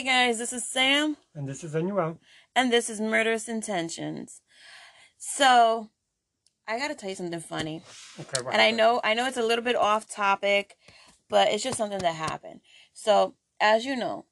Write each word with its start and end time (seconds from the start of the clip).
Hey 0.00 0.06
guys, 0.06 0.38
this 0.38 0.54
is 0.54 0.64
Sam, 0.64 1.18
And 1.34 1.46
this 1.46 1.62
is 1.62 1.74
Anuel. 1.74 2.16
and 2.56 2.72
this 2.72 2.88
is 2.88 3.02
Murderous 3.02 3.50
Intentions. 3.50 4.40
So, 5.18 5.90
I 6.66 6.78
gotta 6.78 6.94
tell 6.94 7.10
you 7.10 7.14
something 7.16 7.38
funny. 7.38 7.82
Okay, 8.18 8.40
And 8.50 8.62
I 8.62 8.70
know 8.70 9.02
I 9.04 9.12
know 9.12 9.26
it's 9.26 9.36
a 9.36 9.42
little 9.42 9.62
bit 9.62 9.76
off 9.76 10.08
topic, 10.08 10.78
but 11.28 11.48
it's 11.48 11.62
just 11.62 11.76
something 11.76 11.98
that 11.98 12.14
happened. 12.14 12.62
So, 12.94 13.34
as 13.60 13.84
you 13.84 13.94
know, 13.94 14.24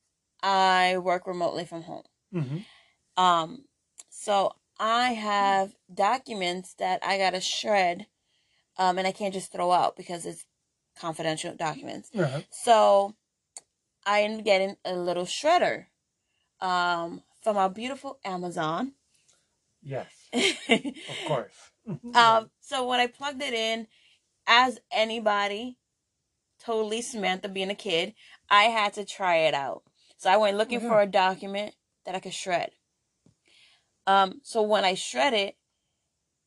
I 0.43 0.97
work 0.97 1.27
remotely 1.27 1.67
from 1.67 1.83
home. 1.83 2.05
Mhm. 2.33 2.65
Um, 3.19 3.65
so 4.09 4.55
I 4.80 5.13
have 5.13 5.75
documents 5.93 6.73
that 6.79 7.05
I 7.05 7.19
gotta 7.19 7.43
shred, 7.43 8.07
um, 8.79 8.97
and 8.97 9.07
I 9.07 9.13
can't 9.13 9.35
just 9.35 9.53
throw 9.53 9.71
out 9.71 9.97
because 9.97 10.25
it's 10.25 10.47
confidential 10.97 11.55
documents. 11.55 12.10
Uh-huh. 12.19 12.41
So 12.49 13.16
I 14.09 14.20
up 14.20 14.42
getting 14.45 14.76
a 14.87 14.95
little 14.95 15.26
shredder 15.26 15.87
um, 16.60 17.23
from 17.42 17.59
our 17.59 17.68
beautiful 17.68 18.18
Amazon. 18.24 18.92
Yes, 19.82 20.10
of 20.32 21.24
course. 21.24 21.54
um, 22.14 22.51
so 22.60 22.86
when 22.88 23.01
I 23.01 23.06
plugged 23.06 23.42
it 23.42 23.52
in, 23.54 23.86
as 24.46 24.80
anybody, 24.90 25.76
totally 26.64 27.02
Samantha 27.02 27.48
being 27.48 27.70
a 27.70 27.74
kid, 27.74 28.14
I 28.51 28.64
had 28.64 28.95
to 28.95 29.04
try 29.04 29.36
it 29.36 29.54
out. 29.54 29.82
So 30.16 30.30
I 30.30 30.36
went 30.38 30.56
looking 30.56 30.80
Yeah. 30.80 30.88
for 30.88 31.02
a 31.02 31.06
document 31.06 31.74
that 32.06 32.14
I 32.14 32.20
could 32.20 32.32
shred. 32.34 32.70
Um, 34.06 34.40
so 34.42 34.62
when 34.62 34.84
I 34.84 34.95
shred 34.95 35.34
it, 35.34 35.56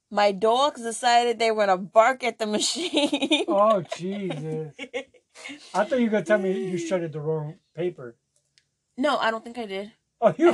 my 0.09 0.31
dogs 0.31 0.81
decided 0.81 1.37
they 1.39 1.51
were 1.51 1.67
gonna 1.67 1.77
bark 1.77 2.23
at 2.23 2.39
the 2.39 2.47
machine. 2.57 3.45
oh, 3.47 3.81
Jesus. 3.95 4.75
I 5.73 5.83
thought 5.85 5.99
you 5.99 6.05
were 6.05 6.11
going 6.11 6.23
to 6.23 6.27
tell 6.27 6.39
me 6.39 6.51
you 6.69 6.77
shredded 6.77 7.13
the 7.13 7.19
wrong 7.19 7.55
paper. 7.75 8.15
no, 8.97 9.17
I 9.17 9.31
don't 9.31 9.43
think 9.43 9.57
I 9.57 9.65
did. 9.65 9.91
Oh, 10.21 10.33
you. 10.37 10.49
I 10.51 10.53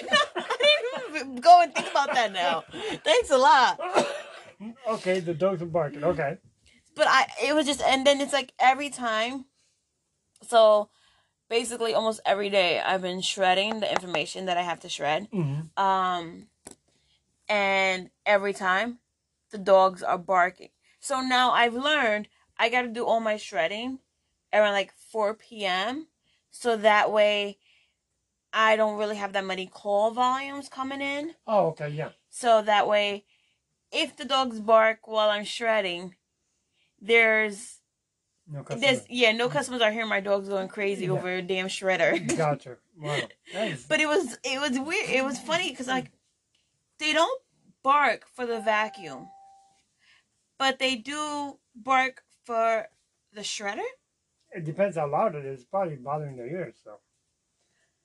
didn't. 0.00 0.18
I 0.36 0.56
didn't 0.60 1.16
even 1.16 1.36
go 1.36 1.62
and 1.62 1.74
think 1.74 1.90
about 1.90 2.12
that 2.14 2.32
now. 2.32 2.64
Thanks 3.04 3.30
a 3.30 3.38
lot. 3.38 3.80
okay, 4.88 5.20
the 5.20 5.34
dogs 5.34 5.62
are 5.62 5.66
barking. 5.66 6.04
Okay. 6.04 6.36
But 6.94 7.06
I, 7.08 7.26
it 7.42 7.54
was 7.54 7.66
just, 7.66 7.80
and 7.82 8.06
then 8.06 8.20
it's 8.20 8.32
like 8.32 8.52
every 8.58 8.90
time. 8.90 9.46
So, 10.42 10.90
basically, 11.48 11.94
almost 11.94 12.20
every 12.26 12.50
day, 12.50 12.80
I've 12.80 13.02
been 13.02 13.22
shredding 13.22 13.80
the 13.80 13.90
information 13.90 14.46
that 14.46 14.56
I 14.58 14.62
have 14.62 14.80
to 14.80 14.88
shred. 14.88 15.28
hmm 15.32 15.62
Um, 15.76 16.48
and 17.48 18.10
every 18.26 18.52
time, 18.52 18.98
the 19.50 19.58
dogs 19.58 20.02
are 20.02 20.18
barking. 20.18 20.70
So 21.00 21.20
now 21.20 21.52
I've 21.52 21.74
learned 21.74 22.28
I 22.58 22.68
got 22.68 22.82
to 22.82 22.88
do 22.88 23.04
all 23.04 23.20
my 23.20 23.36
shredding 23.36 23.98
around 24.52 24.72
like 24.72 24.92
4 25.10 25.34
p.m. 25.34 26.06
So 26.50 26.76
that 26.76 27.10
way, 27.12 27.58
I 28.52 28.76
don't 28.76 28.98
really 28.98 29.16
have 29.16 29.32
that 29.32 29.44
many 29.44 29.66
call 29.66 30.12
volumes 30.12 30.68
coming 30.68 31.00
in. 31.00 31.34
Oh, 31.46 31.66
okay, 31.68 31.88
yeah. 31.88 32.10
So 32.30 32.62
that 32.62 32.86
way, 32.88 33.24
if 33.92 34.16
the 34.16 34.24
dogs 34.24 34.60
bark 34.60 35.06
while 35.06 35.30
I'm 35.30 35.44
shredding, 35.44 36.14
there's 37.00 37.80
No 38.50 38.62
customer. 38.62 38.80
there's 38.80 39.04
yeah, 39.08 39.32
no 39.32 39.48
mm. 39.48 39.52
customers 39.52 39.82
are 39.82 39.90
hearing 39.92 40.08
my 40.08 40.20
dogs 40.20 40.48
going 40.48 40.68
crazy 40.68 41.04
Yeah. 41.06 41.12
over 41.12 41.36
a 41.36 41.42
damn 41.42 41.66
shredder. 41.68 42.36
Gotcha. 42.36 42.76
Wow. 42.98 43.18
But 43.88 44.00
it 44.00 44.06
was 44.06 44.38
it 44.44 44.60
was 44.60 44.78
weird. 44.78 45.10
It 45.10 45.24
was 45.24 45.38
funny 45.38 45.70
because 45.70 45.88
like 45.88 46.10
they 46.98 47.12
don't 47.12 47.40
bark 47.82 48.24
for 48.34 48.46
the 48.46 48.60
vacuum, 48.60 49.28
but 50.58 50.78
they 50.78 50.96
do 50.96 51.58
bark 51.74 52.22
for 52.44 52.86
the 53.32 53.40
shredder. 53.42 53.82
it 54.52 54.64
depends 54.64 54.96
how 54.96 55.08
loud 55.10 55.34
it 55.34 55.44
is. 55.44 55.60
It's 55.60 55.68
probably 55.68 55.96
bothering 55.96 56.36
their 56.36 56.46
ears, 56.46 56.76
so. 56.84 57.00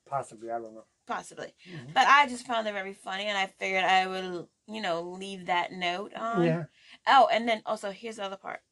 Possibly, 0.06 0.50
I 0.50 0.58
don't 0.58 0.74
know. 0.74 0.84
Possibly, 1.06 1.54
Mhm. 1.66 1.92
but 1.94 2.06
I 2.08 2.26
just 2.26 2.46
found 2.46 2.66
it 2.66 2.72
very 2.72 2.94
funny, 2.94 3.24
and 3.26 3.38
I 3.38 3.46
figured 3.46 3.84
I 3.84 4.06
would, 4.06 4.48
you 4.66 4.80
know, 4.80 5.02
leave 5.02 5.46
that 5.46 5.72
note 5.72 6.12
on. 6.14 6.44
Yeah. 6.44 6.64
Oh, 7.06 7.28
and 7.30 7.48
then 7.48 7.62
also 7.66 7.90
here's 7.92 8.16
the 8.16 8.24
other 8.24 8.36
part. 8.36 8.62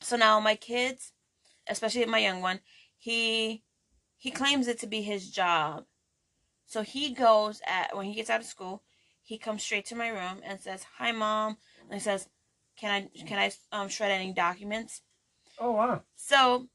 So 0.00 0.16
now 0.16 0.38
my 0.40 0.54
kids, 0.56 1.12
especially 1.66 2.04
my 2.06 2.18
young 2.18 2.40
one, 2.42 2.60
he 2.96 3.64
he 4.16 4.30
claims 4.30 4.66
it 4.68 4.78
to 4.80 4.86
be 4.86 5.02
his 5.02 5.30
job. 5.30 5.86
So 6.64 6.82
he 6.82 7.12
goes 7.12 7.60
at 7.66 7.96
when 7.96 8.06
he 8.06 8.14
gets 8.14 8.30
out 8.30 8.40
of 8.40 8.46
school, 8.46 8.82
he 9.22 9.38
comes 9.38 9.62
straight 9.62 9.86
to 9.86 9.96
my 9.96 10.08
room 10.08 10.40
and 10.44 10.60
says, 10.60 10.84
"Hi, 10.98 11.12
mom," 11.12 11.58
and 11.82 11.94
he 11.94 12.00
says, 12.00 12.28
"Can 12.76 12.90
I 12.90 13.22
can 13.24 13.38
I 13.38 13.50
um 13.72 13.88
shred 13.88 14.10
any 14.10 14.32
documents?" 14.32 15.02
Oh, 15.58 15.72
wow. 15.72 16.02
So 16.14 16.68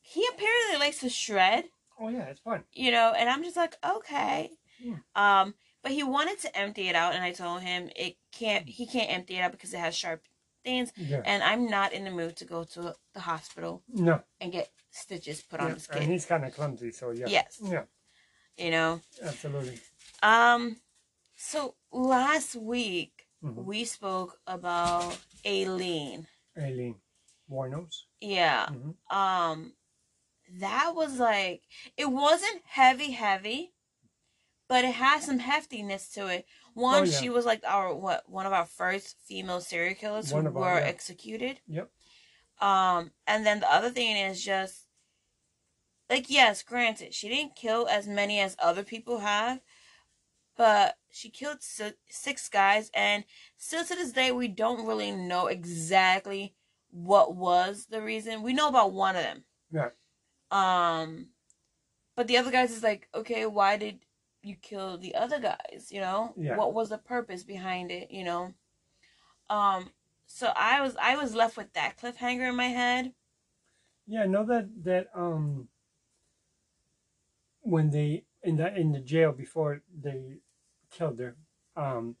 he 0.00 0.26
apparently 0.32 0.78
likes 0.78 1.00
to 1.00 1.08
shred, 1.08 1.64
Oh, 1.98 2.08
yeah, 2.08 2.24
it's 2.24 2.40
fun. 2.40 2.64
you 2.72 2.90
know, 2.90 3.12
and 3.16 3.28
I'm 3.28 3.42
just 3.42 3.56
like, 3.56 3.76
okay. 3.84 4.50
Yeah. 4.78 4.96
Um, 5.14 5.54
but 5.82 5.92
he 5.92 6.02
wanted 6.02 6.38
to 6.40 6.56
empty 6.56 6.88
it 6.88 6.94
out, 6.94 7.14
and 7.14 7.22
I 7.24 7.32
told 7.32 7.62
him 7.62 7.90
it 7.96 8.16
can't. 8.32 8.68
He 8.68 8.86
can't 8.86 9.10
empty 9.10 9.36
it 9.36 9.40
out 9.40 9.52
because 9.52 9.72
it 9.74 9.78
has 9.80 9.96
sharp 9.96 10.22
things 10.62 10.92
Yeah. 10.96 11.22
and 11.24 11.42
I'm 11.42 11.68
not 11.68 11.94
in 11.94 12.04
the 12.04 12.10
mood 12.10 12.36
to 12.36 12.44
go 12.44 12.64
to 12.64 12.94
the 13.14 13.20
hospital 13.20 13.82
No. 13.88 14.22
and 14.42 14.52
get 14.52 14.70
stitches 14.90 15.40
put 15.40 15.58
on 15.60 15.70
Yeah. 15.70 15.74
the 15.76 15.98
And 16.00 16.10
he's 16.12 16.26
kind 16.26 16.44
of 16.44 16.54
clumsy, 16.54 16.92
so 16.92 17.12
yeah. 17.12 17.26
Yes. 17.28 17.58
Yeah, 17.62 17.84
You 18.58 18.70
know. 18.70 19.00
absolutely. 19.22 19.80
Um. 20.22 20.80
So 21.36 21.76
last 21.90 22.54
week 22.56 23.26
Mhm. 23.42 23.64
we 23.64 23.84
spoke 23.86 24.38
about 24.46 25.18
Aileen. 25.46 26.26
Aileen 26.56 26.96
Wuornos. 27.50 28.04
Yeah. 28.20 28.66
Mhm. 28.68 28.94
Um. 29.14 29.72
That 30.58 30.94
was 30.96 31.18
like 31.20 31.62
it 31.96 32.06
wasn't 32.06 32.62
heavy, 32.66 33.12
heavy, 33.12 33.72
but 34.68 34.84
it 34.84 34.94
had 34.94 35.22
some 35.22 35.38
heftiness 35.38 36.12
to 36.14 36.26
it. 36.26 36.46
One, 36.74 37.02
Oh, 37.02 37.04
yeah. 37.04 37.18
she 37.18 37.30
was 37.30 37.44
like 37.44 37.62
our 37.64 37.94
what 37.94 38.28
one 38.28 38.46
of 38.46 38.52
our 38.52 38.66
first 38.66 39.16
female 39.26 39.60
serial 39.60 39.94
killers 39.94 40.32
One 40.32 40.42
who 40.44 40.48
of 40.50 40.56
our, 40.56 40.74
were 40.74 40.80
yeah. 40.80 40.86
executed. 40.86 41.60
Yep. 41.68 41.90
Um, 42.60 43.12
and 43.26 43.46
then 43.46 43.60
the 43.60 43.72
other 43.72 43.90
thing 43.90 44.16
is 44.16 44.44
just 44.44 44.86
like 46.08 46.28
yes, 46.28 46.62
granted, 46.64 47.14
she 47.14 47.28
didn't 47.28 47.54
kill 47.54 47.86
as 47.88 48.08
many 48.08 48.40
as 48.40 48.56
other 48.58 48.82
people 48.82 49.18
have, 49.20 49.60
but 50.60 50.98
she 51.08 51.30
killed 51.30 51.62
six 51.62 52.50
guys, 52.50 52.90
and 52.92 53.24
still 53.56 53.82
to 53.82 53.94
this 53.94 54.12
day, 54.12 54.30
we 54.30 54.46
don't 54.46 54.86
really 54.86 55.10
know 55.10 55.46
exactly 55.46 56.52
what 56.90 57.34
was 57.34 57.86
the 57.86 58.02
reason. 58.02 58.42
We 58.42 58.52
know 58.52 58.68
about 58.68 58.92
one 58.92 59.16
of 59.16 59.22
them. 59.22 59.44
Yeah. 59.72 59.88
Um, 60.50 61.28
but 62.14 62.26
the 62.28 62.36
other 62.36 62.50
guys 62.50 62.72
is 62.72 62.82
like, 62.82 63.08
okay, 63.14 63.46
why 63.46 63.78
did 63.78 64.00
you 64.42 64.54
kill 64.54 64.98
the 64.98 65.14
other 65.14 65.40
guys? 65.40 65.88
You 65.90 66.02
know, 66.02 66.34
Yeah. 66.36 66.56
what 66.56 66.74
was 66.74 66.90
the 66.90 66.98
purpose 66.98 67.42
behind 67.42 67.90
it? 67.90 68.10
You 68.10 68.24
know, 68.24 68.52
um. 69.48 69.88
So 70.26 70.52
I 70.54 70.82
was 70.82 70.94
I 71.00 71.16
was 71.16 71.34
left 71.34 71.56
with 71.56 71.72
that 71.72 71.96
cliffhanger 71.96 72.50
in 72.50 72.54
my 72.54 72.68
head. 72.68 73.14
Yeah, 74.06 74.24
I 74.24 74.26
know 74.26 74.44
that 74.44 74.68
that 74.84 75.08
um 75.14 75.68
when 77.62 77.88
they 77.88 78.24
in 78.42 78.56
the 78.56 78.76
in 78.76 78.92
the 78.92 79.00
jail 79.00 79.32
before 79.32 79.80
they 79.90 80.40
killed 80.90 81.18
her, 81.20 81.36
um 81.76 82.16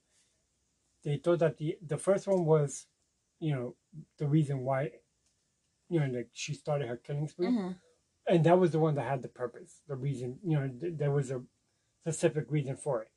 they 1.02 1.16
thought 1.16 1.38
that 1.40 1.56
the 1.58 1.78
the 1.86 1.96
first 1.96 2.26
one 2.26 2.44
was, 2.44 2.86
you 3.38 3.54
know, 3.54 3.74
the 4.18 4.26
reason 4.26 4.60
why 4.60 4.90
you 5.88 6.00
know 6.00 6.06
like 6.06 6.28
she 6.32 6.54
started 6.54 6.88
her 6.88 6.96
killing 6.96 7.28
spree. 7.28 7.48
Mhm. 7.48 7.76
And 8.26 8.44
that 8.44 8.58
was 8.58 8.70
the 8.72 8.78
one 8.78 8.94
that 8.94 9.08
had 9.08 9.22
the 9.22 9.28
purpose, 9.28 9.80
the 9.88 9.96
reason, 9.96 10.38
you 10.44 10.56
know, 10.58 10.68
th- 10.68 10.96
there 10.96 11.10
was 11.10 11.30
a 11.30 11.42
specific 12.02 12.50
reason 12.50 12.76
for 12.76 13.02
it. 13.02 13.10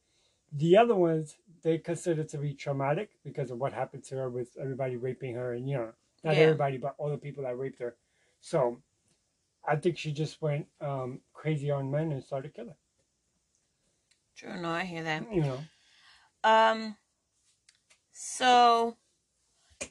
The 0.51 0.77
other 0.77 0.95
ones 0.95 1.38
they 1.61 1.77
considered 1.77 2.29
to 2.29 2.38
be 2.38 2.53
traumatic 2.53 3.11
because 3.23 3.51
of 3.51 3.57
what 3.59 3.73
happened 3.73 4.03
to 4.05 4.15
her 4.15 4.29
with 4.29 4.57
everybody 4.57 4.95
raping 4.95 5.35
her 5.35 5.53
and 5.53 5.69
you 5.69 5.77
know, 5.77 5.94
not 6.23 6.35
Yeah. 6.35 6.44
everybody 6.44 6.77
but 6.77 6.95
all 6.97 7.09
the 7.09 7.17
people 7.17 7.44
that 7.44 7.57
raped 7.57 7.79
her. 7.79 7.95
So 8.41 8.81
I 9.65 9.75
think 9.77 9.97
she 9.97 10.11
just 10.11 10.41
went 10.41 10.67
um, 10.81 11.21
crazy 11.33 11.69
on 11.71 11.91
men 11.91 12.11
and 12.11 12.23
started 12.23 12.53
killing. 12.53 12.75
True, 14.38 14.59
no, 14.62 14.69
I 14.69 14.83
hear 14.83 15.03
that. 15.03 15.31
You 15.31 15.41
know. 15.41 15.59
Um, 16.44 16.97
so 18.12 18.97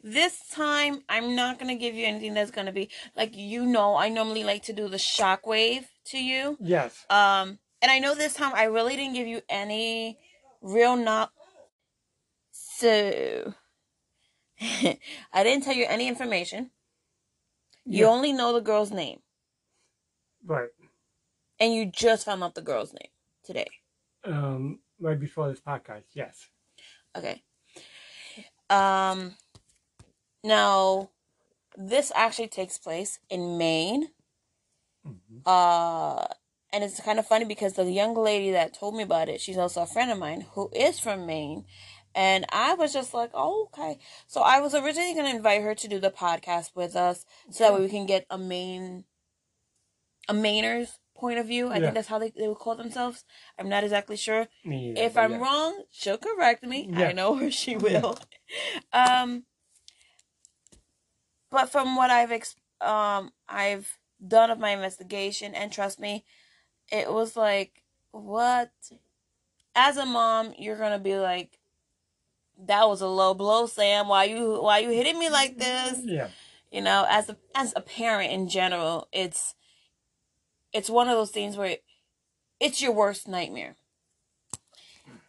this 0.02 0.48
time 0.50 1.02
I'm 1.08 1.34
not 1.36 1.58
gonna 1.58 1.76
give 1.76 1.94
you 1.94 2.06
anything 2.06 2.34
that's 2.34 2.50
gonna 2.50 2.72
be 2.72 2.90
like 3.16 3.36
you 3.36 3.64
know. 3.64 3.96
I 3.96 4.08
normally 4.08 4.44
like 4.44 4.62
to 4.64 4.72
do 4.72 4.88
the 4.88 4.96
shockwave 4.96 5.86
to 6.06 6.18
you. 6.18 6.56
Yes. 6.60 7.04
Um, 7.08 7.58
and 7.80 7.90
I 7.90 7.98
know 7.98 8.14
this 8.14 8.34
time 8.34 8.52
I 8.54 8.64
really 8.64 8.96
didn't 8.96 9.14
give 9.14 9.26
you 9.26 9.42
any 9.48 10.18
real 10.60 10.96
not. 10.96 11.32
So 12.52 13.54
I 14.60 15.42
didn't 15.42 15.64
tell 15.64 15.74
you 15.74 15.86
any 15.88 16.08
information. 16.08 16.70
You 17.84 18.04
Yeah. 18.04 18.10
only 18.10 18.32
know 18.32 18.52
the 18.52 18.60
girl's 18.60 18.90
name, 18.92 19.20
Right. 20.44 20.68
and 21.58 21.74
you 21.74 21.86
just 21.86 22.24
found 22.24 22.42
out 22.44 22.54
the 22.54 22.62
girl's 22.62 22.92
name 22.92 23.10
today. 23.44 23.66
Um, 24.24 24.78
right 25.00 25.18
before 25.18 25.48
this 25.48 25.60
podcast. 25.60 26.04
Yes. 26.14 26.48
Okay. 27.16 27.42
Um 28.70 29.36
now 30.44 31.10
this 31.76 32.12
actually 32.14 32.48
takes 32.48 32.78
place 32.78 33.18
in 33.28 33.58
Maine. 33.58 34.08
Mhm. 35.06 35.42
Uh 35.44 36.26
and 36.72 36.82
it's 36.82 37.00
kind 37.00 37.18
of 37.18 37.26
funny 37.26 37.44
because 37.44 37.74
the 37.74 37.84
young 37.84 38.14
lady 38.14 38.50
that 38.52 38.72
told 38.72 38.94
me 38.94 39.02
about 39.02 39.28
it, 39.28 39.40
she's 39.40 39.58
also 39.58 39.82
a 39.82 39.86
friend 39.86 40.10
of 40.10 40.18
mine 40.18 40.46
who 40.52 40.70
is 40.74 40.98
from 40.98 41.26
Maine. 41.26 41.66
And 42.14 42.46
I 42.50 42.74
was 42.74 42.92
just 42.92 43.12
like, 43.14 43.30
oh, 43.34 43.68
okay. 43.72 43.98
So 44.26 44.40
I 44.42 44.60
was 44.60 44.74
originally 44.74 45.14
going 45.14 45.26
to 45.26 45.36
invite 45.36 45.62
her 45.62 45.74
to 45.74 45.88
do 45.88 45.98
the 45.98 46.10
podcast 46.10 46.74
with 46.74 46.94
us 46.96 47.24
so 47.50 47.64
that 47.64 47.74
way 47.74 47.80
we 47.80 47.88
can 47.88 48.06
get 48.06 48.26
a 48.30 48.38
Maine, 48.38 49.04
a 50.28 50.34
Mainer's 50.34 50.98
point 51.22 51.38
of 51.42 51.46
view. 51.46 51.64
I 51.68 51.76
Yeah. 51.76 51.80
think 51.82 51.94
that's 51.96 52.08
how 52.12 52.18
they, 52.22 52.30
they 52.40 52.48
would 52.50 52.58
call 52.64 52.76
themselves. 52.76 53.18
I'm 53.58 53.68
not 53.74 53.84
exactly 53.84 54.16
sure. 54.26 54.42
If 55.06 55.16
I'm 55.22 55.32
yeah. 55.32 55.42
wrong, 55.44 55.72
she'll 55.98 56.18
correct 56.28 56.62
me. 56.72 56.78
I 57.08 57.12
know 57.18 57.30
her 57.40 57.50
she 57.62 57.76
will. 57.86 58.12
um 58.92 59.44
but 61.54 61.66
from 61.74 61.96
what 61.96 62.10
I've 62.10 62.32
ex- 62.32 62.56
um 62.80 63.30
I've 63.48 63.88
done 64.36 64.50
of 64.50 64.58
my 64.58 64.70
investigation 64.78 65.54
and 65.54 65.72
trust 65.72 65.98
me, 66.06 66.24
it 67.00 67.06
was 67.18 67.36
like 67.36 67.72
what 68.10 68.72
as 69.74 69.96
a 69.96 70.04
mom, 70.18 70.44
you're 70.58 70.76
to 70.76 70.98
be 70.98 71.16
like 71.32 71.58
that 72.66 72.84
was 72.88 73.00
a 73.00 73.08
low 73.20 73.32
blow, 73.34 73.66
Sam. 73.66 74.08
Why 74.08 74.24
you 74.24 74.60
why 74.66 74.78
you 74.84 74.90
hitting 74.90 75.18
me 75.18 75.28
like 75.40 75.54
this? 75.58 75.94
Yeah. 76.04 76.28
you 76.70 76.82
know 76.88 77.00
as 77.18 77.28
a 77.32 77.36
as 77.54 77.72
a 77.76 77.82
parent 77.98 78.30
in 78.36 78.48
general 78.48 78.96
it's 79.22 79.54
it's 80.72 80.90
one 80.90 81.08
of 81.08 81.16
those 81.16 81.30
things 81.30 81.56
where 81.56 81.76
it's 82.60 82.80
your 82.82 82.92
worst 82.92 83.28
nightmare 83.28 83.76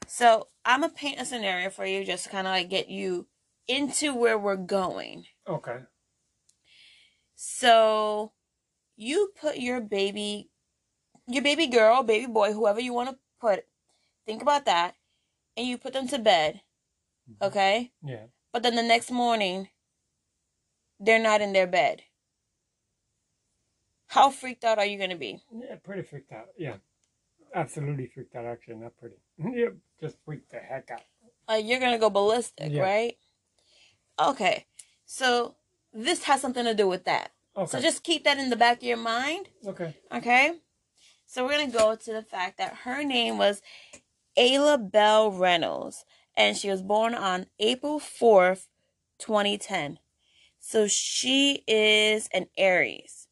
so 0.07 0.47
i'm 0.65 0.81
gonna 0.81 0.93
paint 0.93 1.19
a 1.19 1.25
scenario 1.25 1.69
for 1.69 1.85
you 1.85 2.03
just 2.05 2.25
to 2.25 2.29
kind 2.29 2.47
of 2.47 2.51
like 2.51 2.69
get 2.69 2.89
you 2.89 3.27
into 3.67 4.13
where 4.13 4.37
we're 4.37 4.55
going 4.57 5.25
Okay. 5.47 5.79
so 7.35 8.31
you 8.95 9.31
put 9.39 9.57
your 9.57 9.81
baby 9.81 10.49
your 11.27 11.43
baby 11.43 11.67
girl 11.67 12.03
baby 12.03 12.27
boy 12.31 12.53
whoever 12.53 12.79
you 12.79 12.93
want 12.93 13.09
to 13.09 13.17
put 13.39 13.65
think 14.25 14.41
about 14.41 14.65
that 14.65 14.95
and 15.57 15.67
you 15.67 15.77
put 15.77 15.93
them 15.93 16.07
to 16.07 16.19
bed 16.19 16.61
Mhm. 17.29 17.47
okay 17.47 17.91
Yeah. 18.03 18.25
but 18.51 18.63
then 18.63 18.75
the 18.75 18.83
next 18.83 19.09
morning 19.11 19.69
they're 20.99 21.19
not 21.19 21.41
in 21.41 21.53
their 21.53 21.67
bed 21.67 22.03
how 24.13 24.29
freaked 24.29 24.63
out 24.63 24.77
are 24.79 24.85
you 24.85 24.97
gonna 24.99 25.15
be 25.15 25.41
Yeah. 25.51 25.75
Pretty 25.83 26.03
freaked 26.03 26.31
out. 26.31 26.47
Yeah. 26.57 26.77
Absolutely 27.55 28.07
freaked 28.07 28.35
out. 28.35 28.45
Actually, 28.45 28.75
not 28.75 28.93
pretty. 28.97 29.15
yep. 29.59 29.73
Just 30.01 30.17
freaked 30.25 30.51
the 30.51 30.59
heck 30.59 30.89
out. 30.91 31.01
like 31.47 31.65
you're 31.65 31.79
gonna 31.79 31.99
go 31.99 32.09
ballistic 32.09 32.71
Yeah. 32.71 32.81
right 32.81 33.17
okay 34.19 34.65
so 35.05 35.55
this 35.91 36.23
has 36.23 36.39
something 36.41 36.65
to 36.65 36.73
do 36.73 36.87
with 36.87 37.03
that 37.05 37.31
Okay. 37.57 37.65
so 37.71 37.79
just 37.81 38.03
keep 38.03 38.23
that 38.23 38.37
in 38.37 38.49
the 38.49 38.55
back 38.55 38.77
of 38.77 38.83
your 38.83 38.97
mind 38.97 39.49
okay. 39.65 39.95
okay 40.11 40.59
so 41.25 41.43
we're 41.45 41.51
gonna 41.57 41.71
go 41.71 41.95
to 41.95 42.13
the 42.13 42.21
fact 42.21 42.57
that 42.59 42.73
her 42.85 43.03
name 43.03 43.37
was 43.37 43.61
ayla 44.37 44.77
bell 44.91 45.31
reynolds 45.31 46.05
and 46.37 46.55
she 46.57 46.69
was 46.69 46.81
born 46.81 47.13
on 47.15 47.47
april 47.59 47.99
4th 47.99 48.67
2010 49.19 49.99
so 50.59 50.87
she 50.87 51.63
is 51.67 52.29
an 52.33 52.47
aries 52.57 53.22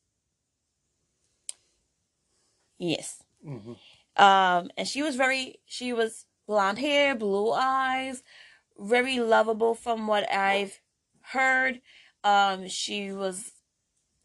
yes 2.82 3.24
hmm 3.44 3.74
um 4.18 4.70
and 4.78 4.88
she 4.88 5.02
was 5.02 5.16
very 5.16 5.60
she 5.66 5.94
was 5.94 6.26
blonde 6.48 6.80
hair 6.80 7.16
blue 7.16 7.52
eyes 7.54 8.24
very 8.78 9.20
lovable 9.20 9.74
from 9.74 10.06
what 10.08 10.30
i've 10.32 10.80
heard 11.22 11.80
um 12.26 12.68
she 12.68 13.12
was 13.12 13.52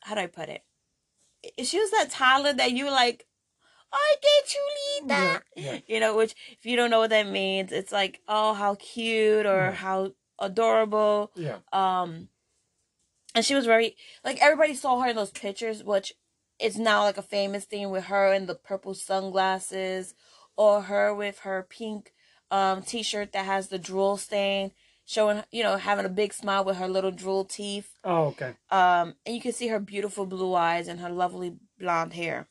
how 0.00 0.14
do 0.14 0.22
i 0.22 0.26
put 0.26 0.48
it 0.48 0.62
she 1.64 1.78
was 1.78 1.90
that 1.92 2.10
toddler 2.10 2.52
that 2.52 2.72
you 2.72 2.84
were 2.86 2.90
like 2.90 3.26
i 3.92 4.14
get 4.20 4.54
you 4.54 5.06
that 5.08 5.42
Yeah, 5.54 5.72
yeah. 5.72 5.80
you 5.86 6.00
know 6.00 6.16
which 6.16 6.34
if 6.58 6.66
you 6.66 6.74
don't 6.74 6.90
know 6.90 6.98
what 7.00 7.10
that 7.10 7.28
means 7.28 7.70
it's 7.70 7.92
like 7.92 8.20
oh 8.26 8.54
how 8.54 8.74
cute 8.76 9.46
or 9.46 9.66
Yeah. 9.66 9.72
how 9.72 10.12
adorable 10.40 11.30
Yeah. 11.36 11.58
um 11.72 12.28
and 13.34 13.44
she 13.44 13.54
was 13.54 13.66
very 13.66 13.96
like 14.24 14.42
everybody 14.42 14.74
saw 14.74 15.00
her 15.00 15.10
in 15.10 15.16
those 15.16 15.30
pictures 15.30 15.84
which 15.84 16.12
is 16.58 16.78
now 16.78 17.02
like 17.04 17.18
a 17.18 17.22
famous 17.22 17.64
thing 17.64 17.90
with 17.90 18.04
her 18.04 18.32
in 18.32 18.46
the 18.46 18.54
purple 18.54 18.94
sunglasses 18.94 20.14
or 20.56 20.82
her 20.82 21.14
with 21.14 21.40
her 21.40 21.66
pink 21.68 22.12
um 22.50 22.82
t-shirt 22.82 23.32
that 23.32 23.44
has 23.44 23.68
the 23.68 23.78
drool 23.78 24.16
stain 24.16 24.70
showing 25.04 25.42
you 25.50 25.62
know 25.62 25.76
having 25.76 26.04
a 26.06 26.10
big 26.10 26.32
smile 26.32 26.64
with 26.64 26.76
her 26.76 26.88
little 26.88 27.10
drool 27.10 27.44
teeth. 27.44 27.92
Oh, 28.04 28.26
okay. 28.26 28.54
um 28.70 29.14
and 29.24 29.34
you 29.34 29.40
can 29.40 29.52
see 29.52 29.68
her 29.68 29.80
beautiful 29.80 30.26
blue 30.26 30.54
eyes 30.54 30.88
and 30.88 31.00
her 31.00 31.10
lovely 31.10 31.56
blonde 31.78 32.12
hair. 32.14 32.48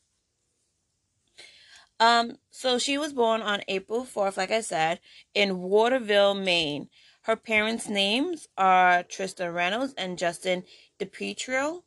Um 1.98 2.38
so 2.50 2.78
she 2.78 2.98
was 2.98 3.12
born 3.12 3.40
on 3.42 3.62
april 3.68 4.04
4th 4.04 4.36
like 4.36 4.50
i 4.50 4.60
said 4.60 5.00
in 5.34 5.58
waterville 5.60 6.34
maine. 6.34 6.88
Her 7.22 7.36
parents 7.36 7.88
names 7.88 8.46
are 8.56 9.02
trista 9.02 9.52
reynolds 9.52 9.94
and 9.98 10.18
justin 10.18 10.62
dipietro 11.00 11.82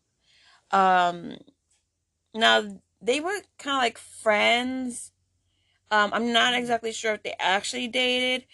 um 0.71 1.37
now 2.33 2.63
they 3.01 3.19
were 3.19 3.39
kind 3.57 3.77
of 3.77 3.83
like 3.83 3.97
friends. 3.97 5.11
Um 5.91 6.11
i'm 6.13 6.31
not 6.31 6.53
exactly 6.53 6.91
sure 6.91 7.13
if 7.13 7.23
they 7.23 7.35
actually 7.39 7.87
dated 7.87 8.45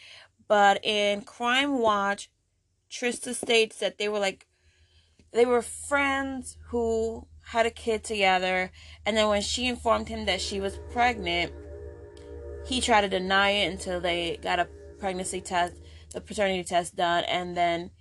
but 0.48 0.80
in 0.86 1.22
crime 1.22 1.80
watch 1.80 2.30
trista 2.90 3.34
states 3.34 3.80
that 3.80 3.98
they 3.98 4.08
were 4.08 4.20
like 4.20 4.48
they 5.34 5.46
were 5.46 5.62
friends 5.62 6.58
who 6.70 7.28
had 7.48 7.66
a 7.66 7.72
kid 7.72 8.04
together 8.04 8.72
and 9.06 9.18
then 9.18 9.28
when 9.28 9.42
she 9.42 9.68
informed 9.68 10.08
him 10.08 10.26
that 10.26 10.42
she 10.42 10.60
was 10.60 10.80
pregnant 10.92 11.52
he 12.66 12.82
tried 12.82 13.02
to 13.02 13.10
deny 13.10 13.50
it 13.52 13.72
until 13.72 14.00
they 14.00 14.38
got 14.42 14.60
a 14.60 14.68
pregnancy 15.00 15.42
test 15.42 15.74
the 16.14 16.22
paternity 16.22 16.64
test 16.64 16.96
done 16.96 17.24
and 17.26 17.56
then 17.56 17.92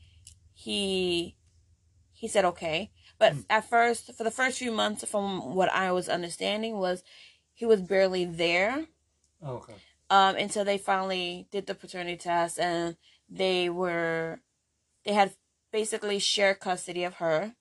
he 0.54 1.37
he 2.12 2.28
said 2.28 2.45
okay 2.45 2.90
but 3.18 3.35
at 3.49 3.68
first 3.68 4.12
for 4.14 4.25
the 4.25 4.30
first 4.30 4.59
few 4.59 4.73
months 4.73 5.04
from 5.09 5.54
what 5.54 5.68
i 5.73 5.90
was 5.92 6.09
understanding 6.09 6.78
was 6.78 7.02
he 7.52 7.64
was 7.64 7.80
barely 7.80 8.25
there 8.25 8.87
Oh, 9.42 9.56
okay. 9.56 9.75
um 10.11 10.37
until 10.37 10.64
they 10.64 10.78
finally 10.78 11.47
did 11.50 11.66
the 11.66 11.75
paternity 11.75 12.16
test 12.16 12.59
and 12.59 12.97
they 13.28 13.68
were 13.68 14.40
they 15.04 15.12
had 15.12 15.35
basically 15.73 16.18
shared 16.18 16.61
custody 16.61 17.04
of 17.04 17.14
her 17.14 17.54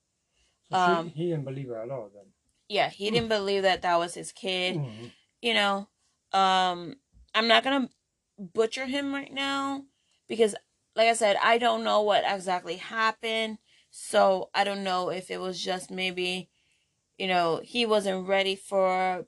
So 0.72 0.77
Um, 0.77 1.10
she, 1.10 1.15
he 1.24 1.29
didn't 1.29 1.45
believe 1.45 1.67
her 1.69 1.81
at 1.81 1.89
all 1.91 2.10
then. 2.13 2.27
yeah 2.69 2.89
he 2.89 3.12
didn't 3.12 3.29
believe 3.29 3.63
that 3.63 3.81
that 3.81 3.98
was 4.00 4.13
his 4.15 4.31
kid 4.31 4.75
Mhm. 4.77 5.12
you 5.41 5.53
know 5.53 5.88
um 6.31 6.95
i'm 7.36 7.48
not 7.48 7.63
gonna 7.63 7.89
butcher 8.39 8.86
him 8.86 9.13
right 9.13 9.31
now 9.33 9.83
because 10.27 10.55
like 10.95 11.07
i 11.10 11.13
said 11.13 11.36
i 11.43 11.57
don't 11.57 11.83
know 11.83 12.01
what 12.01 12.24
exactly 12.25 12.77
happened 12.77 13.57
so 13.96 14.50
i 14.56 14.64
don't 14.64 14.84
know 14.84 15.10
if 15.12 15.30
it 15.30 15.40
was 15.40 15.62
just 15.62 15.92
maybe 15.92 16.50
you 17.20 17.28
know 17.28 17.62
he 17.64 17.86
wasn't 17.86 18.28
ready 18.28 18.56
for 18.56 19.26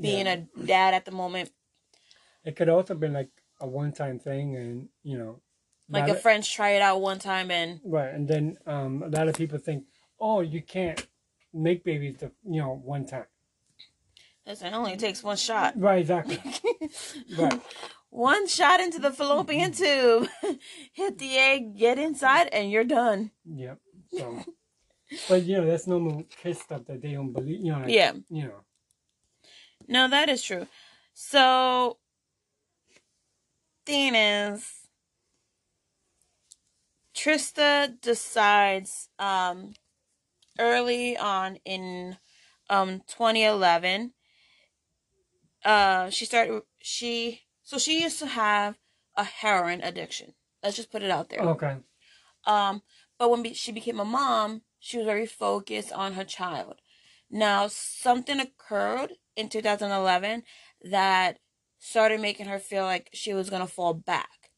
being 0.00 0.26
Yeah. 0.26 0.36
a 0.58 0.64
dad 0.66 0.92
at 0.94 1.04
the 1.06 1.10
moment 1.12 1.50
It 2.44 2.56
could 2.56 2.68
also 2.68 2.94
been 2.94 3.12
like 3.14 3.30
a 3.60 3.66
one-time 3.66 4.18
thing, 4.18 4.56
and 4.56 4.88
you 5.02 5.18
know, 5.18 5.40
like 5.90 6.08
a 6.08 6.14
friends 6.14 6.48
try 6.48 6.70
it 6.70 6.82
out 6.82 7.00
one 7.00 7.18
time 7.18 7.50
and 7.50 7.80
right, 7.84 8.12
and 8.14 8.28
then 8.28 8.56
um, 8.66 9.02
a 9.02 9.08
lot 9.08 9.28
of 9.28 9.34
people 9.34 9.58
think, 9.58 9.84
oh, 10.20 10.40
you 10.40 10.62
can't 10.62 11.06
make 11.52 11.84
babies 11.84 12.16
the 12.18 12.30
you 12.44 12.60
know 12.60 12.80
one 12.84 13.04
time. 13.06 13.26
listen 14.46 14.68
it 14.68 14.74
only 14.76 14.96
takes 14.96 15.22
one 15.22 15.36
shot 15.36 15.74
Right, 15.76 16.00
exactly. 16.00 16.38
right. 17.36 17.60
One 18.10 18.46
shot 18.46 18.80
into 18.80 18.98
the 18.98 19.12
fallopian 19.12 19.72
tube 19.72 20.28
hit 20.92 21.18
the 21.18 21.38
egg 21.38 21.76
get 21.78 21.98
inside 21.98 22.48
and 22.48 22.70
you're 22.70 22.84
done 22.84 23.30
Yep. 23.44 23.78
So 24.18 24.44
But 25.28 25.42
you 25.44 25.56
know, 25.56 25.66
that's 25.66 25.86
normal 25.86 26.24
kid 26.42 26.56
stuff 26.56 26.84
that 26.86 27.02
they 27.02 27.12
don't 27.12 27.32
believe. 27.32 27.60
You 27.60 27.72
know, 27.72 27.80
like, 27.80 27.90
Yeah. 27.90 28.12
You 28.28 28.44
know. 28.44 28.64
No, 29.88 30.08
that 30.08 30.28
is 30.28 30.42
true. 30.42 30.66
So, 31.14 31.98
thing 33.84 34.14
is, 34.14 34.88
Trista 37.14 38.00
decides 38.00 39.08
um, 39.18 39.74
early 40.58 41.16
on 41.16 41.56
in 41.64 42.16
um, 42.68 43.00
2011. 43.08 44.12
Uh, 45.64 46.08
she 46.10 46.24
started. 46.24 46.62
She 46.80 47.42
so 47.70 47.78
she 47.78 48.02
used 48.02 48.18
to 48.18 48.26
have 48.26 48.80
a 49.16 49.22
heroin 49.22 49.80
addiction. 49.80 50.34
Let's 50.60 50.74
just 50.74 50.90
put 50.90 51.04
it 51.04 51.10
out 51.10 51.28
there. 51.28 51.38
Okay. 51.38 51.76
Um, 52.44 52.82
but 53.16 53.30
when 53.30 53.44
be- 53.44 53.54
she 53.54 53.70
became 53.70 54.00
a 54.00 54.04
mom, 54.04 54.62
she 54.80 54.96
was 54.96 55.06
very 55.06 55.24
focused 55.24 55.92
on 55.92 56.14
her 56.14 56.24
child. 56.24 56.80
Now, 57.30 57.68
something 57.68 58.40
occurred 58.40 59.12
in 59.36 59.48
2011 59.48 60.42
that 60.82 61.38
started 61.78 62.20
making 62.20 62.46
her 62.46 62.58
feel 62.58 62.82
like 62.82 63.08
she 63.12 63.32
was 63.32 63.48
going 63.48 63.62
to 63.62 63.72
fall 63.72 63.94
back 63.94 64.50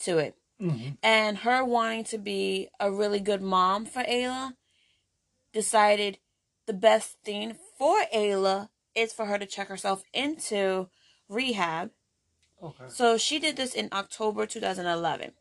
to 0.00 0.18
it. 0.18 0.34
hmm 0.60 0.90
And 1.02 1.38
her 1.38 1.64
wanting 1.64 2.04
to 2.04 2.18
be 2.18 2.68
a 2.78 2.92
really 2.92 3.20
good 3.20 3.40
mom 3.40 3.86
for 3.86 4.02
Ayla 4.02 4.52
decided 5.54 6.18
the 6.66 6.74
best 6.74 7.16
thing 7.24 7.56
for 7.78 7.96
Ayla 8.14 8.68
is 8.94 9.14
for 9.14 9.24
her 9.24 9.38
to 9.38 9.46
check 9.46 9.68
herself 9.68 10.02
into 10.12 10.90
rehab 11.30 11.92
Okay. 12.62 12.84
so 12.88 13.18
she 13.18 13.38
did 13.38 13.56
this 13.56 13.74
in 13.74 13.88
October 13.92 14.46
2011. 14.46 15.32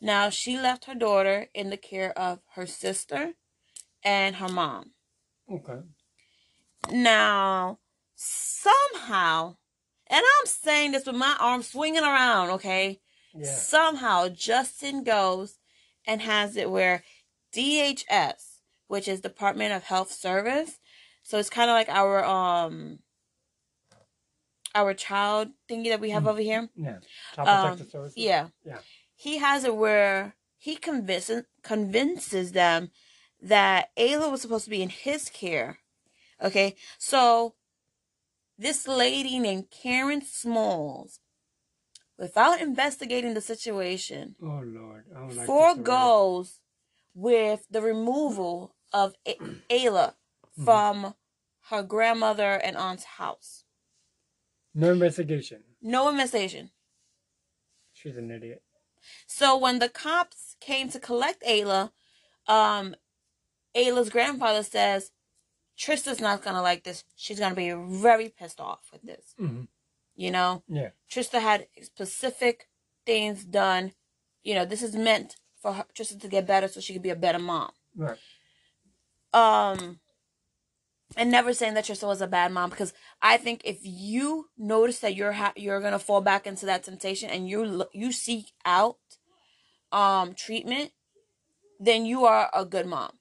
Now 0.00 0.30
she 0.30 0.58
left 0.58 0.86
her 0.86 0.94
daughter 0.94 1.48
in 1.52 1.70
the 1.70 1.76
care 1.76 2.16
of 2.18 2.40
her 2.54 2.66
sister 2.66 3.32
and 4.02 4.36
her 4.36 4.48
mom. 4.48 4.92
Okay. 5.50 5.80
Now, 6.90 7.78
somehow, 8.14 9.56
and 10.06 10.20
I'm 10.20 10.46
saying 10.46 10.92
this 10.92 11.06
with 11.06 11.16
my 11.16 11.36
arm 11.38 11.62
swinging 11.62 12.02
around, 12.02 12.50
okay? 12.50 13.00
Yeah. 13.34 13.52
Somehow 13.52 14.28
Justin 14.28 15.04
goes 15.04 15.58
and 16.06 16.22
has 16.22 16.56
it 16.56 16.70
where 16.70 17.02
DHS, 17.54 18.60
which 18.86 19.06
is 19.06 19.20
Department 19.20 19.72
of 19.72 19.84
Health 19.84 20.12
Service, 20.12 20.78
so 21.22 21.38
it's 21.38 21.50
kind 21.50 21.70
of 21.70 21.74
like 21.74 21.88
our 21.88 22.24
um 22.24 23.00
our 24.74 24.94
child 24.94 25.48
thingy 25.68 25.88
that 25.88 26.00
we 26.00 26.10
have 26.10 26.24
Mhm. 26.24 26.28
over 26.30 26.40
here. 26.40 26.68
Yeah. 26.76 26.98
Child 27.34 27.48
Um, 27.48 27.60
Protective 27.62 27.90
Services. 27.90 28.16
Yeah. 28.16 28.48
Yeah. 28.64 28.80
He 29.14 29.38
has 29.38 29.64
it 29.64 29.76
where 29.76 30.36
he 30.56 30.76
convinces 30.76 31.44
convinces 31.62 32.52
them 32.52 32.90
that 33.40 33.90
Ayla 33.96 34.30
was 34.30 34.42
supposed 34.42 34.64
to 34.64 34.70
be 34.70 34.82
in 34.82 34.90
his 34.90 35.28
care. 35.30 35.80
Okay, 36.42 36.74
so 36.98 37.54
this 38.58 38.86
lady 38.86 39.38
named 39.38 39.70
Karen 39.70 40.22
Smalls, 40.22 41.20
without 42.18 42.60
investigating 42.60 43.34
the 43.34 43.40
situation, 43.40 44.36
Oh 44.42 44.60
Lord. 44.64 45.06
Like 45.34 45.46
foregoes 45.46 46.60
with 47.14 47.66
the 47.70 47.82
removal 47.82 48.74
of 48.92 49.14
A- 49.26 49.36
Ayla 49.70 50.14
Mm-hmm. 50.58 50.64
from 50.64 51.14
her 51.70 51.82
grandmother 51.82 52.54
and 52.54 52.76
aunt's 52.76 53.04
house. 53.04 53.64
No 54.74 54.92
investigation. 54.92 55.62
No 55.82 56.08
investigation. 56.08 56.70
She's 57.92 58.16
an 58.16 58.30
idiot. 58.30 58.62
So 59.26 59.56
when 59.56 59.78
the 59.78 59.88
cops 59.88 60.56
came 60.60 60.88
to 60.90 61.00
collect 61.00 61.42
Ayla, 61.42 61.90
um, 62.46 62.94
Ayla's 63.74 64.10
grandfather 64.10 64.62
says, 64.62 65.10
Trista's 65.78 66.20
not 66.20 66.42
gonna 66.42 66.62
like 66.62 66.84
this. 66.84 67.04
She's 67.16 67.38
gonna 67.38 67.54
be 67.54 67.72
very 67.72 68.28
pissed 68.28 68.60
off 68.60 68.80
with 68.92 69.02
this. 69.02 69.34
hmm 69.38 69.62
You 70.14 70.30
know, 70.30 70.62
Yeah. 70.68 70.90
Trista 71.10 71.40
had 71.40 71.68
specific 71.82 72.68
things 73.06 73.44
done. 73.44 73.92
You 74.42 74.54
know, 74.54 74.64
this 74.66 74.82
is 74.82 74.94
meant 74.94 75.36
for 75.60 75.72
her, 75.74 75.84
Trista 75.94 76.20
to 76.20 76.28
get 76.28 76.46
better 76.46 76.68
so 76.68 76.80
she 76.80 76.92
could 76.92 77.02
be 77.02 77.10
a 77.10 77.16
better 77.16 77.38
mom. 77.38 77.72
Right. 77.96 78.18
Um, 79.32 79.99
and 81.16 81.30
never 81.30 81.52
saying 81.52 81.74
that 81.74 81.84
Trista 81.84 82.06
was 82.06 82.20
a 82.20 82.26
bad 82.26 82.52
mom 82.52 82.70
because 82.70 82.92
I 83.20 83.36
think 83.36 83.62
if 83.64 83.78
you 83.82 84.46
notice 84.56 85.00
that 85.00 85.14
you're 85.14 85.32
ha- 85.32 85.52
you're 85.56 85.80
gonna 85.80 85.98
fall 85.98 86.20
back 86.20 86.46
into 86.46 86.66
that 86.66 86.84
temptation 86.84 87.30
and 87.30 87.48
you 87.48 87.84
you 87.92 88.12
seek 88.12 88.52
out 88.64 88.98
um 89.92 90.34
treatment, 90.34 90.92
then 91.78 92.06
you 92.06 92.24
are 92.24 92.50
a 92.54 92.64
good 92.64 92.86
mom. 92.86 93.12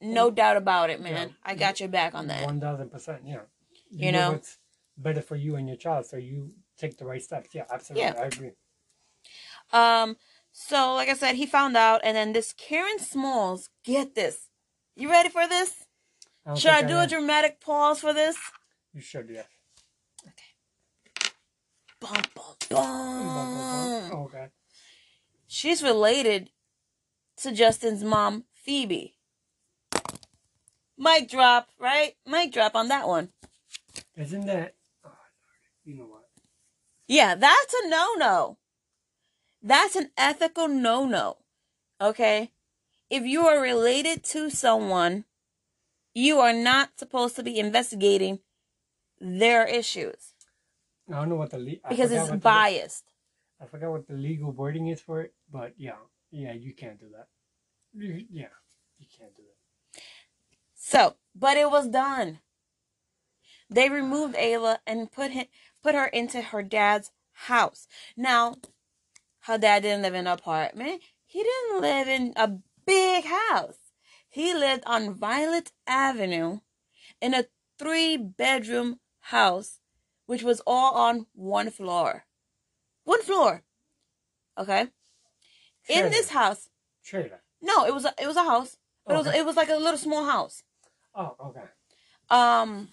No 0.00 0.30
doubt 0.30 0.56
about 0.56 0.90
it, 0.90 1.00
man. 1.00 1.28
Yeah. 1.28 1.34
I 1.44 1.54
got 1.54 1.80
your 1.80 1.88
back 1.88 2.14
on 2.14 2.26
that. 2.28 2.44
One 2.44 2.60
thousand 2.60 2.90
percent. 2.90 3.22
Yeah. 3.24 3.40
You 3.90 4.12
know? 4.12 4.32
what's 4.32 4.58
better 4.96 5.22
for 5.22 5.36
you 5.36 5.56
and 5.56 5.68
your 5.68 5.76
child, 5.76 6.06
so 6.06 6.16
you 6.16 6.52
take 6.78 6.98
the 6.98 7.04
right 7.04 7.22
steps. 7.22 7.50
Yeah, 7.54 7.64
absolutely. 7.72 8.04
Yeah. 8.04 8.14
I 8.18 8.26
agree. 8.26 8.50
Um, 9.72 10.16
so 10.52 10.94
like 10.94 11.08
I 11.08 11.14
said, 11.14 11.36
he 11.36 11.46
found 11.46 11.76
out, 11.76 12.00
and 12.04 12.16
then 12.16 12.32
this 12.32 12.52
Karen 12.52 12.98
Smalls, 12.98 13.70
get 13.84 14.14
this. 14.14 14.48
You 14.94 15.10
ready 15.10 15.28
for 15.28 15.48
this? 15.48 15.83
I 16.46 16.54
Should 16.54 16.72
I 16.72 16.82
do 16.82 16.98
a 16.98 17.06
dramatic 17.06 17.60
pause 17.60 18.00
for 18.00 18.12
this? 18.12 18.36
You 18.92 19.00
should, 19.00 19.30
yeah. 19.30 19.44
Bum, 22.00 22.22
bum, 22.34 22.54
bum. 22.68 24.10
Oh, 24.12 24.24
okay. 24.26 24.48
She's 25.46 25.82
related 25.82 26.50
to 27.38 27.52
Justin's 27.52 28.04
mom, 28.04 28.44
Phoebe. 28.52 29.14
Mic 30.98 31.30
drop, 31.30 31.68
right? 31.80 32.14
Mic 32.26 32.52
drop 32.52 32.74
on 32.74 32.88
that 32.88 33.08
one. 33.08 33.30
Isn't 34.16 34.46
that? 34.46 34.74
Oh, 35.04 35.10
You 35.84 35.96
know 35.96 36.04
what? 36.04 36.24
Yeah, 37.06 37.34
that's 37.34 37.74
a 37.84 37.88
no 37.88 38.14
no. 38.16 38.58
That's 39.62 39.96
an 39.96 40.10
ethical 40.18 40.68
no 40.68 41.06
no. 41.06 41.38
Okay? 42.00 42.50
If 43.08 43.24
you 43.24 43.46
are 43.46 43.60
related 43.60 44.24
to 44.24 44.50
someone, 44.50 45.24
you 46.14 46.40
are 46.40 46.52
not 46.52 46.98
supposed 46.98 47.36
to 47.36 47.42
be 47.42 47.58
investigating 47.58 48.38
their 49.20 49.66
issues 49.66 50.34
I 51.10 51.16
don't 51.16 51.28
know 51.28 51.36
what 51.36 51.50
the 51.50 51.58
le- 51.58 51.88
because 51.88 52.10
it's 52.10 52.30
the- 52.30 52.36
biased. 52.38 53.04
I 53.60 53.66
forgot 53.66 53.90
what 53.90 54.06
the 54.08 54.14
legal 54.14 54.50
wording 54.52 54.88
is 54.88 55.00
for 55.00 55.20
it, 55.20 55.34
but 55.50 55.74
yeah, 55.76 55.96
yeah, 56.30 56.52
you 56.52 56.74
can't 56.74 56.98
do 56.98 57.06
that. 57.10 57.28
You, 57.92 58.24
yeah, 58.30 58.48
you 58.98 59.06
can't 59.16 59.34
do 59.36 59.42
that. 59.42 60.02
So, 60.74 61.16
but 61.34 61.56
it 61.56 61.70
was 61.70 61.88
done. 61.88 62.40
They 63.70 63.88
removed 63.88 64.34
Ayla 64.34 64.78
and 64.86 65.10
put 65.10 65.30
him, 65.30 65.46
put 65.82 65.94
her 65.94 66.06
into 66.06 66.40
her 66.40 66.62
dad's 66.62 67.10
house. 67.32 67.86
Now, 68.16 68.56
her 69.40 69.58
dad 69.58 69.82
didn't 69.82 70.02
live 70.02 70.14
in 70.14 70.26
an 70.26 70.32
apartment. 70.32 71.02
He 71.24 71.42
didn't 71.42 71.80
live 71.80 72.08
in 72.08 72.32
a 72.36 72.52
big 72.86 73.24
house. 73.24 73.78
He 74.34 74.52
lived 74.52 74.82
on 74.84 75.14
Violet 75.14 75.70
Avenue 75.86 76.58
in 77.20 77.34
a 77.34 77.44
three 77.78 78.16
bedroom 78.16 78.98
house, 79.20 79.78
which 80.26 80.42
was 80.42 80.60
all 80.66 80.94
on 80.96 81.26
one 81.34 81.70
floor. 81.70 82.24
One 83.04 83.22
floor. 83.22 83.62
Okay? 84.58 84.88
In 85.88 86.10
this 86.10 86.30
house. 86.30 86.68
Trailer. 87.04 87.42
No, 87.62 87.86
it 87.86 87.94
was 87.94 88.06
a, 88.06 88.12
it 88.20 88.26
was 88.26 88.36
a 88.36 88.42
house. 88.42 88.76
But 89.06 89.14
it 89.14 89.18
was 89.18 89.26
it 89.28 89.46
was 89.46 89.54
like 89.56 89.68
a 89.68 89.76
little 89.76 89.98
small 89.98 90.24
house. 90.24 90.64
Oh, 91.14 91.36
okay. 91.48 91.66
um 92.28 92.88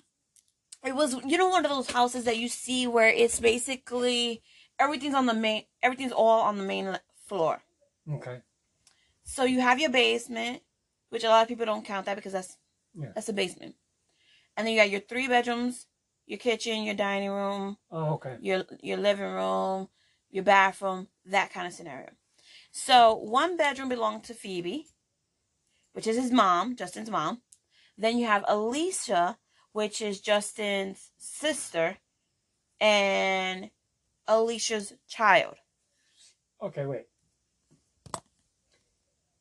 it 0.86 0.94
was 0.94 1.16
you 1.26 1.40
know 1.40 1.50
one 1.50 1.66
of 1.66 1.72
those 1.72 1.90
houses 1.90 2.26
that 2.26 2.38
you 2.38 2.50
see 2.50 2.86
where 2.86 3.10
it's 3.10 3.40
basically 3.40 4.44
everything's 4.78 5.16
on 5.16 5.26
the 5.26 5.34
main 5.34 5.64
everything's 5.82 6.12
all 6.12 6.42
on 6.42 6.60
the 6.60 6.64
main 6.64 7.00
floor 7.26 7.64
Okay. 8.18 8.42
so 9.24 9.44
you 9.44 9.60
have 9.62 9.80
your 9.80 9.90
basement 9.90 10.62
which 11.12 11.24
a 11.26 11.30
lot 11.30 11.44
of 11.44 11.48
people 11.50 11.68
don't 11.68 11.86
count 11.86 12.08
that 12.08 12.16
because 12.16 12.34
that's 12.34 12.58
Yeah. 12.96 13.12
that's 13.16 13.30
a 13.30 13.34
basement 13.34 13.76
and 14.58 14.66
then 14.68 14.74
you 14.74 14.80
got 14.82 14.90
your 14.90 15.02
three 15.02 15.28
bedrooms 15.28 15.88
your 16.26 16.40
kitchen 16.40 16.84
your 16.84 16.96
dining 16.96 17.32
room 17.32 17.78
Oh, 17.92 18.14
okay. 18.16 18.38
your 18.42 18.66
your 18.82 18.98
living 18.98 19.32
room 19.32 19.90
your 20.32 20.44
bathroom 20.44 21.08
that 21.26 21.54
kind 21.54 21.68
of 21.68 21.74
scenario 21.74 22.12
so 22.72 23.16
one 23.16 23.58
bedroom 23.58 23.90
belonged 23.90 24.24
to 24.26 24.34
phoebe 24.34 24.88
which 25.94 26.08
is 26.08 26.18
his 26.18 26.32
mom 26.32 26.76
justin's 26.76 27.10
mom 27.12 27.42
then 27.98 28.18
you 28.18 28.26
have 28.26 28.46
alicia 28.48 29.38
which 29.74 30.02
is 30.02 30.22
justin's 30.22 31.12
sister 31.18 31.98
and 32.82 33.70
alicia's 34.28 34.94
child 35.08 35.56
Okay, 36.64 36.86
wait. 36.86 37.08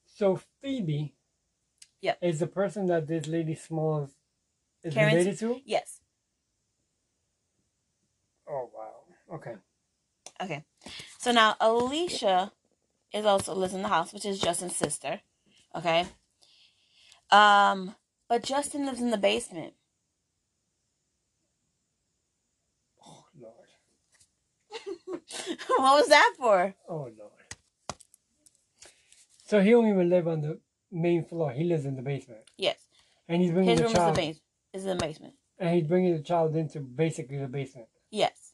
So 0.07 0.41
Phoebe 0.63 1.15
Yep. 2.03 2.19
is 2.23 2.39
the 2.41 2.47
person 2.47 2.87
that 2.87 3.07
this 3.07 3.27
lady 3.27 3.55
Smalls 3.55 4.11
is 4.83 4.95
Karen's- 4.95 5.15
related 5.15 5.39
to? 5.41 5.61
yes 5.65 6.01
Oh 8.49 8.69
wow. 8.75 9.37
Okay. 9.37 9.55
okay 10.43 10.65
so 11.19 11.31
now 11.33 11.57
alicia 11.61 12.53
is 13.13 13.25
also 13.25 13.55
lives 13.55 13.75
in 13.75 13.83
the 13.83 13.89
house 13.89 14.13
which 14.13 14.25
is 14.25 14.41
justin's 14.41 14.77
sister 14.77 15.21
okay 15.75 16.07
Um, 17.31 17.95
but 18.29 18.43
Justin 18.43 18.87
lives 18.87 19.01
in 19.01 19.11
the 19.13 19.17
basement. 19.19 19.75
Oh 23.07 23.25
Lord. 23.39 23.71
what 25.79 25.95
was 26.01 26.09
that 26.09 26.35
for? 26.37 26.75
Oh 26.89 27.09
Lord. 27.17 27.47
So 29.47 29.61
he 29.61 29.71
don't 29.71 29.89
even 29.89 30.09
live 30.11 30.27
on 30.27 30.41
the 30.43 30.59
main 30.91 31.25
floor. 31.25 31.51
He 31.53 31.65
lives 31.65 31.85
in 31.85 31.97
the 31.97 32.03
basement, 32.03 32.41
Yes, 32.57 32.79
and 33.29 33.41
he's 33.43 33.51
bringing 33.53 33.71
his 33.71 33.79
the 33.79 33.85
room 33.85 33.93
is 33.93 33.95
the 33.95 33.99
child. 34.01 34.17
base. 34.17 34.41
Is 34.73 34.85
in 34.85 34.97
the 34.97 35.05
basement. 35.05 35.35
And 35.59 35.75
he's 35.75 35.87
bringing 35.87 36.17
the 36.17 36.23
child 36.23 36.55
into 36.57 36.81
basically 36.81 37.37
the 37.39 37.49
basement. 37.49 37.89
Yes. 38.11 38.53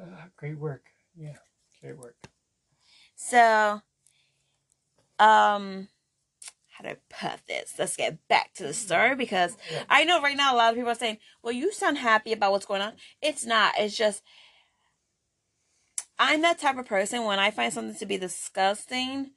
Uh, 0.00 0.06
great 0.36 0.58
work. 0.58 0.86
Yeah, 1.16 1.36
great 1.80 1.96
work. 1.96 2.16
So, 3.14 3.80
um, 5.20 5.88
how 6.70 6.82
do 6.82 6.88
I 6.88 6.96
put 7.08 7.46
this? 7.46 7.74
Let's 7.78 7.96
get 7.96 8.26
back 8.28 8.52
to 8.54 8.64
the 8.64 8.74
story 8.74 9.14
because 9.14 9.56
Yeah. 9.70 9.84
I 9.88 10.04
know 10.04 10.20
right 10.20 10.36
now 10.36 10.54
a 10.54 10.56
lot 10.56 10.70
of 10.70 10.76
people 10.76 10.90
are 10.90 10.94
saying, 10.96 11.18
"Well, 11.42 11.52
you 11.52 11.72
sound 11.72 11.98
happy 11.98 12.32
about 12.32 12.50
what's 12.52 12.66
going 12.66 12.82
on." 12.82 12.94
It's 13.22 13.46
not. 13.46 13.74
It's 13.78 13.96
just 13.96 14.22
I'm 16.18 16.42
that 16.42 16.58
type 16.58 16.76
of 16.78 16.86
person 16.86 17.24
when 17.24 17.38
I 17.38 17.50
find 17.50 17.72
something 17.72 17.96
to 17.96 18.06
be 18.06 18.18
disgusting 18.18 19.30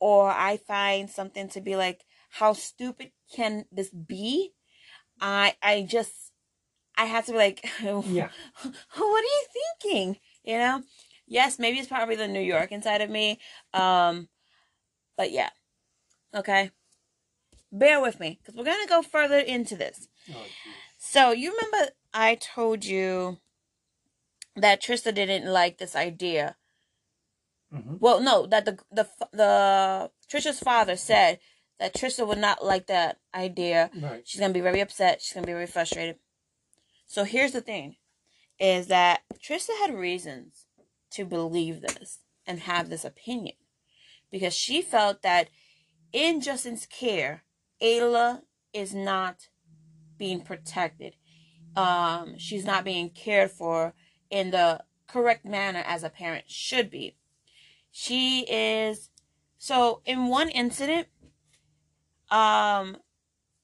or 0.00 0.30
I 0.30 0.56
find 0.56 1.08
something 1.08 1.48
to 1.50 1.60
be 1.60 1.76
like, 1.76 2.04
"How 2.30 2.52
stupid 2.54 3.12
can 3.32 3.66
this 3.70 3.90
be?" 3.90 4.54
I 5.20 5.54
I 5.62 5.82
just 5.82 6.32
I 7.00 7.06
have 7.06 7.24
to 7.26 7.32
be 7.32 7.38
like, 7.38 7.64
Yeah. 7.82 8.28
what 8.62 8.74
are 8.96 9.22
you 9.22 9.46
thinking? 9.80 10.18
You 10.44 10.58
know? 10.58 10.82
Yes, 11.26 11.58
maybe 11.58 11.78
it's 11.78 11.88
probably 11.88 12.16
the 12.16 12.28
New 12.28 12.40
York 12.40 12.72
inside 12.72 13.00
of 13.00 13.08
me. 13.08 13.38
Um, 13.72 14.28
but 15.16 15.30
yeah. 15.30 15.50
Okay. 16.34 16.72
Bear 17.72 18.00
with 18.02 18.20
me 18.20 18.38
because 18.40 18.54
we're 18.54 18.64
going 18.64 18.82
to 18.82 18.88
go 18.88 19.00
further 19.00 19.38
into 19.38 19.76
this. 19.76 20.08
Oh. 20.30 20.44
So, 20.98 21.30
you 21.30 21.52
remember 21.56 21.92
I 22.12 22.34
told 22.34 22.84
you 22.84 23.38
that 24.56 24.82
Trista 24.82 25.14
didn't 25.14 25.50
like 25.50 25.78
this 25.78 25.96
idea. 25.96 26.56
Mhm. 27.72 28.00
Well, 28.00 28.20
no, 28.20 28.46
that 28.46 28.64
the 28.64 28.78
the 28.90 29.08
the 29.32 30.10
Trista's 30.28 30.60
father 30.60 30.96
said 30.96 31.40
that 31.78 31.94
Trista 31.94 32.26
would 32.26 32.38
not 32.38 32.64
like 32.64 32.86
that 32.88 33.20
idea 33.34 33.90
Right. 33.94 34.26
She's 34.26 34.40
gonna 34.40 34.52
be 34.52 34.60
very 34.60 34.80
upset. 34.80 35.22
She's 35.22 35.32
gonna 35.34 35.46
be 35.46 35.52
very 35.52 35.66
frustrated. 35.66 36.18
So 37.06 37.24
here's 37.24 37.52
the 37.52 37.60
thing, 37.60 37.96
is 38.58 38.88
that 38.88 39.22
Trisha 39.34 39.76
had 39.80 39.94
reasons 39.94 40.66
to 41.12 41.24
believe 41.24 41.80
this 41.80 42.20
and 42.46 42.60
have 42.60 42.88
this 42.88 43.04
opinion, 43.04 43.56
because 44.30 44.54
she 44.54 44.82
felt 44.82 45.22
that 45.22 45.48
in 46.12 46.40
Justin's 46.40 46.86
care, 46.86 47.44
Ayla 47.80 48.42
is 48.72 48.94
not 48.94 49.48
being 50.16 50.40
protected. 50.42 51.16
Um, 51.76 52.36
she's 52.38 52.64
not 52.64 52.84
being 52.84 53.10
cared 53.10 53.50
for 53.52 53.94
in 54.28 54.50
the 54.50 54.84
correct 55.06 55.44
manner 55.44 55.82
as 55.86 56.02
a 56.02 56.10
parent 56.10 56.50
should 56.50 56.90
be. 56.90 57.16
She 57.90 58.40
is 58.48 59.10
so 59.58 60.02
in 60.04 60.28
one 60.28 60.48
incident, 60.50 61.08
um, 62.30 62.96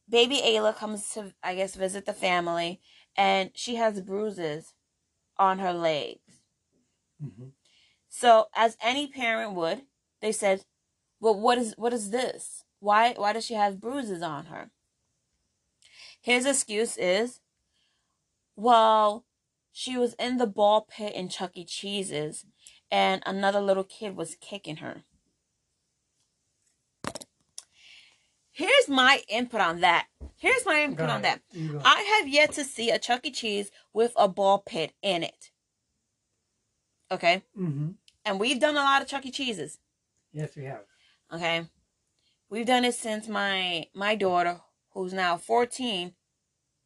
baby 0.09 0.40
Ayla 0.45 0.76
comes 0.76 1.11
to, 1.14 1.35
I 1.42 1.54
guess, 1.54 1.75
visit 1.76 2.06
the 2.06 2.12
family, 2.14 2.80
and 3.16 3.50
she 3.54 3.76
has 3.76 4.00
bruises 4.00 4.75
on 5.38 5.59
her 5.61 5.73
legs. 5.73 6.42
Mhm. 7.23 7.52
So, 8.09 8.49
as 8.54 8.76
any 8.80 9.09
parent 9.09 9.54
would, 9.54 9.87
they 10.21 10.33
said, 10.33 10.64
"Well, 11.21 11.38
what 11.38 11.59
is 11.59 11.75
what 11.76 11.92
is 11.92 12.11
this? 12.11 12.64
Why 12.80 13.14
why 13.14 13.33
does 13.33 13.47
she 13.47 13.54
have 13.54 13.80
bruises 13.80 14.23
on 14.23 14.47
her?" 14.47 14.71
His 16.21 16.47
excuse 16.47 16.97
is, 16.99 17.40
"Well, 18.56 19.25
she 19.73 19.97
was 19.97 20.14
in 20.14 20.38
the 20.38 20.47
ball 20.47 20.83
pit 20.83 21.14
in 21.14 21.29
Chuck 21.29 21.53
E. 21.57 21.64
Cheese's, 21.64 22.44
and 22.90 23.22
another 23.27 23.61
little 23.61 23.85
kid 23.85 24.16
was 24.16 24.37
kicking 24.40 24.77
her." 24.77 25.05
Here's 28.53 28.88
my 28.88 29.22
input 29.29 29.61
on 29.61 29.81
that. 29.81 30.07
Here's 30.37 30.64
my 30.64 30.83
input 30.83 31.11
on 31.11 31.20
that. 31.22 31.42
I 31.85 32.01
have 32.18 32.27
yet 32.29 32.53
to 32.53 32.64
see 32.64 32.90
a 32.90 32.99
Chuck 32.99 33.27
E. 33.27 33.31
Cheese 33.31 33.70
with 33.92 34.12
a 34.16 34.29
ball 34.29 34.61
pit 34.61 34.94
in 35.03 35.22
it. 35.22 35.51
Okay? 37.11 37.42
Mm-hmm. 37.59 37.90
And 38.25 38.40
we've 38.40 38.59
done 38.59 38.77
a 38.77 38.81
lot 38.81 39.03
of 39.03 39.09
Chuck 39.09 39.27
E. 39.27 39.31
Cheeses. 39.31 39.79
Yes, 40.33 40.57
we 40.57 40.64
have. 40.64 40.85
Okay? 41.31 41.66
We've 42.49 42.64
done 42.66 42.87
it 42.87 42.94
since 42.94 43.29
my 43.29 43.88
my 43.94 44.14
daughter, 44.14 44.62
who's 44.92 45.12
now 45.12 45.37
14, 45.37 46.14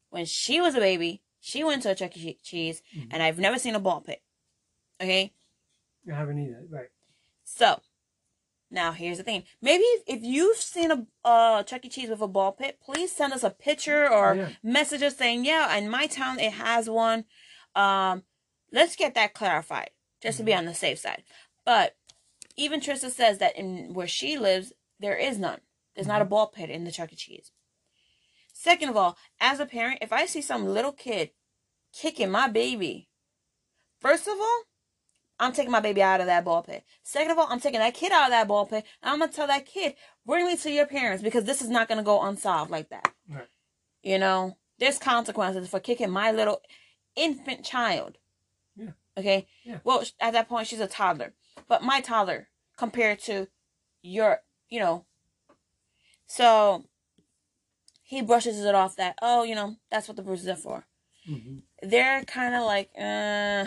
when 0.09 0.25
she 0.25 0.61
was 0.61 0.75
a 0.75 0.81
baby, 0.81 1.23
she 1.39 1.63
went 1.63 1.83
to 1.85 1.93
a 1.93 1.95
Chuck 1.95 2.17
E. 2.17 2.39
Cheese, 2.43 2.83
Mhm. 2.97 3.09
and 3.13 3.23
I've 3.23 3.39
never 3.39 3.61
seen 3.61 3.77
a 3.77 3.81
ball 3.81 4.01
pit. 4.01 4.23
Okay? 5.01 5.33
I 6.11 6.15
haven't 6.15 6.39
either. 6.39 6.65
Right. 6.71 6.89
So, 7.45 7.81
now 8.71 8.93
here's 8.93 9.19
the 9.19 9.25
thing. 9.25 9.45
Maybe 9.61 9.83
if, 9.83 10.03
if 10.07 10.23
you've 10.23 10.57
seen 10.57 10.91
a 10.91 11.07
uh, 11.25 11.63
Chuck 11.65 11.85
E. 11.85 11.89
Cheese 11.89 12.09
with 12.11 12.21
a 12.21 12.29
ball 12.29 12.53
pit, 12.53 12.79
please 12.83 13.11
send 13.13 13.33
us 13.33 13.43
a 13.43 13.51
picture 13.51 14.09
or 14.09 14.35
Yeah. 14.35 14.49
message 14.63 15.03
us 15.03 15.17
saying, 15.17 15.45
yeah, 15.45 15.75
in 15.77 15.91
my 15.91 16.07
town 16.07 16.39
it 16.39 16.53
has 16.53 16.89
one. 16.89 17.25
Um, 17.75 18.23
let's 18.73 18.97
get 18.97 19.15
that 19.15 19.35
clarified, 19.35 19.91
just 20.23 20.39
to 20.39 20.45
be 20.45 20.55
on 20.55 20.65
the 20.67 20.75
safe 20.75 20.99
side. 20.99 21.25
But 21.65 21.97
even 22.57 22.81
Trista 22.81 23.11
says 23.11 23.39
that 23.39 23.57
in 23.57 23.93
where 23.95 24.09
she 24.09 24.39
lives, 24.39 24.73
there 24.99 25.17
is 25.17 25.39
none. 25.39 25.61
There's 25.95 26.07
not 26.07 26.23
a 26.23 26.27
ball 26.27 26.47
pit 26.49 26.71
in 26.71 26.85
the 26.85 26.93
Chuck 26.93 27.13
E. 27.13 27.17
Cheese. 27.17 27.51
Second 28.53 28.91
of 28.91 28.97
all, 28.97 29.17
as 29.41 29.59
a 29.61 29.67
parent, 29.67 29.99
if 30.03 30.13
I 30.13 30.27
see 30.27 30.43
some 30.43 30.67
little 30.67 30.93
kid 30.93 31.31
kicking 31.93 32.31
my 32.31 32.49
baby, 32.49 33.09
first 34.01 34.29
of 34.29 34.35
all, 34.39 34.63
I'm 35.40 35.53
taking 35.53 35.72
my 35.72 35.81
baby 35.81 36.03
out 36.03 36.20
of 36.20 36.26
that 36.26 36.44
ball 36.44 36.62
pit. 36.62 36.85
Second 37.03 37.33
of 37.33 37.38
all, 37.38 37.46
I'm 37.48 37.61
taking 37.61 37.81
that 37.81 37.94
kid 37.94 38.12
out 38.12 38.26
of 38.26 38.31
that 38.31 38.46
ball 38.46 38.66
pit. 38.66 38.85
And 39.03 39.11
I'm 39.11 39.18
gonna 39.18 39.33
tell 39.33 39.46
that 39.46 39.66
kid, 39.66 39.94
bring 40.26 40.46
me 40.46 40.57
to 40.57 40.70
your 40.70 40.87
parents 40.87 41.22
because 41.22 41.44
this 41.44 41.62
is 41.62 41.70
not 41.70 41.88
gonna 41.88 42.03
go 42.03 42.22
unsolved 42.22 42.70
like 42.70 42.90
that. 42.90 43.12
Right. 43.29 43.48
You 44.03 44.18
know, 44.18 44.59
there's 44.79 44.98
consequences 44.98 45.68
for 45.68 45.81
kicking 45.81 46.11
my 46.11 46.31
little 46.31 46.61
infant 47.16 47.64
child. 47.64 48.18
Yeah. 48.76 48.90
Okay. 49.16 49.48
Yeah. 49.64 49.79
Well, 49.83 50.05
at 50.20 50.35
that 50.35 50.48
point, 50.48 50.68
she's 50.68 50.81
a 50.81 50.87
toddler, 50.87 51.35
but 51.68 51.83
my 51.83 52.00
toddler 52.00 52.48
compared 52.76 53.18
to 53.20 53.48
your, 54.03 54.40
you 54.68 54.79
know. 54.79 55.07
So 56.26 56.85
he 58.03 58.22
brushes 58.22 58.62
it 58.64 58.74
off 58.74 58.96
that 58.96 59.16
oh, 59.22 59.42
you 59.42 59.55
know, 59.55 59.76
that's 59.90 60.07
what 60.07 60.16
the 60.16 60.22
bruises 60.22 60.48
are 60.48 60.57
for 60.57 60.87
hmm 61.26 61.59
they're 61.83 62.22
kind 62.24 62.55
of 62.55 62.64
like, 62.64 62.90
uh, 62.98 63.66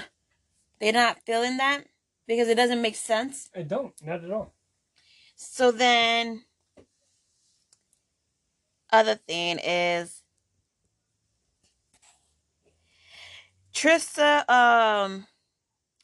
they're 0.83 0.91
not 0.91 1.23
feeling 1.25 1.55
that 1.57 1.85
because 2.27 2.49
it 2.49 2.55
doesn't 2.55 2.81
make 2.81 2.95
sense. 2.95 3.49
I 3.55 3.61
don't. 3.61 3.93
Not 4.03 4.23
at 4.23 4.31
all. 4.31 4.53
So 5.35 5.71
then, 5.71 6.43
other 8.91 9.15
thing 9.15 9.59
is, 9.59 10.23
Trista 13.73 14.47
um 14.49 15.25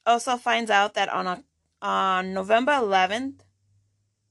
also 0.05 0.37
finds 0.37 0.71
out 0.71 0.93
that 0.93 1.09
on 1.09 1.27
a, 1.27 1.43
on 1.81 2.33
November 2.33 2.73
eleventh, 2.73 3.43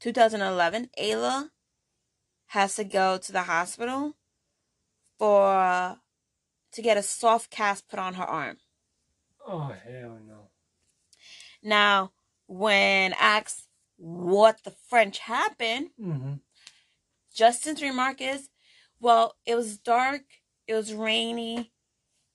two 0.01 0.13
thousand 0.13 0.41
eleven, 0.41 0.89
Ayla 0.99 1.51
has 2.47 2.77
to 2.77 2.85
go 2.85 3.19
to 3.19 3.33
the 3.33 3.43
hospital 3.43 4.17
for 5.19 5.99
to 6.73 6.83
get 6.83 6.97
a 6.97 7.03
soft 7.03 7.51
cast 7.51 7.89
put 7.89 7.99
on 7.99 8.15
her 8.15 8.25
arm. 8.25 8.57
Oh 9.49 9.75
hell 9.85 10.19
no. 10.29 10.51
Now, 11.63 12.13
when 12.49 13.15
asked 13.15 13.69
what 13.97 14.65
the 14.65 14.75
French 14.89 15.21
happened, 15.21 15.91
hmm 16.01 16.35
Justin's 17.35 17.83
remark 17.83 18.21
is, 18.21 18.51
well, 19.01 19.37
it 19.47 19.55
was 19.55 19.79
dark, 19.79 20.23
it 20.67 20.75
was 20.75 20.95
rainy, 20.95 21.73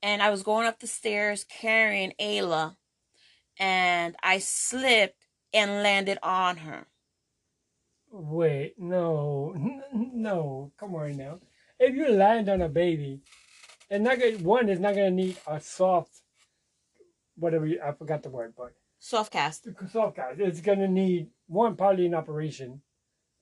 and 0.01 0.23
I 0.23 0.29
was 0.31 0.43
going 0.43 0.67
up 0.67 0.79
the 0.79 0.87
stairs 0.87 1.45
carrying 1.45 2.13
Ayla, 2.21 2.77
and 3.59 4.15
I 4.23 4.39
slipped 4.39 5.27
and 5.53 5.83
landed 5.83 6.19
on 6.23 6.57
her. 6.57 6.87
Wait, 8.11 8.75
no, 8.79 9.53
no, 9.93 10.71
come 10.77 10.95
on 10.95 11.17
now. 11.17 11.39
If 11.79 11.95
you 11.95 12.09
land 12.09 12.49
on 12.49 12.61
a 12.61 12.69
baby, 12.69 13.21
and 13.91 14.03
not 14.03 14.19
gonna, 14.19 14.37
one 14.39 14.69
is 14.69 14.79
not 14.79 14.95
gonna 14.95 15.11
need 15.11 15.37
a 15.47 15.61
soft, 15.61 16.22
whatever 17.35 17.65
you, 17.65 17.79
I 17.83 17.91
forgot 17.93 18.23
the 18.23 18.29
word, 18.29 18.53
but 18.57 18.73
Soft 19.91 20.15
cast. 20.15 20.39
It's 20.39 20.61
gonna 20.61 20.87
need 20.87 21.29
one 21.47 21.75
probably 21.75 22.05
an 22.05 22.13
operation, 22.13 22.81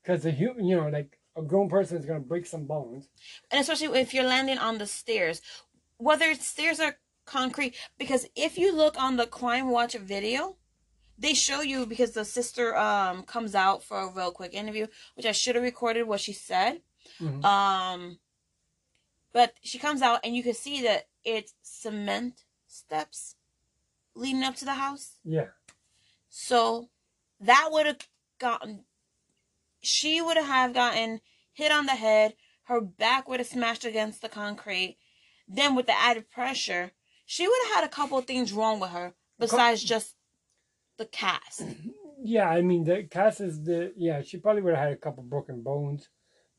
because 0.02 0.24
the 0.24 0.32
hu 0.32 0.56
you 0.58 0.76
know, 0.76 0.90
like 0.90 1.20
a 1.36 1.44
grown 1.44 1.70
person 1.70 1.98
is 1.98 2.06
gonna 2.06 2.20
break 2.20 2.46
some 2.48 2.66
bones. 2.66 3.10
And 3.52 3.62
especially 3.62 4.00
if 4.00 4.14
you're 4.14 4.24
landing 4.24 4.58
on 4.58 4.80
the 4.80 4.88
stairs, 4.88 5.42
whether 5.98 6.26
it's 6.26 6.48
stairs 6.48 6.80
or 6.80 6.98
concrete, 7.26 7.76
because 8.00 8.28
if 8.36 8.58
you 8.58 8.76
look 8.76 9.00
on 9.00 9.18
the 9.18 9.28
Crime 9.28 9.70
Watch 9.70 9.94
video, 9.94 10.58
they 11.18 11.36
show 11.36 11.62
you 11.62 11.86
because 11.86 12.12
the 12.12 12.26
sister 12.26 12.76
um 12.76 13.22
comes 13.24 13.54
out 13.54 13.84
for 13.84 14.00
a 14.00 14.12
real 14.12 14.32
quick 14.32 14.56
interview, 14.56 14.88
which 15.14 15.28
I 15.28 15.32
should 15.32 15.56
have 15.56 15.64
recorded 15.64 16.04
what 16.08 16.22
she 16.22 16.34
said. 16.34 16.82
Mhm. 17.20 17.46
Um, 17.46 18.20
but 19.32 19.54
she 19.62 19.78
comes 19.78 20.02
out 20.02 20.22
and 20.24 20.36
you 20.36 20.42
can 20.42 20.56
see 20.56 20.82
that 20.82 21.08
it's 21.24 21.54
cement 21.62 22.44
steps 22.68 23.36
leading 24.16 24.44
up 24.44 24.56
to 24.58 24.66
the 24.66 24.74
house. 24.74 25.18
yeah. 25.24 25.48
So 26.30 26.90
that 27.42 27.70
would 27.72 27.86
have 27.86 28.08
gotten, 28.40 28.86
she 29.82 30.22
would 30.22 30.38
have 30.38 30.74
gotten 30.74 31.20
hit 31.52 31.72
on 31.72 31.86
the 31.86 31.92
head. 31.96 32.36
Her 32.64 32.80
back 32.80 33.28
would 33.28 33.40
have 33.40 33.48
smashed 33.48 33.84
against 33.84 34.22
the 34.22 34.30
concrete. 34.30 34.98
Then 35.48 35.76
with 35.76 35.88
the 35.88 36.00
added 36.00 36.30
pressure, 36.30 36.92
she 37.26 37.48
would 37.48 37.60
have 37.66 37.76
had 37.76 37.84
a 37.84 37.90
couple 37.90 38.18
of 38.18 38.26
things 38.26 38.54
wrong 38.54 38.80
with 38.80 38.92
her 38.92 39.14
besides 39.38 39.84
just 39.84 40.16
the 40.98 41.06
cast. 41.06 41.64
Yeah, 42.24 42.48
I 42.48 42.62
mean 42.62 42.84
the 42.84 43.02
cast 43.10 43.42
is 43.42 43.64
the 43.64 43.94
yeah. 43.98 44.22
She 44.22 44.38
probably 44.38 44.62
would 44.62 44.76
have 44.76 44.84
had 44.84 44.94
a 44.94 44.96
couple 44.96 45.24
broken 45.24 45.64
bones. 45.64 46.08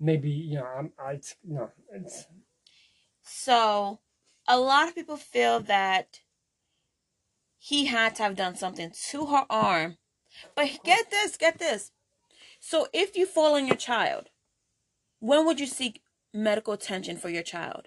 Maybe 0.01 0.29
you 0.29 0.57
know 0.57 0.65
I'm 0.67 0.91
I 0.99 1.21
no 1.45 1.71
it's 1.95 2.27
So 3.23 4.01
a 4.49 4.59
lot 4.59 4.89
of 4.89 4.97
people 4.97 5.17
feel 5.17 5.61
that 5.61 6.19
he 7.65 7.87
had 7.87 8.17
to 8.17 8.25
have 8.25 8.35
done 8.35 8.57
something 8.57 8.91
to 9.11 9.27
her 9.27 9.47
arm. 9.49 9.97
But 10.57 10.81
get 10.85 11.13
this, 11.13 11.37
get 11.37 11.61
this. 11.61 11.93
So 12.59 12.89
if 12.93 13.17
you 13.17 13.25
fall 13.25 13.55
on 13.55 13.69
your 13.69 13.77
child, 13.77 14.31
when 15.21 15.47
would 15.47 15.61
you 15.61 15.69
seek 15.69 16.03
medical 16.35 16.73
attention 16.73 17.17
for 17.17 17.29
your 17.29 17.45
child? 17.45 17.87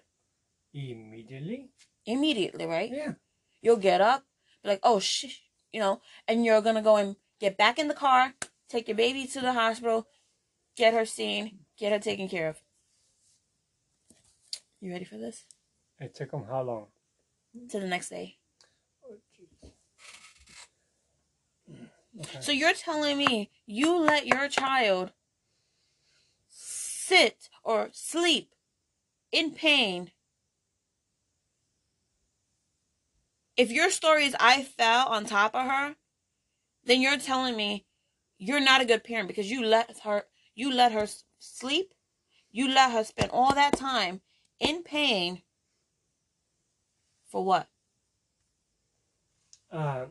immediately 0.73 1.69
Immediately, 2.05 2.65
right? 2.65 2.89
yeah 2.93 3.13
You'll 3.61 3.75
get 3.75 3.99
up, 3.99 4.23
be 4.63 4.69
like, 4.69 4.79
oh 4.81 4.99
shh, 4.99 5.25
you 5.73 5.81
know, 5.81 5.99
and 6.25 6.45
you're 6.45 6.61
gonna 6.61 6.81
go 6.81 6.95
and 6.95 7.17
get 7.41 7.57
back 7.57 7.77
in 7.77 7.89
the 7.89 7.93
car, 7.93 8.33
take 8.69 8.87
your 8.87 8.95
baby 8.95 9.27
to 9.27 9.41
the 9.41 9.51
hospital, 9.51 10.07
get 10.77 10.93
her 10.93 11.05
seen, 11.05 11.59
get 11.77 11.91
her 11.91 11.99
taken 11.99 12.29
care 12.29 12.47
of. 12.47 12.61
You 14.79 14.93
ready 14.93 15.05
for 15.05 15.17
this? 15.17 15.43
it 15.99 16.15
took 16.15 16.31
them 16.31 16.45
how 16.49 16.61
long? 16.61 16.85
To 17.71 17.79
the 17.79 17.87
next 17.87 18.09
day. 18.09 18.37
Oh, 19.03 19.15
jeez. 19.33 19.71
Okay. 22.19 22.39
So 22.41 22.51
you're 22.51 22.73
telling 22.73 23.17
me 23.17 23.51
you 23.65 23.97
let 23.97 24.25
your 24.25 24.47
child 24.47 25.11
sit 26.47 27.49
or 27.63 27.89
sleep 27.91 28.51
in 29.31 29.51
pain. 29.51 30.11
If 33.57 33.71
your 33.71 33.89
story 33.89 34.25
is 34.25 34.35
I 34.39 34.63
fell 34.63 35.07
on 35.07 35.25
top 35.25 35.55
of 35.55 35.65
her, 35.65 35.95
then 36.85 37.01
you're 37.01 37.17
telling 37.17 37.55
me 37.55 37.85
you're 38.37 38.59
not 38.59 38.81
a 38.81 38.85
good 38.85 39.03
parent 39.03 39.27
because 39.27 39.49
you 39.49 39.63
let 39.65 39.99
her 40.03 40.25
you 40.55 40.73
let 40.73 40.91
her 40.93 41.07
sleep. 41.39 41.93
You 42.51 42.69
let 42.69 42.91
her 42.91 43.03
spend 43.03 43.31
all 43.31 43.53
that 43.53 43.77
time 43.77 44.21
in 44.59 44.83
pain 44.83 45.41
for 47.29 47.43
what? 47.43 47.67
Uh. 49.69 50.05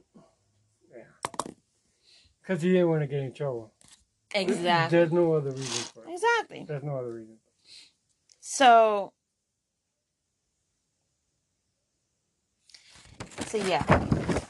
Because 2.46 2.62
he 2.62 2.72
didn't 2.72 2.90
want 2.90 3.00
to 3.00 3.06
get 3.06 3.20
in 3.20 3.32
trouble. 3.32 3.72
Exactly. 4.34 4.98
There's 4.98 5.12
no 5.12 5.32
other 5.32 5.50
reason 5.50 5.84
for 5.94 6.06
it. 6.06 6.12
Exactly. 6.12 6.64
There's 6.68 6.82
no 6.82 6.96
other 6.96 7.12
reason. 7.12 7.36
So, 8.40 9.12
so 13.46 13.56
yeah. 13.58 13.84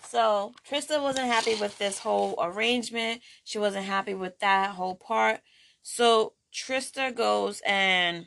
So 0.09 0.55
Trista 0.69 1.01
wasn't 1.01 1.27
happy 1.27 1.55
with 1.55 1.79
this 1.79 2.01
whole 2.01 2.35
arrangement. 2.41 3.21
She 3.45 3.59
wasn't 3.59 3.85
happy 3.85 4.15
with 4.15 4.41
that 4.41 4.71
whole 4.71 4.97
part. 4.97 5.41
So 5.83 6.33
Trista 6.53 7.15
goes 7.15 7.63
and 7.65 8.27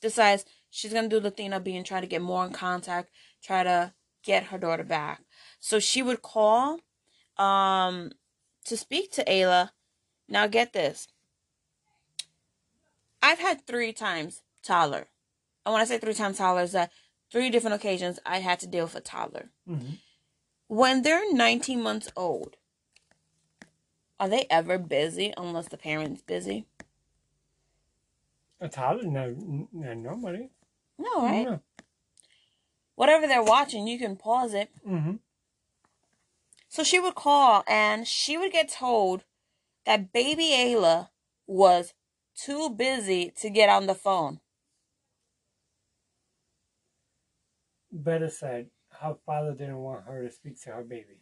decides 0.00 0.44
she's 0.70 0.92
gonna 0.92 1.08
do 1.08 1.20
the 1.20 1.30
thing 1.30 1.52
of 1.52 1.62
being 1.62 1.84
try 1.84 2.00
to 2.00 2.06
get 2.06 2.22
more 2.22 2.44
in 2.46 2.52
contact, 2.52 3.10
try 3.44 3.62
to 3.62 3.92
get 4.24 4.44
her 4.44 4.58
daughter 4.58 4.84
back. 4.84 5.22
So 5.60 5.78
she 5.78 6.02
would 6.02 6.22
call 6.22 6.80
um 7.36 8.10
to 8.68 8.76
speak 8.76 9.10
to 9.12 9.24
Ayla. 9.24 9.70
Now 10.28 10.46
get 10.46 10.72
this. 10.72 11.08
I've 13.22 13.38
had 13.40 13.66
three 13.66 13.92
times 13.92 14.42
toddler. 14.62 15.08
And 15.64 15.72
when 15.72 15.82
I 15.82 15.84
say 15.84 15.98
three 15.98 16.14
times 16.14 16.38
toddler, 16.38 16.62
is 16.62 16.72
that 16.72 16.90
three 17.30 17.50
different 17.50 17.76
occasions 17.76 18.18
I 18.24 18.38
had 18.38 18.60
to 18.60 18.66
deal 18.66 18.84
with 18.84 18.94
a 18.94 19.00
toddler. 19.00 19.50
hmm 19.66 19.94
When 20.66 21.02
they're 21.02 21.32
19 21.32 21.82
months 21.82 22.10
old, 22.16 22.56
are 24.20 24.28
they 24.28 24.46
ever 24.50 24.78
busy 24.78 25.32
unless 25.36 25.68
the 25.68 25.76
parent's 25.76 26.22
busy? 26.22 26.66
A 28.60 28.68
toddler? 28.68 29.04
No, 29.08 29.66
no, 29.72 29.94
nobody. 29.94 30.48
No, 30.98 31.22
right? 31.22 31.44
No. 31.44 31.60
Whatever 32.96 33.28
they're 33.28 33.42
watching, 33.42 33.86
you 33.86 33.98
can 33.98 34.16
pause 34.16 34.54
it. 34.54 34.70
Mm-hmm. 34.86 35.16
So 36.68 36.84
she 36.84 37.00
would 37.00 37.14
call 37.14 37.64
and 37.66 38.06
she 38.06 38.36
would 38.36 38.52
get 38.52 38.68
told 38.68 39.24
that 39.86 40.12
baby 40.12 40.50
Ayla 40.50 41.08
was 41.46 41.94
too 42.36 42.70
busy 42.70 43.32
to 43.40 43.50
get 43.50 43.68
on 43.68 43.86
the 43.86 43.94
phone. 43.94 44.40
Better 47.90 48.28
said, 48.28 48.68
her 49.00 49.16
father 49.24 49.54
didn't 49.54 49.78
want 49.78 50.04
her 50.04 50.22
to 50.24 50.30
speak 50.30 50.60
to 50.62 50.70
her 50.70 50.82
baby. 50.84 51.20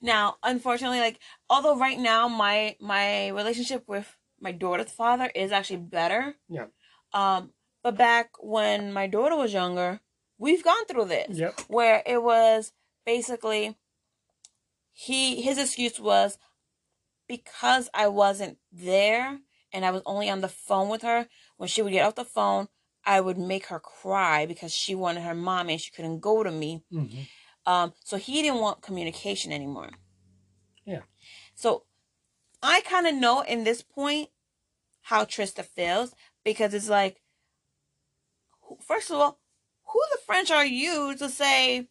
Now, 0.00 0.36
unfortunately, 0.42 1.00
like 1.00 1.20
although 1.48 1.78
right 1.78 1.98
now 1.98 2.28
my 2.28 2.76
my 2.80 3.28
relationship 3.28 3.84
with 3.88 4.16
my 4.40 4.52
daughter's 4.52 4.90
father 4.90 5.30
is 5.34 5.52
actually 5.52 5.78
better. 5.78 6.34
Yeah. 6.48 6.66
Um, 7.12 7.52
but 7.82 7.96
back 7.96 8.30
when 8.40 8.92
my 8.92 9.06
daughter 9.06 9.36
was 9.36 9.52
younger, 9.52 10.00
we've 10.36 10.64
gone 10.64 10.84
through 10.86 11.06
this 11.06 11.38
Yep. 11.38 11.60
where 11.68 12.02
it 12.04 12.22
was 12.22 12.72
basically 13.06 13.76
he 14.94 15.42
his 15.42 15.58
excuse 15.58 15.98
was 16.00 16.38
because 17.28 17.90
I 17.92 18.08
wasn't 18.08 18.58
there 18.72 19.40
and 19.72 19.84
I 19.84 19.90
was 19.90 20.02
only 20.06 20.30
on 20.30 20.40
the 20.40 20.48
phone 20.48 20.88
with 20.88 21.02
her 21.02 21.26
when 21.56 21.68
she 21.68 21.82
would 21.82 21.92
get 21.92 22.06
off 22.06 22.14
the 22.14 22.24
phone 22.24 22.68
I 23.04 23.20
would 23.20 23.36
make 23.36 23.66
her 23.66 23.80
cry 23.80 24.46
because 24.46 24.72
she 24.72 24.94
wanted 24.94 25.24
her 25.24 25.34
mommy 25.34 25.74
and 25.74 25.82
she 25.82 25.90
couldn't 25.90 26.20
go 26.20 26.42
to 26.42 26.50
me 26.50 26.84
Mm-hmm. 26.92 27.70
um, 27.70 27.92
so 28.04 28.16
he 28.16 28.40
didn't 28.40 28.60
want 28.60 28.82
communication 28.82 29.52
anymore. 29.52 29.90
Yeah. 30.86 31.02
So 31.54 31.84
I 32.62 32.80
kind 32.82 33.06
of 33.06 33.14
know 33.14 33.42
in 33.42 33.64
this 33.64 33.82
point 33.82 34.28
how 35.02 35.24
Trista 35.24 35.64
feels 35.64 36.14
because 36.44 36.72
it's 36.72 36.88
like, 36.88 37.20
first 38.86 39.10
of 39.10 39.16
all, 39.16 39.40
who 39.92 40.00
the 40.12 40.18
French 40.24 40.50
are 40.50 40.64
you 40.64 41.14
to 41.16 41.28
say, 41.28 41.88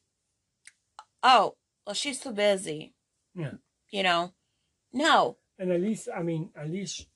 oh, 1.21 1.55
well, 1.85 1.93
she's 1.93 2.19
too 2.19 2.31
busy? 2.31 2.92
Yeah. 3.35 3.53
You 3.91 4.03
know, 4.03 4.33
no. 4.91 5.37
And 5.59 5.71
at 5.71 5.81
least, 5.81 6.09
I 6.15 6.23
mean, 6.23 6.49
at 6.55 6.69
least 6.69 7.07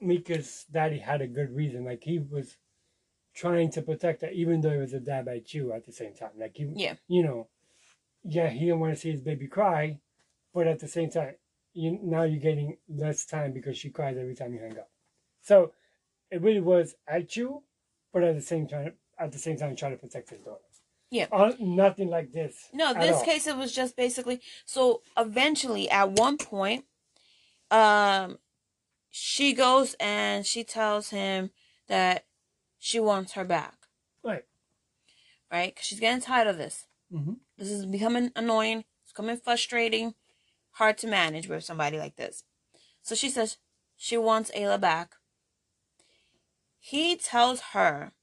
Mika's 0.00 0.64
daddy 0.70 0.98
had 0.98 1.20
a 1.20 1.26
good 1.26 1.54
reason. 1.54 1.84
Like 1.84 2.02
he 2.02 2.18
was 2.18 2.56
trying 3.34 3.70
to 3.72 3.82
protect 3.82 4.22
her, 4.22 4.30
even 4.30 4.60
though 4.60 4.70
he 4.72 4.78
was 4.78 4.92
a 4.92 5.00
dad 5.00 5.26
by 5.26 5.42
you 5.48 5.72
at 5.72 5.86
the 5.86 5.92
same 5.92 6.14
time. 6.14 6.30
Like 6.38 6.56
he, 6.56 6.70
Yeah. 6.74 6.94
you 7.08 7.22
know, 7.22 7.48
yeah, 8.24 8.48
he 8.48 8.60
didn't 8.60 8.80
want 8.80 8.94
to 8.94 9.00
see 9.00 9.10
his 9.10 9.20
baby 9.20 9.48
cry, 9.48 10.00
but 10.54 10.66
at 10.66 10.78
the 10.80 10.88
same 10.88 11.10
time, 11.10 11.34
you 11.74 11.98
now 12.02 12.22
you're 12.24 12.40
getting 12.40 12.76
less 12.88 13.24
time 13.24 13.52
because 13.52 13.78
she 13.78 13.90
cries 13.90 14.16
every 14.18 14.34
time 14.34 14.52
you 14.52 14.60
hang 14.60 14.78
up. 14.78 14.90
So 15.40 15.72
it 16.30 16.42
really 16.42 16.60
was 16.60 16.94
at 17.08 17.34
you, 17.36 17.62
but 18.12 18.22
at 18.22 18.34
the 18.34 18.42
same 18.42 18.66
time, 18.68 18.94
at 19.18 19.32
the 19.32 19.38
same 19.38 19.56
time, 19.56 19.74
trying 19.76 19.92
to 19.92 19.98
protect 19.98 20.30
his 20.30 20.40
daughter. 20.40 20.60
Yeah. 21.12 21.26
Uh, 21.30 21.52
nothing 21.60 22.08
like 22.08 22.32
this. 22.32 22.70
No, 22.72 22.94
this 22.94 23.22
case 23.22 23.46
it 23.46 23.54
was 23.58 23.70
just 23.70 23.96
basically 23.96 24.40
so 24.64 25.02
eventually 25.14 25.90
at 25.90 26.12
one 26.12 26.38
point 26.38 26.86
um 27.70 28.38
she 29.10 29.52
goes 29.52 29.94
and 30.00 30.46
she 30.46 30.64
tells 30.64 31.10
him 31.10 31.50
that 31.86 32.24
she 32.78 32.98
wants 32.98 33.32
her 33.34 33.44
back, 33.44 33.74
Right. 34.24 34.44
right? 35.52 35.76
Cuz 35.76 35.84
she's 35.84 36.00
getting 36.00 36.22
tired 36.22 36.48
of 36.48 36.56
this. 36.56 36.86
Mm-hmm. 37.12 37.34
This 37.58 37.70
is 37.70 37.84
becoming 37.84 38.32
annoying, 38.34 38.84
it's 39.02 39.12
becoming 39.12 39.36
frustrating, 39.36 40.14
hard 40.72 40.96
to 40.98 41.06
manage 41.06 41.46
with 41.46 41.62
somebody 41.62 41.98
like 41.98 42.16
this. 42.16 42.44
So 43.02 43.14
she 43.14 43.28
says 43.28 43.58
she 43.98 44.16
wants 44.16 44.50
Ayla 44.52 44.80
back. 44.80 45.16
He 46.78 47.16
tells 47.16 47.60
her 47.74 48.14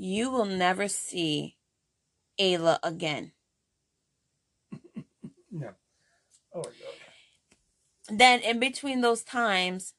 you 0.00 0.30
will 0.30 0.46
never 0.46 0.88
see 0.88 1.56
Ayla 2.38 2.78
again. 2.82 3.32
No. 5.52 5.70
Oh, 6.54 6.60
Lord. 6.60 6.74
then 8.08 8.38
in 8.38 8.60
between 8.60 9.00
those 9.00 9.24
times 9.24 9.94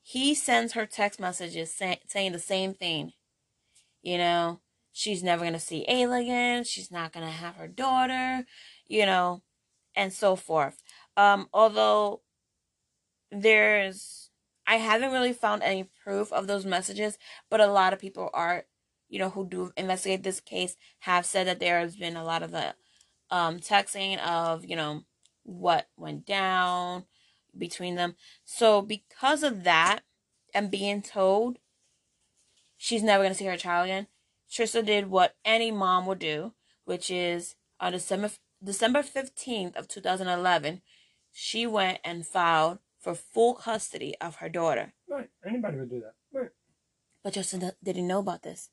he 0.00 0.32
sends 0.32 0.74
her 0.74 0.86
text 0.86 1.18
messages 1.18 1.74
say, 1.74 1.98
saying 2.06 2.30
the 2.30 2.38
same 2.38 2.72
thing 2.72 3.14
you 4.00 4.16
know 4.16 4.60
she's 4.92 5.24
never 5.24 5.42
going 5.42 5.54
to 5.54 5.58
see 5.58 5.84
ayla 5.88 6.22
again 6.22 6.62
she's 6.62 6.92
not 6.92 7.12
going 7.12 7.26
to 7.26 7.32
have 7.32 7.56
her 7.56 7.66
daughter 7.66 8.46
you 8.86 9.04
know 9.04 9.42
and 9.96 10.12
so 10.12 10.36
forth. 10.36 10.82
Um, 11.16 11.48
although 11.52 12.22
there's, 13.30 14.30
I 14.66 14.76
haven't 14.76 15.12
really 15.12 15.32
found 15.32 15.62
any 15.62 15.88
proof 16.02 16.32
of 16.32 16.46
those 16.46 16.64
messages, 16.64 17.18
but 17.50 17.60
a 17.60 17.66
lot 17.66 17.92
of 17.92 17.98
people 17.98 18.30
are, 18.32 18.64
you 19.14 19.20
know, 19.20 19.30
who 19.30 19.46
do 19.46 19.70
investigate 19.76 20.24
this 20.24 20.40
case 20.40 20.76
have 20.98 21.24
said 21.24 21.46
that 21.46 21.60
there 21.60 21.78
has 21.78 21.94
been 21.94 22.16
a 22.16 22.24
lot 22.24 22.42
of 22.42 22.50
the 22.50 22.74
um, 23.30 23.60
texting 23.60 24.18
of, 24.18 24.64
you 24.64 24.74
know, 24.74 25.04
what 25.44 25.86
went 25.96 26.26
down 26.26 27.04
between 27.56 27.94
them. 27.94 28.16
So 28.44 28.82
because 28.82 29.44
of 29.44 29.62
that 29.62 30.00
and 30.52 30.68
being 30.68 31.00
told 31.00 31.58
she's 32.76 33.04
never 33.04 33.22
going 33.22 33.32
to 33.32 33.38
see 33.38 33.44
her 33.44 33.56
child 33.56 33.84
again, 33.84 34.08
Trista 34.50 34.84
did 34.84 35.08
what 35.08 35.36
any 35.44 35.70
mom 35.70 36.06
would 36.06 36.18
do, 36.18 36.54
which 36.84 37.08
is 37.08 37.54
on 37.78 37.92
December 37.92 38.30
December 38.64 39.04
15th 39.04 39.76
of 39.76 39.86
2011, 39.86 40.82
she 41.30 41.68
went 41.68 42.00
and 42.04 42.26
filed 42.26 42.80
for 42.98 43.14
full 43.14 43.54
custody 43.54 44.16
of 44.20 44.36
her 44.36 44.48
daughter. 44.48 44.92
Right. 45.08 45.28
Anybody 45.46 45.78
would 45.78 45.90
do 45.90 46.00
that. 46.00 46.14
Right. 46.36 46.50
But 47.22 47.34
Justin 47.34 47.70
didn't 47.80 48.08
know 48.08 48.18
about 48.18 48.42
this. 48.42 48.70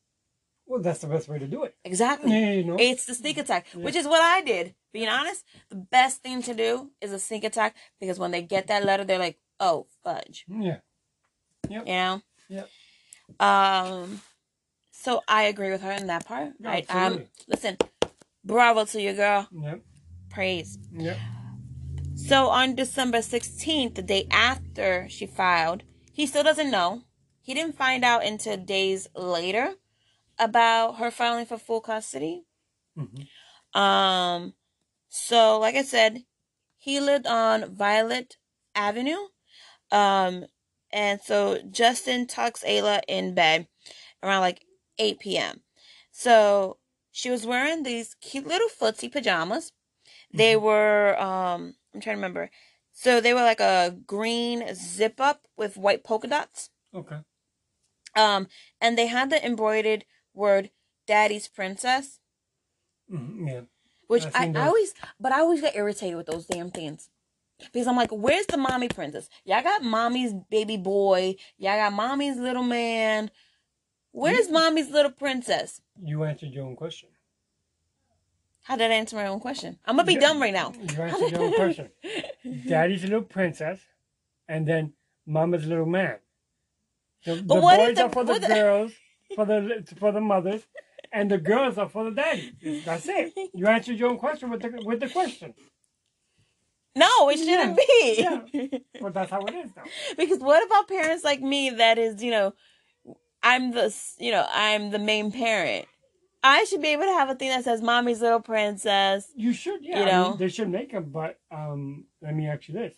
Well, 0.71 0.81
that's 0.81 0.99
the 0.99 1.07
best 1.07 1.27
way 1.27 1.38
to 1.38 1.47
do 1.47 1.65
it. 1.65 1.75
Exactly. 1.84 2.31
Yeah, 2.31 2.51
you 2.53 2.63
know. 2.63 2.77
It's 2.79 3.03
the 3.05 3.13
sneak 3.13 3.38
attack, 3.38 3.65
Yeah. 3.75 3.84
which 3.84 3.97
is 3.97 4.07
what 4.07 4.21
I 4.21 4.41
did. 4.41 4.73
Being 4.93 5.10
honest, 5.10 5.43
the 5.67 5.75
best 5.75 6.23
thing 6.23 6.41
to 6.43 6.53
do 6.53 6.91
is 7.01 7.12
a 7.12 7.19
sneak 7.19 7.43
attack 7.43 7.75
because 7.99 8.17
when 8.17 8.31
they 8.31 8.41
get 8.41 8.67
that 8.67 8.86
letter, 8.86 9.03
they're 9.03 9.19
like, 9.19 9.38
"Oh, 9.60 9.88
fudge," 10.01 10.45
Yeah. 10.47 10.77
you 11.69 11.84
know. 11.84 12.21
Yep. 12.47 12.69
Um. 13.41 14.21
So 14.91 15.21
I 15.27 15.43
agree 15.43 15.71
with 15.71 15.81
her 15.81 15.91
in 15.91 16.07
that 16.07 16.25
part. 16.25 16.53
Yeah, 16.62 16.71
I 16.71 17.05
um. 17.05 17.25
Listen, 17.49 17.75
bravo 18.45 18.86
to 18.86 19.01
you, 19.01 19.12
girl. 19.12 19.49
Yep. 19.51 19.81
Praise. 20.29 20.79
Yep. 20.93 21.17
So 22.15 22.47
on 22.47 22.75
December 22.75 23.17
16th, 23.17 23.95
the 23.95 24.01
day 24.01 24.25
after 24.31 25.07
she 25.10 25.25
filed, 25.25 25.84
he 26.13 26.25
still 26.25 26.43
doesn't 26.43 26.71
know. 26.71 27.01
He 27.41 27.53
didn't 27.53 27.75
find 27.75 28.05
out 28.05 28.23
until 28.23 28.55
days 28.55 29.10
later 29.17 29.75
about 30.41 30.97
her 30.97 31.12
filing 31.12 31.45
for 31.45 31.58
full 31.58 31.82
custody. 31.82 32.43
hmm 32.97 33.80
Um, 33.80 34.54
so 35.10 35.60
like 35.60 35.75
I 35.75 35.84
said, 35.84 36.25
he 36.77 36.99
lived 36.99 37.27
on 37.27 37.73
Violet 37.75 38.38
Avenue. 38.75 39.30
Um, 39.91 40.45
and 40.91 41.21
so 41.21 41.60
Justin 41.69 42.27
tucks 42.27 42.63
Ayla 42.63 43.01
in 43.08 43.34
bed 43.36 43.67
around 44.23 44.41
like 44.41 44.65
8 44.99 45.19
p.m. 45.19 45.62
So 46.12 46.77
she 47.12 47.30
was 47.30 47.45
wearing 47.45 47.84
these 47.84 48.15
cute 48.21 48.47
little 48.47 48.69
footsie 48.69 49.12
pajamas. 49.12 49.73
They 50.34 50.56
were, 50.58 51.19
um, 51.21 51.75
I'm 51.93 52.01
trying 52.01 52.15
to 52.15 52.19
remember. 52.21 52.51
So 52.93 53.21
they 53.21 53.34
were 53.34 53.41
like 53.41 53.60
a 53.62 53.97
green 54.06 54.73
zip 54.75 55.21
up 55.21 55.47
with 55.58 55.77
white 55.77 56.04
polka 56.04 56.27
dots. 56.27 56.69
Okay. 56.93 57.17
Um, 58.15 58.47
and 58.82 58.97
they 58.97 59.08
had 59.08 59.30
the 59.30 59.43
embroidered 59.45 60.06
word 60.34 60.72
"Daddy's 61.08 61.48
Princess." 61.48 62.20
hmm 63.10 63.48
Yeah. 63.48 63.62
Which 64.08 64.26
I've 64.34 64.56
I, 64.56 64.60
I 64.60 64.67
always, 64.67 64.94
but 65.20 65.32
I 65.32 65.39
always 65.39 65.62
get 65.62 65.76
irritated 65.76 66.17
with 66.17 66.26
those 66.28 66.46
damn 66.46 66.70
things. 66.70 67.10
Because 67.72 67.88
I'm 67.88 67.96
like, 67.96 68.10
where's 68.12 68.48
the 68.48 68.58
mommy 68.58 68.89
princess? 68.89 69.30
Y'all 69.46 69.62
got 69.63 69.84
mommy's 69.84 70.34
baby 70.50 70.76
boy. 70.78 71.36
Y'all 71.58 71.78
got 71.78 71.94
mommy's 71.94 72.36
little 72.38 72.63
man. 72.63 73.30
Where's 74.12 74.48
You- 74.48 74.54
mommy's 74.54 74.89
little 74.89 75.12
princess? 75.12 75.80
You 76.04 76.24
answered 76.26 76.50
your 76.50 76.65
own 76.65 76.76
question. 76.76 77.10
How 78.63 78.76
did 78.76 78.91
I 78.91 78.96
answer 78.96 79.15
my 79.15 79.28
own 79.28 79.39
question? 79.39 79.78
I'm 79.86 79.96
gonna 79.96 80.06
be 80.08 80.13
You- 80.15 80.20
dumb 80.20 80.41
right 80.41 80.54
now. 80.54 80.74
You 80.74 81.02
answered 81.04 81.32
your 81.32 81.41
own 81.44 81.54
question. 81.54 81.89
Daddy's 82.67 83.04
little 83.04 83.22
princess, 83.24 83.80
and 84.48 84.67
then 84.67 84.94
Mama's 85.26 85.65
little 85.65 85.86
man. 85.86 86.17
The, 87.26 87.36
boys 87.44 87.96
the- 87.96 88.04
are 88.06 88.10
for 88.10 88.24
the 88.24 88.39
the- 88.39 88.48
girls, 88.48 88.91
for 89.36 89.46
the 89.46 89.84
for 89.98 90.12
the 90.12 90.22
mothers, 90.22 90.65
and 91.12 91.30
the 91.30 91.38
girls 91.38 91.78
are 91.78 91.89
for 91.89 92.04
the 92.06 92.12
daddy. 92.12 92.54
That's 92.86 93.08
it. 93.08 93.34
You 93.54 93.67
answered 93.67 93.98
your 93.98 94.10
own 94.10 94.17
question 94.17 94.50
with 94.50 94.62
the 94.62 94.82
with 94.86 95.00
the 95.00 95.10
question. 95.10 95.54
No, 96.96 97.30
it 97.30 97.38
shouldn't 97.38 97.78
be. 97.78 98.15
Yeah. 98.20 98.80
But 99.02 99.13
that's 99.13 99.32
how 99.32 99.41
it 99.46 99.56
is 99.56 99.72
now. 99.76 99.84
because 100.17 100.39
what 100.39 100.63
about 100.65 100.88
parents 100.88 101.24
like 101.24 101.41
me 101.41 101.70
that 101.72 101.98
is, 101.98 102.22
you 102.22 102.30
know, 102.30 102.54
I'm 103.41 103.72
the, 103.72 103.96
you 104.20 104.32
know, 104.32 104.46
I'm 104.52 104.91
the 104.91 105.00
main 105.00 105.32
parent. 105.32 105.88
I 106.44 106.65
should 106.65 106.82
be 106.82 106.89
able 106.89 107.04
to 107.04 107.13
have 107.13 107.30
a 107.30 107.36
thing 107.36 107.50
that 107.50 107.63
says 107.63 107.82
"Mommy's 107.82 108.22
little 108.22 108.41
princess." 108.41 109.28
You 109.36 109.54
should, 109.54 109.84
yeah. 109.84 110.00
You 110.00 110.06
I 110.06 110.30
mean, 110.30 110.38
they 110.38 110.50
should 110.50 110.70
make 110.70 110.91
them, 110.91 111.06
but 111.12 111.39
um, 111.52 112.06
let 112.22 112.36
me 112.36 112.48
ask 112.48 112.67
you 112.67 112.74
this. 112.74 112.96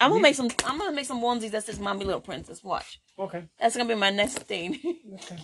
I'm 0.00 0.10
gonna 0.10 0.22
make 0.22 0.34
some. 0.34 0.50
I'm 0.64 0.78
gonna 0.78 0.94
make 0.94 1.06
some 1.06 1.20
onesies 1.22 1.50
that 1.52 1.64
says 1.64 1.78
"Mommy 1.80 2.04
little 2.04 2.20
princess." 2.20 2.62
Watch. 2.62 3.00
Okay, 3.18 3.44
That's 3.58 3.76
gonna 3.76 3.88
be 3.88 3.94
my 3.94 4.10
next 4.10 4.38
thing. 4.40 4.78
okay. 5.14 5.38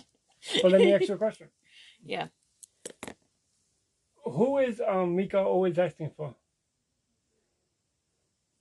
But 0.61 0.71
let 0.71 0.81
me 0.81 0.93
ask 0.93 1.07
you 1.07 1.15
a 1.15 1.17
question. 1.25 1.49
yeah. 2.03 2.27
Who 4.25 4.59
is 4.59 4.81
um 4.87 5.15
Mika 5.15 5.39
always 5.39 5.77
asking 5.79 6.11
for? 6.17 6.35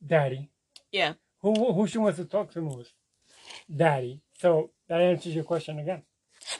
Daddy. 0.05 0.51
Yeah. 0.93 1.15
Who 1.43 1.73
who 1.75 1.87
she 1.87 1.99
wants 1.99 2.19
to 2.19 2.25
talk 2.25 2.51
to 2.53 2.61
most? 2.63 2.93
Daddy. 3.75 4.23
So 4.39 4.71
that 4.89 5.01
answers 5.01 5.35
your 5.35 5.45
question 5.45 5.79
again. 5.79 6.03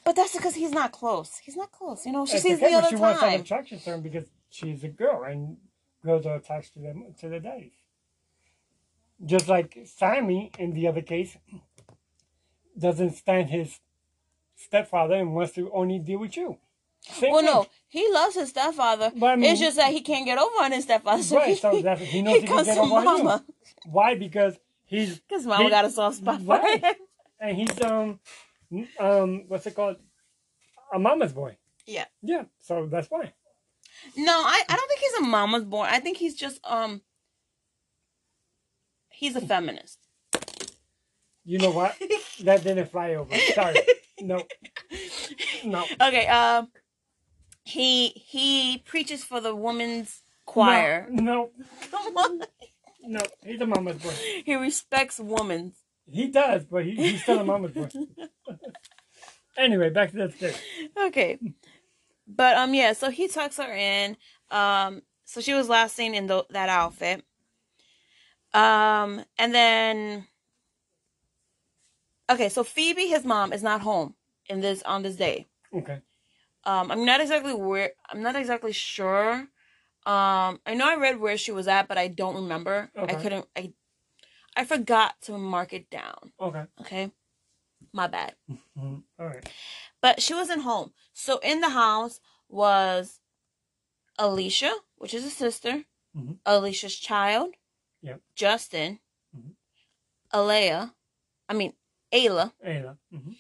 But 0.05 0.17
that's 0.17 0.35
because 0.37 0.55
he's 0.57 0.73
not 0.73 0.93
close. 0.93 1.39
He's 1.39 1.57
not 1.57 1.73
close. 1.73 2.07
You 2.07 2.13
know, 2.13 2.27
she 2.27 2.33
That's 2.35 2.43
sees 2.45 2.57
okay, 2.59 2.67
me 2.69 2.75
all 2.75 2.81
but 2.83 2.91
the 2.91 2.97
she 2.97 2.97
wants 3.03 3.21
time. 3.21 3.41
attraction 3.41 3.79
to 3.81 3.91
him 3.95 4.03
because 4.03 4.25
she's 4.51 4.85
a 4.85 4.89
girl 4.89 5.25
and 5.25 5.57
girls 6.05 6.27
are 6.27 6.37
attached 6.37 6.75
to 6.75 6.81
them 6.81 7.15
to 7.21 7.29
their 7.29 7.41
daddies. 7.41 7.73
Just 9.25 9.49
like 9.49 9.79
Sammy 9.87 10.51
in 10.59 10.73
the 10.75 10.89
other 10.89 11.03
case 11.03 11.37
doesn't 12.79 13.13
stand 13.17 13.51
his 13.51 13.81
stepfather 14.59 15.15
and 15.15 15.35
wants 15.35 15.53
to 15.55 15.71
only 15.73 15.99
deal 15.99 16.19
with 16.21 16.37
you. 16.37 16.59
Same 17.01 17.31
Well, 17.33 17.41
thing. 17.43 17.47
no, 17.51 17.67
he 17.89 18.11
loves 18.13 18.35
his 18.35 18.49
stepfather. 18.51 19.13
But 19.15 19.27
I 19.27 19.37
mean- 19.37 19.51
it's 19.53 19.61
just 19.61 19.77
that 19.77 19.93
he 19.93 20.01
can't 20.01 20.25
get 20.27 20.39
over 20.39 20.63
on 20.63 20.73
his 20.73 20.85
stepfather. 20.85 21.23
So 21.23 21.37
Right, 21.37 21.49
he, 21.51 21.55
so 21.55 21.81
that's, 21.81 22.01
he 22.03 22.23
knows 22.23 22.35
he, 22.35 22.41
can 22.47 22.49
comes 22.57 22.67
get 22.67 22.79
over 22.79 22.95
on 22.95 23.03
you. 23.03 23.25
mama. 23.25 23.45
Why? 23.87 24.15
Because 24.17 24.57
he's 24.85 25.21
Because 25.21 25.47
mama 25.47 25.65
he- 25.65 25.71
got 25.71 25.85
a 25.85 25.91
soft 25.91 26.17
spot 26.19 26.41
for 26.43 26.59
Right. 26.59 26.85
him. 26.85 26.95
and 27.41 27.57
he's 27.57 27.81
um 27.83 28.21
um 28.99 29.45
what's 29.49 29.67
it 29.67 29.75
called? 29.75 29.97
A 30.93 30.99
mama's 30.99 31.33
boy. 31.33 31.57
Yeah. 31.87 32.07
Yeah. 32.23 32.45
So 32.59 32.87
that's 32.87 33.09
why. 33.11 33.33
No, 34.17 34.33
I, 34.33 34.63
I 34.69 34.77
don't 34.77 34.89
think 34.89 35.01
he's 35.01 35.15
a 35.15 35.23
mama's 35.23 35.65
boy. 35.65 35.87
I 35.89 36.01
think 36.01 36.17
he's 36.19 36.35
just 36.35 36.61
um 36.65 37.01
he's 39.09 39.37
a 39.37 39.41
feminist. 39.41 39.99
You 41.49 41.57
know 41.57 41.71
what? 41.71 41.97
that 42.41 42.63
didn't 42.63 42.91
fly 42.91 43.15
over. 43.15 43.35
Sorry. 43.55 43.77
No. 44.21 44.43
No. 45.65 45.85
Okay, 46.01 46.27
um 46.29 46.69
he 47.65 48.09
he 48.11 48.79
preaches 48.87 49.25
for 49.25 49.41
the 49.41 49.55
women's 49.55 50.23
choir. 50.47 51.09
No. 51.11 51.51
Come 51.91 52.17
on. 52.17 52.41
No. 53.03 53.21
He's 53.43 53.61
a 53.61 53.67
mama's 53.67 53.97
boy. 53.97 54.13
He 54.45 54.55
respects 54.55 55.19
women. 55.19 55.73
He 56.11 56.29
does, 56.29 56.67
but 56.67 56.85
he, 56.85 56.95
he's 56.95 57.23
still 57.23 57.39
a 57.39 57.45
mama's 57.45 57.73
boy. 57.73 57.89
anyway, 59.57 59.89
back 59.89 60.11
to 60.11 60.17
that 60.19 60.35
story. 60.37 60.55
Okay. 61.07 61.39
But 62.27 62.57
um 62.59 62.75
yeah, 62.75 62.93
so 62.93 63.09
he 63.11 63.27
tucks 63.27 63.57
her 63.57 63.73
in. 63.73 64.17
Um 64.51 65.03
so 65.25 65.41
she 65.41 65.55
was 65.55 65.69
last 65.69 65.97
seen 65.97 66.15
in 66.15 66.27
the, 66.27 66.45
that 66.51 66.69
outfit. 66.69 67.25
Um 68.53 69.25
and 69.39 69.55
then 69.55 70.28
Okay, 72.31 72.49
so 72.49 72.63
Phoebe 72.65 73.07
his 73.07 73.25
mom 73.25 73.53
is 73.53 73.63
not 73.63 73.81
home 73.81 74.15
in 74.47 74.61
this 74.61 74.83
on 74.83 75.03
this 75.03 75.17
day. 75.17 75.47
Okay. 75.75 76.01
Um 76.65 76.91
I'm 76.91 77.05
not 77.05 77.21
exactly 77.21 77.55
where 77.55 77.93
I'm 78.11 78.23
not 78.23 78.37
exactly 78.37 78.73
sure. 78.73 79.49
Um 80.07 80.61
I 80.67 80.75
know 80.75 80.89
I 80.89 80.97
read 80.97 81.21
where 81.21 81.39
she 81.39 81.53
was 81.53 81.69
at, 81.69 81.89
but 81.89 81.99
I 81.99 82.09
don't 82.09 82.35
remember. 82.35 82.91
I 82.97 83.15
couldn't 83.23 83.47
I 83.57 83.73
I 84.57 84.65
forgot 84.65 85.21
to 85.23 85.39
mark 85.39 85.73
it 85.73 85.89
down. 85.91 86.33
Okay. 86.41 86.65
Okay? 86.81 87.11
My 87.93 88.07
bad. 88.07 88.35
Mhm. 88.51 89.05
All 89.19 89.27
right. 89.27 89.49
But 90.01 90.21
she 90.21 90.35
wasn't 90.35 90.63
home. 90.63 90.93
So 91.13 91.39
in 91.39 91.61
the 91.61 91.71
house 91.71 92.21
was 92.49 93.21
Alicia, 94.19 94.73
which 94.97 95.15
is 95.15 95.25
a 95.25 95.31
sister, 95.31 95.85
Mhm. 96.17 96.39
Alicia's 96.45 96.97
child, 96.97 97.55
Yep. 98.03 98.21
Justin, 98.35 99.01
Mhm. 99.35 99.55
Alea, 100.33 100.95
I 101.49 101.55
mean 101.55 101.75
Ayla, 102.13 102.53
Ayla. 102.67 102.97
hmm 103.13 103.33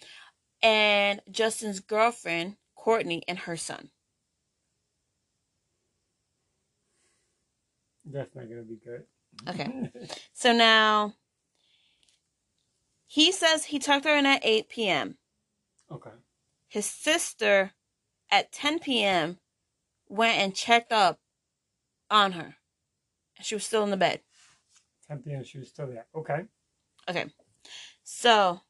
and 0.62 1.20
Justin's 1.30 1.80
girlfriend, 1.80 2.56
Courtney, 2.74 3.22
and 3.28 3.38
her 3.40 3.56
son. 3.56 3.90
That's 8.04 8.34
not 8.34 8.48
gonna 8.48 8.62
be 8.62 8.76
good. 8.84 9.04
Okay. 9.48 9.90
So 10.32 10.52
now 10.52 11.14
he 13.06 13.32
says 13.32 13.64
he 13.66 13.78
tucked 13.78 14.04
her 14.04 14.16
in 14.16 14.26
at 14.26 14.40
8 14.44 14.68
p.m. 14.68 15.18
okay. 15.90 16.10
His 16.68 16.86
sister 16.86 17.72
at 18.30 18.52
10 18.52 18.78
p.m. 18.80 19.38
went 20.08 20.38
and 20.38 20.54
checked 20.54 20.92
up 20.92 21.18
on 22.10 22.32
her 22.32 22.56
She 23.42 23.54
was 23.54 23.64
still 23.66 23.82
in 23.84 23.90
the 23.90 23.96
bed. 23.96 24.20
10 25.08 25.18
p.m. 25.20 25.44
She 25.44 25.58
was 25.58 25.68
still 25.68 25.86
there. 25.88 26.06
Okay. 26.14 26.42
Okay. 27.08 27.26
So 28.10 28.62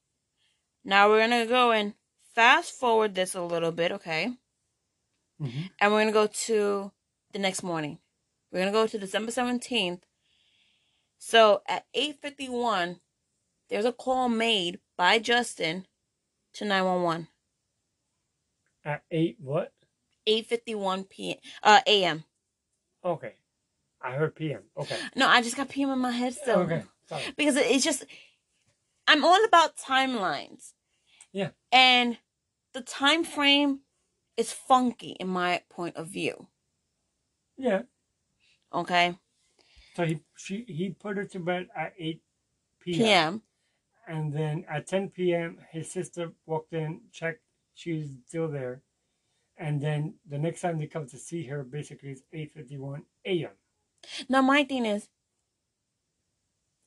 now 0.85 1.09
we're 1.09 1.21
gonna 1.21 1.47
go 1.47 1.71
and 1.71 1.95
fast 2.35 2.73
forward 2.73 3.15
this 3.15 3.37
a 3.37 3.41
little 3.41 3.71
bit, 3.71 3.93
okay? 3.93 4.33
hmm 5.39 5.67
And 5.79 5.93
we're 5.93 6.01
gonna 6.01 6.11
go 6.13 6.27
to 6.27 6.91
the 7.33 7.39
next 7.39 7.63
morning. 7.63 8.01
We're 8.51 8.59
gonna 8.59 8.73
go 8.73 8.89
to 8.89 8.99
December 8.99 9.31
seventeenth. 9.31 10.05
So 11.19 11.63
at 11.69 11.87
eight 11.95 12.21
fifty 12.21 12.49
one, 12.49 12.99
there's 13.69 13.85
a 13.85 13.93
call 13.93 14.29
made 14.29 14.81
by 14.97 15.21
Justin 15.21 15.87
to 16.55 16.65
nine 16.65 16.85
one 16.85 17.03
one. 17.05 17.29
At 18.85 19.03
8 19.09 19.37
what? 19.39 19.73
Eight 20.27 20.47
fifty 20.47 20.75
one 20.75 21.05
p. 21.05 21.39
Uh, 21.63 21.81
a.m. 21.87 22.25
Okay. 23.05 23.35
I 24.03 24.13
heard 24.13 24.35
p.m. 24.35 24.63
Okay. 24.77 24.97
No, 25.15 25.29
I 25.29 25.43
just 25.43 25.57
got 25.57 25.69
p.m. 25.69 25.91
in 25.91 25.99
my 26.01 26.11
head 26.11 26.35
still. 26.35 26.59
Okay. 26.61 26.83
Sorry. 27.09 27.23
because 27.37 27.57
it's 27.57 27.85
just 27.85 28.05
I'm 29.09 29.25
all 29.25 29.43
about 29.45 29.79
timelines. 29.79 30.75
Yeah. 31.33 31.51
And 31.73 32.19
the 32.75 32.83
time 32.83 33.25
frame 33.25 33.81
is 34.37 34.53
funky 34.53 35.17
in 35.19 35.29
my 35.29 35.63
point 35.71 35.97
of 35.97 36.09
view. 36.09 36.49
Yeah. 37.57 37.83
Okay. 38.73 39.17
So 39.97 40.05
he 40.05 40.21
she 40.37 40.65
he 40.69 40.91
put 40.91 41.17
her 41.17 41.25
to 41.25 41.41
bed 41.41 41.69
at 41.75 41.95
8 41.99 42.23
p.m. 42.81 42.99
PM. 42.99 43.43
And 44.07 44.33
then 44.33 44.65
at 44.69 44.87
10 44.87 45.11
p.m., 45.11 45.59
his 45.71 45.91
sister 45.91 46.33
walked 46.47 46.73
in, 46.73 47.03
checked, 47.13 47.43
she 47.75 47.93
was 47.95 48.09
still 48.27 48.49
there. 48.49 48.83
And 49.57 49.83
then 49.83 50.15
the 50.27 50.39
next 50.39 50.61
time 50.61 50.79
they 50.79 50.87
come 50.87 51.07
to 51.09 51.19
see 51.19 51.45
her, 51.47 51.65
basically, 51.65 52.11
it's 52.11 52.23
8:51 52.33 53.03
a.m. 53.25 53.51
Now 54.29 54.43
my 54.43 54.65
thing 54.65 54.87
is 54.87 55.09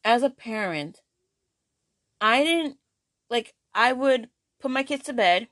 as 0.03 0.23
a 0.23 0.29
parent, 0.29 1.01
I 2.21 2.43
didn't 2.43 2.77
like 3.29 3.55
I 3.73 3.93
would 3.93 4.29
put 4.59 4.71
my 4.71 4.83
kids 4.83 5.03
to 5.05 5.13
bed. 5.13 5.49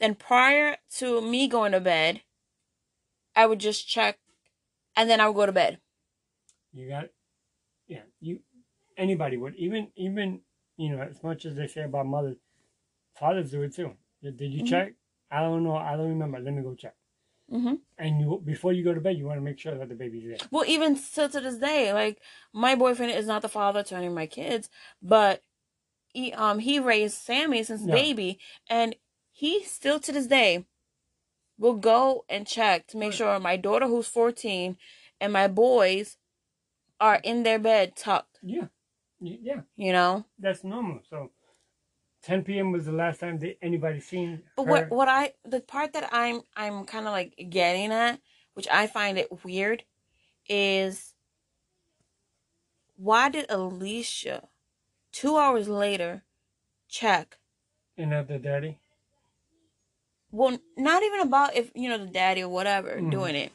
Then 0.00 0.14
prior 0.16 0.78
to 0.98 1.20
me 1.20 1.48
going 1.48 1.72
to 1.72 1.80
bed, 1.80 2.22
I 3.34 3.46
would 3.46 3.58
just 3.60 3.88
check 3.88 4.18
and 4.96 5.10
then 5.10 5.20
I 5.20 5.28
would 5.28 5.36
go 5.36 5.46
to 5.46 5.52
bed. 5.52 5.80
You 6.72 6.88
got, 6.88 7.06
yeah, 7.88 8.02
you, 8.20 8.40
anybody 8.98 9.36
would, 9.38 9.56
even 9.56 9.92
even 9.96 10.42
you 10.76 10.96
know, 10.96 11.02
as 11.02 11.22
much 11.22 11.46
as 11.46 11.56
they 11.56 11.68
say 11.68 11.84
about 11.84 12.06
mothers, 12.06 12.38
fathers 13.14 13.52
do 13.52 13.62
it 13.62 13.74
too. 13.74 13.96
Did, 14.22 14.40
you 14.40 14.62
Mhm. 14.62 14.66
check? 14.66 14.94
I 15.30 15.40
don't 15.42 15.64
know. 15.64 15.76
I 15.76 15.96
don't 15.96 16.10
remember. 16.10 16.40
Let 16.40 16.54
me 16.54 16.62
go 16.62 16.76
check. 16.76 16.96
Mm-hmm. 17.52 17.74
And 17.98 18.20
you 18.20 18.42
before 18.44 18.72
you 18.72 18.84
go 18.84 18.94
to 18.94 19.00
bed, 19.00 19.16
you 19.16 19.24
want 19.24 19.38
to 19.38 19.44
make 19.44 19.58
sure 19.58 19.76
that 19.76 19.88
the 19.88 19.94
baby's 19.94 20.24
there. 20.28 20.48
Well, 20.50 20.64
even 20.66 20.96
still 20.96 21.28
to 21.30 21.40
this 21.40 21.56
day, 21.56 21.92
like 21.92 22.20
my 22.52 22.74
boyfriend 22.74 23.12
is 23.12 23.26
not 23.26 23.42
the 23.42 23.48
father 23.48 23.82
to 23.82 23.96
any 23.96 24.06
of 24.06 24.12
my 24.12 24.26
kids, 24.26 24.68
but 25.02 25.42
he 26.12 26.32
um 26.32 26.58
he 26.60 26.78
raised 26.78 27.18
Sammy 27.18 27.62
since 27.62 27.82
Yeah. 27.84 27.94
baby, 27.94 28.38
and 28.68 28.96
he 29.32 29.64
still 29.64 29.98
to 30.00 30.12
this 30.12 30.26
day 30.26 30.66
will 31.58 31.74
go 31.76 32.24
and 32.28 32.46
check 32.46 32.86
to 32.88 32.96
make 32.96 33.12
sure 33.12 33.38
my 33.40 33.56
daughter 33.56 33.86
who's 33.86 34.06
fourteen 34.06 34.76
and 35.20 35.32
my 35.32 35.48
boys 35.48 36.18
are 37.00 37.20
in 37.24 37.42
their 37.42 37.58
bed 37.58 37.96
tucked. 37.96 38.38
Yeah, 38.42 38.66
yeah, 39.20 39.62
You 39.76 39.92
know, 39.92 40.26
that's 40.38 40.62
normal. 40.64 41.00
So, 41.08 41.30
10 42.22 42.44
p.m. 42.44 42.72
was 42.72 42.86
the 42.86 42.92
last 42.92 43.20
time 43.20 43.38
that 43.40 43.58
anybody 43.62 44.00
seen 44.00 44.42
but 44.56 44.64
her. 44.64 44.70
what 44.70 44.90
what 44.90 45.08
I 45.08 45.32
the 45.44 45.60
part 45.60 45.92
that 45.94 46.08
I'm 46.12 46.42
I'm 46.56 46.84
kind 46.84 47.06
of 47.06 47.12
like 47.12 47.34
getting 47.50 47.92
at, 47.92 48.20
which 48.54 48.68
I 48.70 48.86
find 48.86 49.18
it 49.18 49.44
weird, 49.44 49.84
is 50.48 51.14
why 52.96 53.28
did 53.30 53.46
Alicia, 53.50 54.48
two 55.12 55.36
hours 55.38 55.68
later, 55.68 56.24
check? 56.88 57.38
Another 57.96 58.38
daddy. 58.38 58.78
Well, 60.32 60.58
not 60.76 61.02
even 61.02 61.20
about 61.20 61.56
if 61.56 61.70
you 61.74 61.88
know 61.88 61.98
the 61.98 62.06
daddy 62.12 62.42
or 62.42 62.48
whatever 62.48 62.96
Mhm. 62.98 63.10
doing 63.10 63.34
it, 63.36 63.52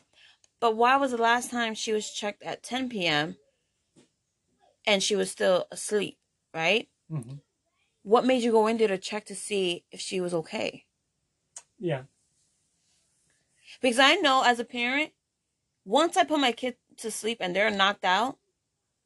but 0.60 0.76
why 0.78 0.98
was 0.98 1.12
the 1.12 1.18
last 1.18 1.52
time 1.52 1.76
she 1.76 1.94
was 1.94 2.12
checked 2.12 2.44
at 2.44 2.64
10 2.64 2.90
p.m. 2.90 3.38
and 4.88 5.04
she 5.04 5.16
was 5.16 5.32
still 5.32 5.68
asleep? 5.72 6.18
Right? 6.54 6.90
hmm 7.10 7.36
What 8.04 8.26
made 8.26 8.44
you 8.44 8.52
go 8.52 8.68
in 8.68 8.78
there 8.78 8.88
to 8.90 8.98
check 8.98 9.26
to 9.26 9.36
see 9.36 9.86
if 9.92 10.00
she 10.00 10.20
was 10.22 10.34
okay? 10.34 10.86
Yeah, 11.80 12.04
Because 13.82 14.00
I 14.00 14.16
know 14.16 14.44
as 14.46 14.60
a 14.60 14.64
parent, 14.66 15.12
once 15.86 16.16
I 16.16 16.24
put 16.24 16.40
my 16.40 16.52
kid 16.54 16.76
to 16.98 17.12
sleep 17.12 17.40
and 17.42 17.54
they're 17.56 17.72
knocked 17.72 18.06
out, 18.06 18.38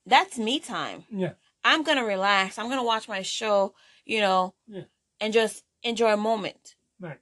that's 0.06 0.38
me 0.38 0.60
time. 0.60 1.06
yeah, 1.10 1.34
I'm 1.64 1.84
gonna 1.84 2.06
relax. 2.06 2.58
I'm 2.60 2.70
gonna 2.70 2.84
watch 2.84 3.08
my 3.08 3.22
show, 3.24 3.74
you 4.06 4.20
know, 4.22 4.54
Yeah. 4.68 4.84
and 5.20 5.34
just 5.34 5.64
enjoy 5.84 6.14
a 6.14 6.18
moment. 6.18 6.76
right. 7.00 7.20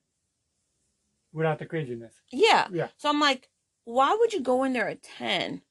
Without 1.34 1.60
the 1.60 1.66
craziness. 1.66 2.14
Yeah. 2.32 2.68
Yeah. 2.72 2.90
So 2.98 3.10
I'm 3.10 3.20
like, 3.20 3.50
why 3.84 4.16
would 4.20 4.34
you 4.34 4.42
go 4.42 4.64
in 4.64 4.74
there 4.74 4.88
at 4.90 5.04
ten 5.04 5.62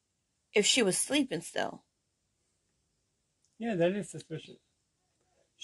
if 0.53 0.65
she 0.67 0.83
was 0.83 0.97
sleeping 0.99 1.41
still? 1.41 1.85
Yeah, 3.59 3.75
that 3.77 3.93
is 3.93 4.11
suspicious. 4.11 4.57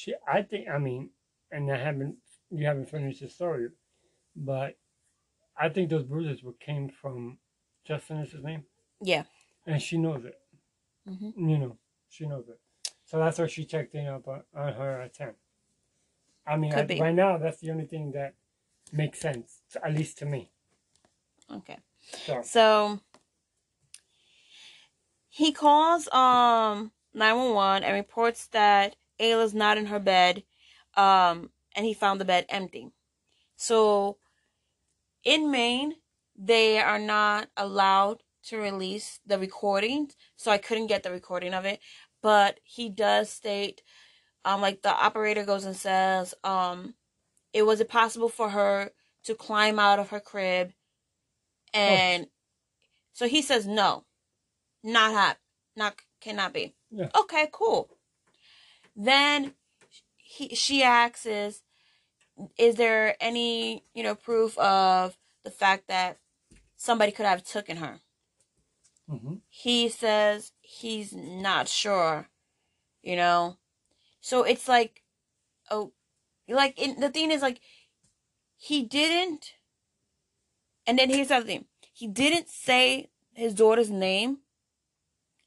She, 0.00 0.14
I 0.26 0.40
think, 0.40 0.66
I 0.66 0.78
mean, 0.78 1.10
and 1.52 1.70
I 1.70 1.76
haven't, 1.76 2.16
you 2.50 2.64
haven't 2.64 2.88
finished 2.88 3.20
the 3.20 3.28
story, 3.28 3.68
but 4.34 4.78
I 5.54 5.68
think 5.68 5.90
those 5.90 6.04
bruises 6.04 6.42
were 6.42 6.54
came 6.54 6.88
from 6.88 7.36
Justin 7.84 8.16
is 8.20 8.32
his 8.32 8.42
name, 8.42 8.64
Yeah. 9.02 9.24
and 9.66 9.82
she 9.82 9.98
knows 9.98 10.24
it. 10.24 10.38
hmm 11.06 11.32
You 11.36 11.58
know, 11.58 11.76
she 12.08 12.24
knows 12.26 12.48
it. 12.48 12.58
So 13.04 13.18
that's 13.18 13.38
why 13.38 13.46
she 13.48 13.66
checked 13.66 13.94
in 13.94 14.06
up 14.06 14.26
on, 14.26 14.42
on 14.54 14.72
her 14.72 15.02
at 15.02 15.12
ten. 15.12 15.34
I 16.46 16.56
mean, 16.56 16.72
I, 16.72 16.86
right 16.98 17.14
now, 17.14 17.36
that's 17.36 17.58
the 17.60 17.70
only 17.70 17.84
thing 17.84 18.12
that 18.12 18.32
makes 18.92 19.20
sense, 19.20 19.60
at 19.84 19.92
least 19.92 20.16
to 20.18 20.24
me. 20.24 20.50
Okay. 21.52 21.76
So, 22.24 22.40
So 22.42 23.00
he 25.28 25.52
calls 25.52 26.08
um 26.08 26.92
911 27.12 27.84
and 27.84 27.94
reports 27.94 28.46
that 28.48 28.96
Ayla's 29.20 29.54
not 29.54 29.78
in 29.78 29.86
her 29.86 29.98
bed 29.98 30.42
um 30.96 31.50
and 31.76 31.86
he 31.86 31.94
found 31.94 32.20
the 32.20 32.24
bed 32.24 32.46
empty. 32.48 32.90
So 33.56 34.16
in 35.24 35.50
Maine, 35.50 35.94
they 36.36 36.78
are 36.78 36.98
not 36.98 37.48
allowed 37.56 38.22
to 38.44 38.56
release 38.56 39.20
the 39.26 39.38
recordings, 39.38 40.16
so 40.34 40.50
I 40.50 40.58
couldn't 40.58 40.86
get 40.86 41.02
the 41.02 41.10
recording 41.10 41.52
of 41.54 41.64
it, 41.66 41.80
but 42.22 42.58
he 42.64 42.88
does 42.88 43.30
state 43.30 43.82
um 44.44 44.60
like 44.60 44.82
the 44.82 44.90
operator 44.90 45.44
goes 45.44 45.64
and 45.64 45.76
says 45.76 46.34
um 46.44 46.94
it 47.52 47.62
was 47.62 47.80
impossible 47.80 48.28
for 48.28 48.50
her 48.50 48.90
to 49.24 49.34
climb 49.34 49.78
out 49.78 49.98
of 49.98 50.10
her 50.10 50.20
crib? 50.20 50.72
And 51.74 52.26
so 53.12 53.28
he 53.28 53.42
says 53.42 53.66
no. 53.66 54.04
Not 54.82 55.12
hap 55.12 55.38
not 55.76 55.96
cannot 56.20 56.52
be. 56.52 56.74
Yeah. 56.90 57.08
okay 57.14 57.48
cool 57.52 57.88
then 58.96 59.54
he 60.16 60.54
she 60.54 60.82
asks 60.82 61.26
is 61.26 61.62
is 62.58 62.76
there 62.76 63.16
any 63.20 63.84
you 63.94 64.02
know 64.02 64.14
proof 64.14 64.56
of 64.58 65.16
the 65.44 65.50
fact 65.50 65.88
that 65.88 66.18
somebody 66.76 67.12
could 67.12 67.26
have 67.26 67.44
taken 67.44 67.78
her? 67.78 68.00
Hmm 69.08 69.34
he 69.48 69.88
says 69.88 70.52
he's 70.60 71.12
not 71.12 71.68
sure 71.68 72.28
you 73.02 73.16
know? 73.16 73.56
So 74.20 74.42
it's 74.42 74.68
like 74.68 75.02
oh 75.70 75.92
like 76.48 76.78
in, 76.78 77.00
the 77.00 77.10
thing 77.10 77.30
is 77.30 77.42
like 77.42 77.60
he 78.56 78.82
didn't 78.84 79.52
and 80.86 80.98
then 80.98 81.10
here's 81.10 81.28
the 81.28 81.36
other 81.36 81.46
thing. 81.46 81.66
He 81.92 82.06
didn't 82.06 82.48
say 82.48 83.10
his 83.34 83.54
daughter's 83.54 83.90
name 83.90 84.38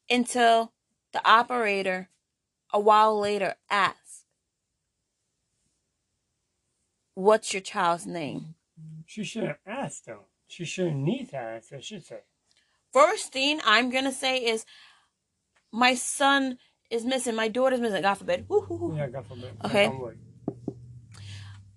until 0.09 0.71
the 1.11 1.27
operator 1.27 2.09
a 2.73 2.79
while 2.79 3.17
later 3.19 3.55
asked 3.69 4.25
what's 7.13 7.53
your 7.53 7.61
child's 7.61 8.05
name 8.05 8.55
she 9.05 9.23
shouldn't 9.23 9.57
ask 9.67 10.05
though. 10.05 10.25
She 10.47 10.65
shouldn't 10.65 10.97
need 10.97 11.29
to 11.29 11.37
ask. 11.37 11.71
I 11.73 11.79
should 11.79 12.03
say. 12.05 12.19
first 12.91 13.31
thing 13.31 13.59
i'm 13.65 13.89
gonna 13.89 14.11
say 14.11 14.37
is 14.37 14.65
my 15.71 15.93
son 15.95 16.57
is 16.89 17.05
missing 17.05 17.35
my 17.35 17.47
daughter's 17.47 17.79
missing 17.79 18.01
god 18.01 18.15
forbid 18.15 18.45
Woo-hoo-hoo. 18.49 18.95
Yeah, 18.97 19.07
God 19.07 19.25
forbid. 19.25 19.51
Okay. 19.65 19.85
Knock 19.85 19.93
on 19.93 19.99
wood. 19.99 20.17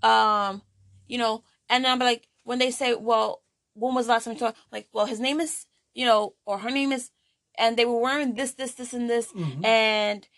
um, 0.03 0.63
you 1.09 1.19
know, 1.19 1.43
and 1.71 1.87
I'm 1.87 1.99
like, 1.99 2.29
when 2.45 2.59
they 2.59 2.71
say, 2.71 2.95
well, 2.95 3.43
when 3.75 3.95
was 3.95 4.07
the 4.07 4.13
last 4.13 4.25
time 4.25 4.35
you 4.35 4.41
talked? 4.41 4.59
Like, 4.73 4.89
well, 4.93 5.07
his 5.07 5.21
name 5.21 5.41
is, 5.41 5.67
you 5.95 6.05
know, 6.05 6.35
or 6.45 6.59
her 6.59 6.71
name 6.71 6.93
is, 6.93 7.11
and 7.59 7.77
they 7.77 7.85
were 7.85 7.99
wearing 8.01 8.35
this, 8.35 8.53
this, 8.53 8.75
this, 8.75 8.93
and 8.93 9.09
this, 9.09 9.33
Mhm. 9.33 9.65
and, 9.65 10.29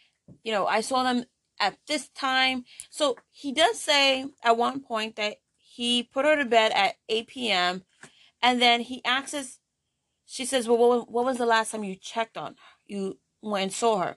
you 0.43 0.53
know, 0.53 0.67
I 0.67 0.81
saw 0.81 1.03
them 1.03 1.25
at 1.61 1.77
this 1.87 2.09
time. 2.09 2.65
So 2.91 3.17
he 3.31 3.53
does 3.53 3.81
say 3.81 4.27
at 4.43 4.57
one 4.57 4.81
point 4.81 5.17
that 5.17 5.37
he 5.57 6.03
put 6.03 6.25
her 6.25 6.37
to 6.37 6.45
bed 6.45 6.73
at 6.75 6.97
8 7.09 7.27
p.m. 7.29 7.85
and 8.43 8.61
then 8.61 8.81
he 8.81 9.05
asks, 9.05 9.59
she 10.27 10.45
says, 10.45 10.69
"Well, 10.69 10.79
what, 10.79 11.11
what 11.11 11.25
was 11.25 11.39
the 11.39 11.47
last 11.47 11.73
time 11.73 11.85
you 11.85 11.97
checked 11.97 12.37
on 12.37 12.53
her? 12.53 12.77
You 12.87 13.19
went 13.41 13.63
and 13.63 13.73
saw 13.73 13.99
her?" 13.99 14.17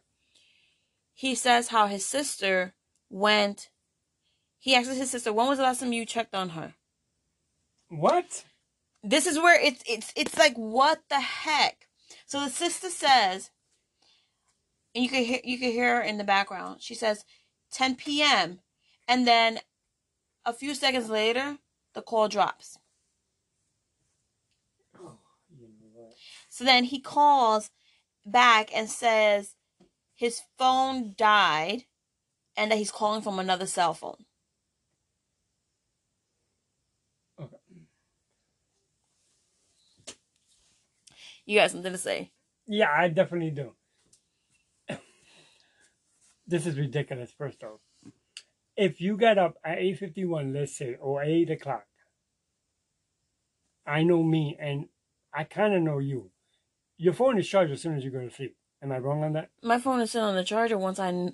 He 1.14 1.36
says 1.36 1.70
how 1.70 1.88
his 1.88 2.06
sister 2.06 2.74
went. 3.10 3.70
He 4.60 4.76
asks 4.76 4.96
his 4.96 5.12
sister, 5.12 5.32
"When 5.32 5.48
was 5.48 5.58
the 5.58 5.64
last 5.64 5.80
time 5.80 5.94
you 5.94 6.06
checked 6.06 6.36
on 6.36 6.50
her?" 6.50 6.76
What? 7.88 8.44
This 9.04 9.26
is 9.26 9.38
where 9.38 9.60
it's 9.60 9.84
it's 9.88 10.12
it's 10.16 10.38
like 10.38 10.56
what 10.56 11.00
the 11.10 11.22
heck. 11.22 11.88
So 12.26 12.42
the 12.42 12.50
sister 12.50 12.90
says, 12.90 13.50
and 14.94 15.04
you 15.04 15.10
can 15.10 15.24
hear 15.24 15.40
you 15.44 15.58
can 15.58 15.72
hear 15.72 15.98
her 15.98 16.02
in 16.02 16.18
the 16.18 16.24
background. 16.24 16.82
She 16.82 16.96
says, 16.96 17.26
10 17.72 17.96
p.m. 17.96 18.60
and 19.08 19.28
then 19.28 19.60
a 20.46 20.54
few 20.54 20.74
seconds 20.74 21.10
later, 21.10 21.58
the 21.94 22.02
call 22.02 22.28
drops. 22.28 22.78
Oh, 24.98 25.18
you 25.58 25.68
know? 25.96 26.10
So 26.50 26.64
then 26.64 26.86
he 26.86 27.00
calls 27.00 27.70
back 28.26 28.70
and 28.76 28.90
says 28.90 29.56
his 30.16 30.42
phone 30.58 31.14
died 31.18 31.86
and 32.58 32.72
that 32.72 32.78
he's 32.78 32.92
calling 32.92 33.22
from 33.22 33.40
another 33.40 33.66
cell 33.66 33.94
phone. 33.94 34.26
Okay. 37.40 37.58
You 41.46 41.60
got 41.60 41.72
something 41.72 41.92
to 41.92 41.98
say? 41.98 42.32
Yeah, 42.68 42.92
I 42.96 43.10
definitely 43.10 43.52
do. 43.52 43.74
This 46.52 46.68
is 46.68 46.78
ridiculous. 46.78 47.32
First 47.32 47.64
off, 47.64 47.80
if 48.76 49.00
you 49.00 49.16
get 49.16 49.38
up 49.38 49.56
at 49.64 49.78
eight 49.78 49.98
fifty 49.98 50.26
one, 50.26 50.54
let's 50.54 50.76
say, 50.76 50.98
or 51.00 51.24
eight 51.24 51.50
o'clock, 51.50 51.86
I 53.88 54.04
know 54.04 54.22
me, 54.22 54.58
and 54.60 54.88
I 55.34 55.46
kind 55.46 55.74
of 55.74 55.82
know 55.82 56.00
you. 56.00 56.32
Your 56.98 57.14
phone 57.14 57.40
is 57.40 57.48
charged 57.48 57.72
as 57.72 57.82
soon 57.82 57.96
as 57.96 58.04
you 58.04 58.12
go 58.12 58.20
to 58.20 58.30
sleep. 58.30 58.58
Am 58.84 58.92
I 58.92 58.98
wrong 58.98 59.24
on 59.24 59.32
that? 59.34 59.50
My 59.64 59.80
phone 59.80 60.02
is 60.02 60.10
still 60.10 60.26
on 60.26 60.36
the 60.36 60.44
charger 60.44 60.78
once 60.78 61.00
I 61.00 61.30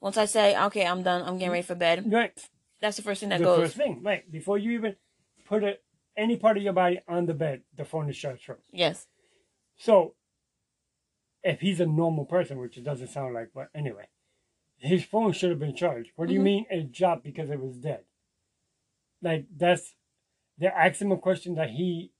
once 0.00 0.16
I 0.16 0.26
say, 0.26 0.56
"Okay, 0.66 0.86
I'm 0.86 1.02
done. 1.02 1.22
I'm 1.22 1.36
getting 1.36 1.50
ready 1.50 1.66
for 1.66 1.74
bed." 1.74 2.04
Right. 2.12 2.38
That's 2.80 2.96
the 2.96 3.02
first 3.02 3.18
thing 3.18 3.30
that 3.30 3.40
goes. 3.40 3.56
the 3.56 3.62
goes. 3.62 3.70
first 3.70 3.76
thing, 3.76 4.02
right? 4.04 4.30
Before 4.30 4.56
you 4.56 4.70
even 4.72 4.94
put 5.46 5.64
it, 5.64 5.82
any 6.16 6.36
part 6.36 6.56
of 6.58 6.62
your 6.62 6.74
body 6.74 7.00
on 7.08 7.26
the 7.26 7.34
bed, 7.34 7.62
the 7.76 7.84
phone 7.84 8.08
is 8.08 8.16
charged 8.16 8.44
first. 8.44 8.68
Yes. 8.72 9.08
So, 9.76 10.14
if 11.42 11.60
he's 11.60 11.80
a 11.80 11.86
normal 11.86 12.24
person, 12.24 12.60
which 12.60 12.76
it 12.76 12.84
doesn't 12.84 13.08
sound 13.08 13.34
like, 13.34 13.48
but 13.52 13.70
anyway, 13.74 14.06
his 14.84 15.04
phone 15.04 15.32
should 15.32 15.50
have 15.50 15.58
been 15.58 15.74
charged. 15.74 16.10
What 16.16 16.28
do 16.28 16.34
you 16.34 16.40
Mhm. 16.40 16.44
mean 16.44 16.66
it 16.70 16.92
dropped 16.92 17.24
because 17.24 17.50
it 17.50 17.60
was 17.60 17.76
dead? 17.78 18.04
Like 19.22 19.46
that's 19.56 19.94
they 20.58 20.66
asked 20.68 21.00
him 21.02 21.10
a 21.12 21.18
question 21.18 21.54
that 21.56 21.70
he 21.70 22.12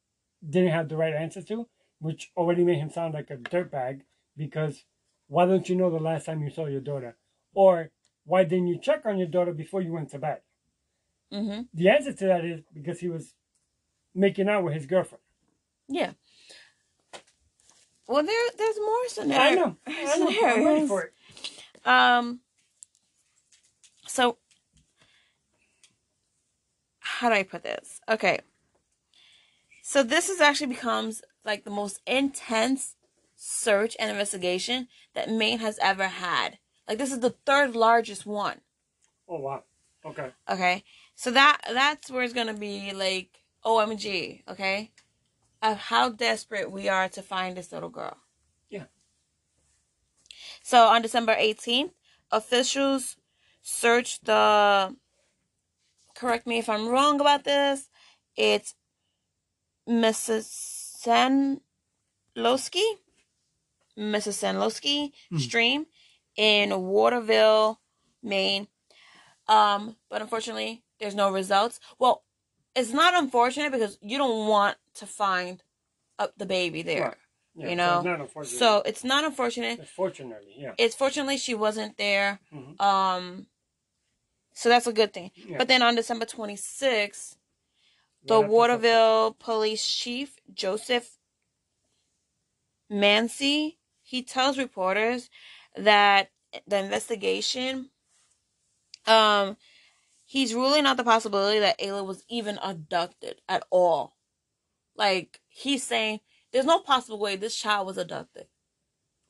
didn't 0.48 0.70
have 0.72 0.88
the 0.88 0.96
right 0.96 1.14
answer 1.14 1.42
to, 1.42 1.68
which 2.00 2.32
already 2.36 2.64
made 2.64 2.78
him 2.78 2.90
sound 2.90 3.14
like 3.14 3.30
a 3.30 3.36
dirtbag. 3.36 4.02
Because 4.36 4.84
why 5.28 5.46
don't 5.46 5.68
you 5.68 5.76
know 5.76 5.90
the 5.90 5.98
last 6.00 6.24
time 6.26 6.42
you 6.42 6.50
saw 6.50 6.66
your 6.66 6.80
daughter, 6.80 7.16
or 7.54 7.90
why 8.24 8.44
didn't 8.44 8.66
you 8.68 8.78
check 8.78 9.06
on 9.06 9.18
your 9.18 9.28
daughter 9.28 9.52
before 9.52 9.80
you 9.82 9.92
went 9.92 10.10
to 10.10 10.18
bed? 10.18 10.40
Mm-hmm. 11.32 11.62
The 11.74 11.88
answer 11.88 12.12
to 12.12 12.26
that 12.26 12.44
is 12.44 12.60
because 12.72 13.00
he 13.00 13.08
was 13.08 13.34
making 14.14 14.48
out 14.48 14.64
with 14.64 14.74
his 14.74 14.86
girlfriend. 14.86 15.22
Yeah. 15.88 16.12
Well, 18.06 18.22
there, 18.22 18.50
there's 18.58 18.78
more 18.78 19.08
scenarios. 19.08 19.52
I 19.52 19.54
know. 19.54 19.76
I 19.86 20.18
know. 20.18 20.48
I'm 20.48 20.64
ready 20.64 20.86
for 20.86 21.02
it. 21.02 21.12
Um. 21.86 22.40
So, 24.14 24.38
how 27.00 27.28
do 27.30 27.34
I 27.34 27.42
put 27.42 27.64
this? 27.64 28.00
Okay. 28.08 28.38
So 29.82 30.04
this 30.04 30.28
is 30.28 30.40
actually 30.40 30.68
becomes 30.68 31.20
like 31.44 31.64
the 31.64 31.72
most 31.72 32.00
intense 32.06 32.94
search 33.34 33.96
and 33.98 34.12
investigation 34.12 34.86
that 35.14 35.30
Maine 35.30 35.58
has 35.58 35.80
ever 35.82 36.06
had. 36.06 36.58
Like 36.88 36.98
this 36.98 37.10
is 37.10 37.18
the 37.18 37.34
third 37.44 37.74
largest 37.74 38.24
one. 38.24 38.60
Oh 39.28 39.40
wow. 39.40 39.64
Okay. 40.06 40.30
Okay. 40.48 40.84
So 41.16 41.32
that 41.32 41.62
that's 41.72 42.08
where 42.08 42.22
it's 42.22 42.32
gonna 42.32 42.54
be 42.54 42.92
like 42.92 43.40
OMG, 43.64 44.44
okay? 44.48 44.92
Of 45.60 45.76
how 45.76 46.10
desperate 46.10 46.70
we 46.70 46.88
are 46.88 47.08
to 47.08 47.20
find 47.20 47.56
this 47.56 47.72
little 47.72 47.88
girl. 47.88 48.16
Yeah. 48.70 48.84
So 50.62 50.86
on 50.86 51.02
December 51.02 51.34
18th, 51.34 51.90
officials 52.30 53.16
searched 53.64 54.26
the 54.26 54.94
correct 56.14 56.46
me 56.46 56.58
if 56.58 56.68
I'm 56.68 56.86
wrong 56.86 57.20
about 57.20 57.42
this. 57.44 57.88
It's 58.36 58.74
Mrs. 59.88 60.46
Sanlowski, 62.36 62.84
Messalonskee 63.98 65.12
Mhm. 65.32 65.40
stream 65.40 65.86
in 66.36 66.82
Waterville, 66.82 67.80
Maine. 68.22 68.68
Um, 69.46 69.96
but 70.08 70.22
unfortunately, 70.22 70.84
there's 70.98 71.14
no 71.14 71.30
results. 71.30 71.80
Well, 71.98 72.24
it's 72.74 72.90
not 72.90 73.14
unfortunate 73.14 73.72
because 73.72 73.98
you 74.00 74.18
don't 74.18 74.48
want 74.48 74.78
to 74.94 75.06
find 75.06 75.62
up 76.18 76.32
the 76.36 76.46
baby 76.46 76.82
there. 76.82 77.02
Right. 77.08 77.16
Yeah, 77.56 77.64
You 77.68 77.70
so 77.72 78.02
know, 78.02 78.14
unfortunate. 78.14 78.58
So 78.58 78.82
it's 78.84 79.04
not 79.04 79.24
unfortunate. 79.24 79.78
It's 79.80 79.90
fortunately, 79.90 80.54
yeah. 80.58 80.74
It's 80.76 80.94
fortunately 80.96 81.36
she 81.38 81.54
wasn't 81.54 81.96
there. 81.98 82.40
Mhm. 82.52 82.80
Um, 82.80 83.46
so 84.55 84.68
that's 84.68 84.86
a 84.86 84.92
good 84.92 85.12
thing. 85.12 85.30
yeah. 85.34 85.59
But 85.59 85.68
then 85.68 85.82
on 85.82 85.96
December 85.96 86.24
26th, 86.24 87.36
the 88.26 88.40
Waterville 88.40 89.32
police 89.38 89.86
chief, 89.86 90.36
Joseph 90.52 91.18
Massey, 92.88 93.78
he 94.02 94.22
tells 94.22 94.57
reporters 94.57 95.28
that 95.76 96.30
the 96.66 96.78
investigation, 96.78 97.90
um, 99.07 99.57
he's 100.24 100.55
ruling 100.55 100.86
out 100.86 100.96
the 100.96 101.05
possibility 101.05 101.59
that 101.59 101.78
Ayla 101.80 102.07
was 102.07 102.24
even 102.28 102.59
abducted 102.62 103.40
at 103.48 103.64
all. 103.70 104.16
Like, 104.96 105.40
he's 105.48 105.82
saying 105.82 106.20
there's 106.52 106.64
no 106.64 106.78
possible 106.78 107.18
way 107.18 107.36
this 107.36 107.57
child 107.57 107.86
was 107.86 107.98
abducted. 107.98 108.46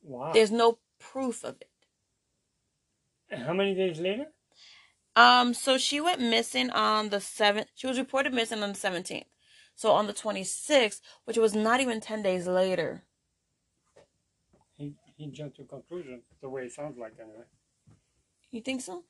Wow. 0.02 0.32
There's 0.32 0.50
no 0.50 0.78
proof 1.00 1.42
of 1.42 1.56
it. 1.60 1.70
And 3.30 3.42
how 3.42 3.54
many 3.54 3.74
days 3.74 3.98
later? 3.98 4.26
Um, 5.16 5.54
so 5.54 5.78
she 5.78 6.00
went 6.00 6.20
missing 6.20 6.70
on 6.70 7.10
the 7.10 7.20
seventh. 7.20 7.68
She 7.74 7.86
was 7.86 7.98
reported 7.98 8.34
missing 8.34 8.62
on 8.62 8.70
the 8.70 8.78
seventeenth. 8.78 9.26
So 9.76 9.92
on 9.92 10.06
the 10.06 10.12
twenty 10.12 10.44
sixth, 10.44 11.00
which 11.24 11.38
was 11.38 11.54
not 11.54 11.80
even 11.80 12.00
ten 12.00 12.22
days 12.22 12.46
later. 12.46 13.04
He 14.76 14.94
he 15.16 15.26
jumped 15.28 15.56
to 15.56 15.62
a 15.62 15.66
conclusion 15.66 16.22
the 16.40 16.48
way 16.48 16.62
it 16.64 16.72
sounds 16.72 16.98
like 16.98 17.12
anyway. 17.20 17.44
You 18.50 18.60
think 18.60 18.80
so? 18.80 19.04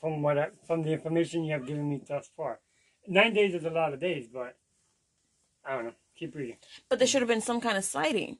From 0.00 0.22
what 0.22 0.38
I, 0.38 0.48
from 0.66 0.82
the 0.82 0.92
information 0.92 1.44
you 1.44 1.52
have 1.52 1.66
given 1.66 1.88
me 1.88 2.00
thus 2.06 2.30
far, 2.36 2.60
nine 3.06 3.34
days 3.34 3.54
is 3.54 3.64
a 3.64 3.70
lot 3.70 3.92
of 3.92 4.00
days, 4.00 4.28
but 4.32 4.56
I 5.66 5.74
don't 5.74 5.84
know. 5.86 5.94
Keep 6.16 6.34
reading. 6.34 6.56
But 6.88 6.98
there 6.98 7.06
should 7.08 7.22
have 7.22 7.28
been 7.28 7.40
some 7.40 7.60
kind 7.60 7.76
of 7.78 7.84
sighting. 7.84 8.38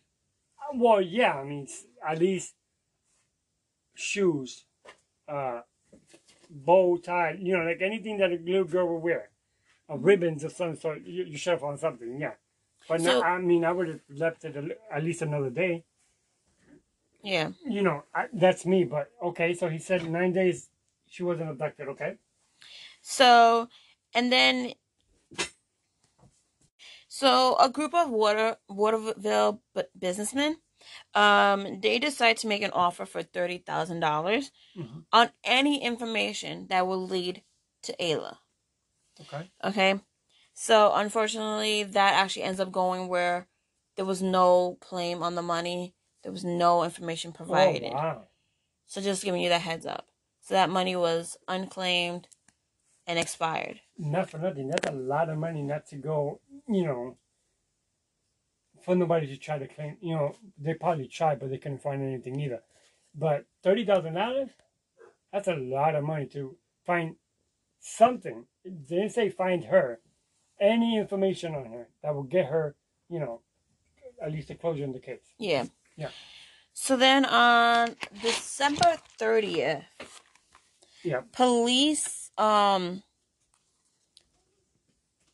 Uh, 0.59 0.77
Well, 0.77 1.01
yeah. 1.01 1.35
I 1.35 1.45
mean, 1.45 1.69
at 2.07 2.19
least 2.19 2.55
shoes, 3.95 4.65
uh, 5.29 5.61
bow 6.65 6.97
tie. 6.99 7.37
You 7.41 7.57
know, 7.57 7.65
like 7.65 7.81
anything 7.83 8.19
that 8.19 8.31
a 8.33 8.37
little 8.37 8.65
girl 8.65 8.89
would 8.95 9.03
wear, 9.03 9.31
uh, 9.91 9.97
ribbons 9.97 10.45
of 10.45 10.53
some 10.53 10.77
sort. 10.77 11.03
You, 11.05 11.25
you 11.25 11.39
should 11.39 11.53
have 11.53 11.61
found 11.61 11.79
something. 11.81 12.21
Yeah. 12.21 12.35
But 12.89 13.01
So- 13.01 13.21
no, 13.21 13.23
I 13.23 13.39
mean, 13.39 13.65
I 13.65 13.73
would 13.73 13.89
have 13.89 14.01
left 14.11 14.45
it 14.45 14.57
a 14.57 14.77
at 14.95 15.03
least 15.05 15.23
another 15.23 15.51
day. 15.51 15.85
Yeah. 17.23 17.51
you 17.67 17.83
know, 17.83 18.05
I, 18.15 18.27
that's 18.33 18.65
me, 18.65 18.85
but 18.85 19.11
okay, 19.23 19.53
so 19.53 19.69
he 19.69 19.79
said 19.79 20.09
nine 20.09 20.33
days 20.33 20.71
she 21.09 21.25
wasn't 21.25 21.51
abducted, 21.51 21.89
okay? 21.89 22.15
So, 23.03 23.69
and 24.15 24.31
then, 24.33 24.73
so 27.09 27.57
a 27.59 27.69
group 27.69 27.93
of 27.93 28.09
Water 28.11 28.57
Waterville 28.69 29.61
businessmen, 29.99 30.59
um, 31.15 31.81
they 31.81 31.99
decide 31.99 32.37
to 32.39 32.47
make 32.47 32.63
an 32.63 32.71
offer 32.73 33.07
for 33.07 33.23
thirty 33.23 33.59
thousand 33.59 34.01
dollars 34.01 34.51
on 35.13 35.31
any 35.45 35.83
information 35.83 36.67
that 36.69 36.87
will 36.87 37.07
lead 37.07 37.43
to 37.83 37.97
Ayla. 38.01 38.37
Okay. 39.21 39.51
Okay. 39.65 40.01
So 40.55 40.93
unfortunately, 40.95 41.85
that 41.85 42.15
actually 42.15 42.43
ends 42.43 42.61
up 42.61 42.73
going 42.73 43.09
where 43.09 43.47
there 43.97 44.05
was 44.05 44.23
no 44.23 44.77
claim 44.81 45.23
on 45.23 45.35
the 45.35 45.43
money. 45.43 45.95
There 46.23 46.33
was 46.33 46.45
no 46.45 46.85
information 46.85 47.33
provided. 47.33 47.93
Oh, 47.93 47.97
wow. 47.97 48.23
So 48.87 49.01
just 49.01 49.25
giving 49.25 49.41
you 49.41 49.49
that 49.51 49.61
heads 49.61 49.87
up. 49.87 50.07
So 50.41 50.55
that 50.55 50.71
money 50.71 50.97
was 50.97 51.37
unclaimed 51.47 52.29
and 53.07 53.19
expired. 53.19 53.81
Not 53.97 54.31
for 54.31 54.39
nothing. 54.39 54.69
That's 54.69 54.89
a 54.89 54.93
lot 54.93 55.29
of 55.29 55.39
money 55.39 55.63
not 55.63 55.87
to 55.89 55.97
go, 55.97 56.41
you 56.69 56.85
know, 56.85 57.17
for 58.83 58.95
nobody 58.95 59.27
to 59.29 59.37
try 59.37 59.59
to 59.59 59.67
claim. 59.69 59.97
You 60.01 60.15
know, 60.15 60.35
they 60.59 60.75
probably 60.75 61.09
tried, 61.09 61.41
but 61.41 61.51
they 61.51 61.59
couldn't 61.59 61.83
find 61.83 62.03
anything 62.03 62.41
either. 62.41 62.63
But 63.15 63.47
$30,000? 63.65 64.51
That's 65.33 65.49
a 65.49 65.55
lot 65.55 65.95
of 65.95 66.05
money 66.05 66.27
to 66.27 66.57
find 66.87 67.17
something. 67.81 68.47
They 68.65 68.97
didn't 68.97 69.11
say 69.11 69.29
find 69.31 69.65
her. 69.65 70.01
Any 70.61 70.99
information 70.99 71.55
on 71.55 71.67
her 71.67 71.89
that 72.03 72.15
will 72.15 72.25
get 72.25 72.47
her, 72.47 72.75
you 73.09 73.21
know, 73.21 73.43
at 74.21 74.33
least 74.33 74.51
a 74.51 74.55
closure 74.55 74.85
in 74.85 74.93
the 74.93 74.99
case. 75.01 75.21
Yeah. 75.39 75.67
Yeah. 75.97 76.11
So 76.73 76.97
then 76.97 77.25
on 77.25 77.97
December 78.23 78.97
30th, 79.21 79.85
Yeah. 81.05 81.23
police 81.33 82.31
um 82.39 83.03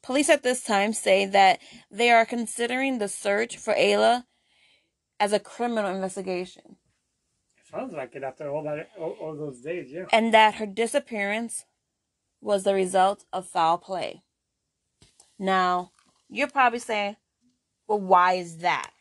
police 0.04 0.30
at 0.30 0.44
this 0.44 0.62
time 0.64 0.92
say 0.94 1.26
that 1.26 1.60
they 1.90 2.10
are 2.12 2.26
considering 2.26 2.98
the 2.98 3.08
search 3.08 3.58
for 3.58 3.74
Ayla 3.74 4.24
as 5.20 5.32
a 5.34 5.40
criminal 5.40 5.94
investigation 5.94 6.76
It 7.58 7.66
Sounds 7.70 7.94
like 7.94 8.14
it 8.16 8.24
after 8.24 8.50
all 8.50 8.64
that 8.64 8.90
all, 9.00 9.16
all 9.22 9.36
those 9.36 9.60
days. 9.60 9.90
Yeah. 9.92 10.06
and 10.12 10.34
that 10.34 10.56
her 10.56 10.66
disappearance 10.66 11.66
was 12.42 12.64
the 12.64 12.74
result 12.74 13.24
of 13.32 13.48
foul 13.48 13.78
play. 13.78 14.22
Now, 15.38 15.92
you're 16.30 16.48
probably 16.50 16.80
saying, 16.80 17.16
"Well, 17.88 18.00
why 18.00 18.34
is 18.34 18.58
that?" 18.58 18.92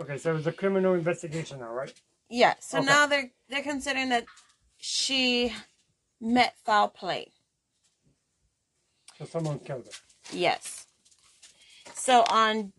Okay, 0.00 0.18
so 0.18 0.32
it 0.32 0.34
was 0.34 0.46
a 0.48 0.52
criminal 0.52 0.94
investigation 0.94 1.60
now, 1.60 1.72
right? 1.72 1.94
Yeah, 2.30 2.54
so 2.60 2.78
Okay. 2.78 2.86
now 2.86 3.06
they're 3.06 3.30
they're 3.48 3.62
considering 3.62 4.10
that 4.10 4.26
she 4.78 5.54
met 6.20 6.56
foul 6.64 6.88
play. 6.88 7.32
So 9.18 9.24
someone 9.24 9.58
killed 9.60 9.86
her. 9.86 10.36
Yes. 10.36 10.86
So 11.94 12.24
on 12.30 12.72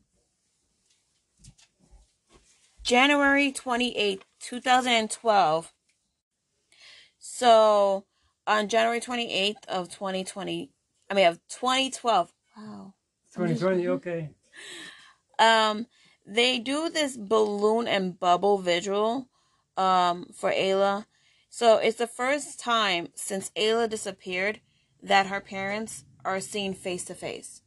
January 2.83 3.51
28th, 3.51 4.21
2012. 4.39 5.73
So 7.19 8.05
on 8.45 8.69
January 8.69 9.01
28th 9.01 9.65
of 9.67 9.89
2020, 9.89 10.69
I 11.09 11.13
mean 11.13 11.27
of 11.27 11.39
2012. 11.49 12.31
Wow. 12.55 12.93
2020. 13.33 13.87
Okay. 13.87 14.29
Um 15.39 15.85
they 16.25 16.57
do 16.57 16.89
this 16.89 17.15
balloon 17.15 17.87
and 17.87 18.19
bubble 18.19 18.57
vigil 18.57 19.27
um 19.77 20.25
for 20.33 20.51
Ayla. 20.51 21.05
So 21.49 21.77
it's 21.77 21.97
the 21.99 22.07
first 22.07 22.59
time 22.59 23.09
since 23.13 23.51
Ayla 23.51 23.87
disappeared 23.87 24.61
that 25.03 25.27
her 25.27 25.39
parents 25.39 26.05
are 26.27 26.41
seen 26.41 26.73
face 26.73 27.05
to 27.05 27.15
face. 27.15 27.61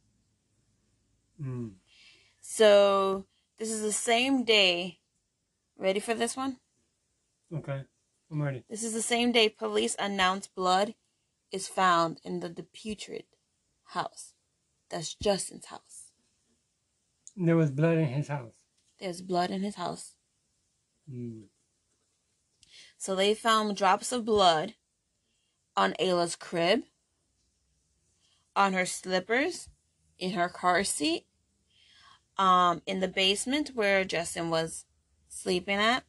Mm. 1.41 1.71
So 2.41 3.25
this 3.57 3.69
is 3.69 3.81
the 3.81 3.91
same 3.91 4.43
day. 4.43 4.99
Ready 5.77 5.99
for 5.99 6.13
this 6.13 6.37
one? 6.37 6.57
Okay. 7.53 7.81
I'm 8.31 8.41
ready. 8.41 8.63
This 8.69 8.83
is 8.83 8.93
the 8.93 9.01
same 9.01 9.31
day 9.31 9.49
police 9.49 9.95
announce 9.99 10.47
blood 10.47 10.93
is 11.51 11.67
found 11.67 12.21
in 12.23 12.39
the 12.39 12.49
DiPietro 12.49 13.23
house. 13.85 14.33
That's 14.89 15.15
Justin's 15.15 15.65
house. 15.65 16.11
There 17.35 17.57
was 17.57 17.71
blood 17.71 17.97
in 17.97 18.07
his 18.07 18.27
house. 18.27 18.53
There's 18.99 19.21
blood 19.21 19.49
in 19.49 19.61
his 19.61 19.75
house. 19.75 20.13
Mm. 21.11 21.45
So 22.97 23.15
they 23.15 23.33
found 23.33 23.75
drops 23.75 24.11
of 24.11 24.25
blood 24.25 24.75
on 25.75 25.95
Ayla's 25.99 26.35
crib, 26.35 26.83
on 28.55 28.73
her 28.73 28.85
slippers, 28.85 29.69
in 30.17 30.31
her 30.31 30.49
car 30.49 30.83
seat, 30.83 31.25
um, 32.37 32.81
in 32.85 32.99
the 32.99 33.07
basement 33.07 33.71
where 33.73 34.03
Justin 34.03 34.49
was 34.49 34.85
sleeping 35.27 35.77
at, 35.77 36.03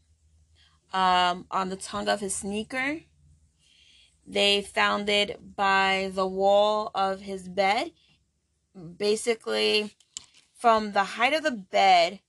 um, 0.93 1.47
on 1.51 1.69
the 1.69 1.77
tongue 1.77 2.09
of 2.09 2.21
his 2.21 2.35
sneaker. 2.35 3.01
They 4.27 4.63
found 4.63 5.09
it 5.09 5.57
by 5.57 6.11
the 6.15 6.27
wall 6.27 6.91
of 6.95 7.23
his 7.23 7.49
bed. 7.49 7.93
Basically, 8.97 9.95
from 10.55 10.93
the 10.93 11.05
height 11.05 11.35
of 11.35 11.43
the 11.43 11.51
bed, 11.51 12.21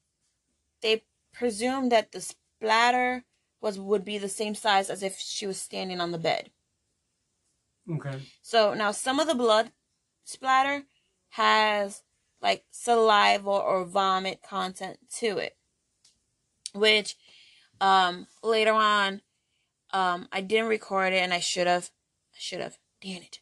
they 0.81 1.03
presumed 1.31 1.91
that 1.91 2.11
the 2.11 2.21
splatter 2.21 3.23
was 3.61 3.79
would 3.79 4.03
be 4.03 4.17
the 4.17 4.29
same 4.29 4.55
size 4.55 4.89
as 4.89 5.03
if 5.03 5.17
she 5.17 5.47
was 5.47 5.59
standing 5.59 6.01
on 6.01 6.11
the 6.11 6.17
bed. 6.17 6.49
Okay. 7.89 8.19
So 8.41 8.73
now 8.73 8.91
some 8.91 9.19
of 9.19 9.27
the 9.27 9.35
blood 9.35 9.71
splatter 10.23 10.83
has 11.29 12.03
like 12.41 12.65
saliva 12.71 13.49
or 13.49 13.85
vomit 13.85 14.41
content 14.41 14.97
to 15.19 15.37
it, 15.37 15.55
which 16.73 17.15
um 17.81 18.27
later 18.43 18.73
on 18.73 19.21
um 19.91 20.27
I 20.31 20.41
didn't 20.41 20.69
record 20.69 21.13
it 21.13 21.17
and 21.17 21.33
I 21.33 21.39
should 21.39 21.67
have 21.67 21.89
I 22.33 22.39
should 22.39 22.61
have 22.61 22.77
damn 23.01 23.21
it. 23.21 23.39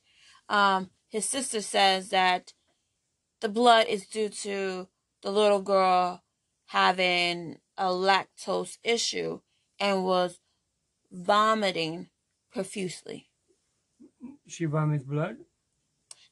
Um 0.49 0.91
his 1.09 1.25
sister 1.25 1.61
says 1.61 2.09
that 2.09 2.53
the 3.41 3.49
blood 3.49 3.87
is 3.87 4.07
due 4.07 4.29
to 4.29 4.87
the 5.21 5.31
little 5.31 5.61
girl 5.61 6.23
having 6.67 7.57
a 7.77 7.85
lactose 7.85 8.77
issue 8.83 9.41
and 9.79 10.05
was 10.05 10.39
vomiting 11.11 12.09
profusely. 12.51 13.29
She 14.47 14.65
vomits 14.65 15.03
blood. 15.03 15.37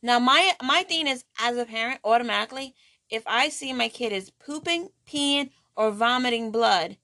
Now 0.01 0.19
my 0.19 0.53
my 0.61 0.83
thing 0.83 1.07
is 1.07 1.25
as 1.39 1.57
a 1.57 1.65
parent 1.65 1.99
automatically 2.03 2.73
if 3.09 3.23
I 3.25 3.49
see 3.49 3.73
my 3.73 3.89
kid 3.89 4.11
is 4.11 4.29
pooping, 4.29 4.89
peeing 5.07 5.49
or 5.75 5.91
vomiting 5.91 6.51
blood, 6.51 6.97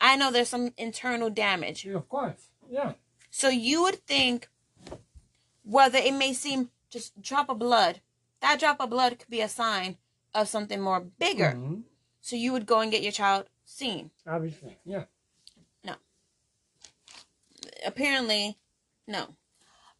I 0.00 0.14
know 0.16 0.30
there's 0.30 0.48
some 0.50 0.72
internal 0.76 1.30
damage. 1.30 1.84
Yeah, 1.84 1.94
of 1.94 2.08
course. 2.08 2.48
Yeah. 2.70 2.92
So 3.30 3.48
you 3.48 3.82
would 3.82 3.96
think 4.06 4.48
whether 5.64 5.98
it 5.98 6.14
may 6.14 6.32
seem 6.32 6.70
just 6.90 7.20
drop 7.20 7.48
of 7.48 7.58
blood, 7.58 8.00
that 8.40 8.60
drop 8.60 8.80
of 8.80 8.90
blood 8.90 9.18
could 9.18 9.30
be 9.30 9.40
a 9.40 9.48
sign 9.48 9.96
of 10.34 10.48
something 10.48 10.80
more 10.80 11.00
bigger. 11.00 11.54
Mhm. 11.56 11.84
So 12.20 12.36
you 12.36 12.52
would 12.52 12.66
go 12.66 12.80
and 12.80 12.90
get 12.90 13.02
your 13.02 13.12
child 13.12 13.48
seen. 13.64 14.10
Obviously. 14.26 14.76
Yeah. 14.84 15.04
No. 15.82 15.96
Apparently 17.84 18.58
no 19.06 19.34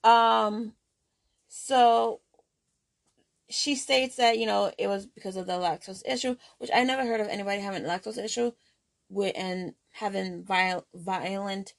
um 0.05 0.75
so 1.49 2.21
she 3.51 3.75
states 3.75 4.17
that 4.17 4.39
you 4.39 4.47
know 4.47 4.73
it 4.79 4.89
was 4.89 5.07
because 5.07 5.37
of 5.37 5.47
the 5.47 5.53
lactose 5.55 6.03
issue 6.07 6.37
which 6.59 6.71
i 6.75 6.83
never 6.85 7.05
heard 7.05 7.21
of 7.21 7.29
anybody 7.29 7.61
having 7.61 7.83
lactose 7.83 8.23
issue 8.23 8.53
with 9.09 9.33
and 9.37 9.75
having 9.93 10.45
viol- 10.45 10.87
violent 10.95 11.75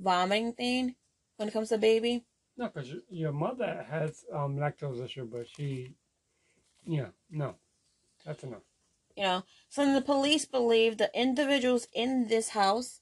vomiting 0.00 0.52
thing 0.52 0.94
when 1.36 1.48
it 1.48 1.52
comes 1.52 1.68
to 1.70 1.78
baby. 1.78 2.24
No, 2.56 2.68
because 2.68 2.94
your 3.10 3.32
mother 3.32 3.84
has 3.88 4.24
um, 4.32 4.56
lactose 4.56 5.04
issue, 5.04 5.28
but 5.30 5.46
she, 5.48 5.94
yeah, 6.86 7.08
no, 7.30 7.56
that's 8.24 8.42
enough. 8.44 8.62
you 9.16 9.22
know 9.24 9.44
so 9.68 9.92
the 9.92 10.00
police 10.00 10.44
believe 10.46 10.96
the 10.96 11.10
individuals 11.14 11.88
in 11.92 12.28
this 12.28 12.50
house 12.50 13.00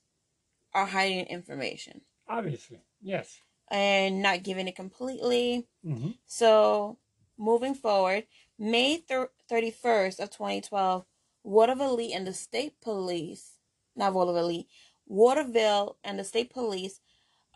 are 0.72 0.86
hiding 0.86 1.26
information. 1.26 2.02
Obviously, 2.28 2.80
yes. 3.02 3.40
and 3.68 4.22
not 4.22 4.42
giving 4.42 4.68
it 4.68 4.76
completely. 4.76 5.66
Hmm 5.84 6.10
So, 6.26 6.98
moving 7.38 7.74
forward, 7.74 8.24
May 8.58 8.98
thir- 8.98 9.30
31st 9.50 10.20
of 10.20 10.30
2012, 10.30 11.04
Waterville 11.42 12.00
and 12.14 12.26
the 12.26 12.32
state 12.32 12.80
police, 12.80 13.58
not 13.96 14.14
Waterville, 14.14 14.64
Waterville 15.06 15.98
and 16.02 16.18
the 16.18 16.24
state 16.24 16.50
police 16.50 17.00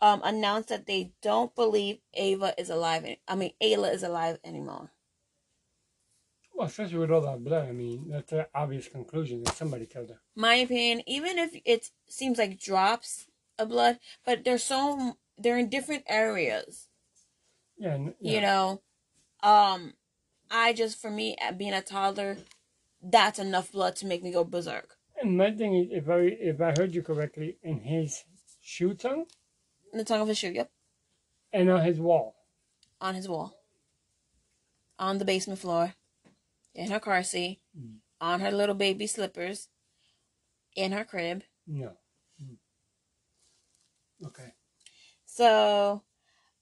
um, 0.01 0.21
announced 0.23 0.69
that 0.69 0.85
they 0.85 1.13
don't 1.21 1.55
believe 1.55 1.99
Ava 2.13 2.53
is 2.57 2.69
alive. 2.69 3.05
I 3.27 3.35
mean, 3.35 3.51
Ayla 3.61 3.93
is 3.93 4.03
alive 4.03 4.39
anymore. 4.43 4.91
Well, 6.53 6.67
especially 6.67 6.97
with 6.97 7.11
all 7.11 7.21
that 7.21 7.43
blood, 7.43 7.69
I 7.69 7.71
mean, 7.71 8.09
that's 8.09 8.33
an 8.33 8.45
obvious 8.53 8.87
conclusion 8.87 9.43
that 9.43 9.55
somebody 9.55 9.85
killed 9.85 10.09
her. 10.09 10.19
My 10.35 10.55
opinion, 10.55 11.03
even 11.07 11.37
if 11.37 11.55
it 11.65 11.89
seems 12.07 12.37
like 12.37 12.59
drops 12.59 13.27
of 13.57 13.69
blood, 13.69 13.99
but 14.25 14.43
they're 14.43 14.57
so 14.57 15.17
they're 15.37 15.57
in 15.57 15.69
different 15.69 16.03
areas. 16.07 16.89
Yeah, 17.77 17.97
yeah. 18.19 18.33
you 18.33 18.41
know 18.41 18.81
um 19.43 19.93
i 20.51 20.73
just 20.73 20.99
for 21.01 21.09
me 21.09 21.35
being 21.57 21.73
a 21.73 21.81
toddler 21.81 22.37
that's 23.01 23.39
enough 23.39 23.71
blood 23.71 23.95
to 23.95 24.05
make 24.05 24.21
me 24.23 24.31
go 24.31 24.43
berserk 24.43 24.97
And 25.21 25.37
my 25.37 25.51
thing 25.51 25.75
is, 25.75 25.87
if 25.91 26.09
I 26.09 26.19
if 26.51 26.61
I 26.61 26.71
heard 26.77 26.93
you 26.95 27.01
correctly, 27.03 27.57
in 27.63 27.79
his 27.81 28.23
shoe 28.61 28.93
tongue 28.93 29.25
in 29.91 29.97
the 29.99 30.05
tongue 30.05 30.21
of 30.21 30.27
his 30.27 30.37
shoe 30.37 30.51
yep 30.51 30.69
and 31.53 31.69
on 31.69 31.81
his 31.83 31.99
wall. 31.99 32.35
on 33.01 33.15
his 33.15 33.27
wall 33.27 33.53
on 34.97 35.17
the 35.17 35.25
basement 35.25 35.59
floor 35.59 35.93
in 36.75 36.91
her 36.91 36.99
car 36.99 37.23
seat 37.23 37.59
Mm. 37.77 37.97
on 38.19 38.39
her 38.41 38.51
little 38.51 38.75
baby 38.75 39.07
slippers 39.07 39.67
in 40.75 40.91
her 40.91 41.05
crib 41.05 41.43
No. 41.67 41.91
Mm. 42.41 42.57
Okay. 44.25 44.53
so 45.25 46.03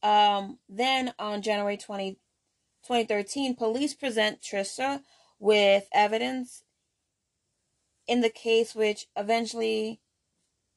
um 0.03 0.59
then 0.69 1.13
on 1.17 1.41
january 1.41 1.77
20 1.77 2.17
2013 2.87 3.55
police 3.55 3.93
present 3.93 4.41
Trista 4.41 5.01
with 5.39 5.87
evidence 5.93 6.63
in 8.07 8.21
the 8.21 8.29
case 8.29 8.73
which 8.73 9.07
eventually 9.17 9.99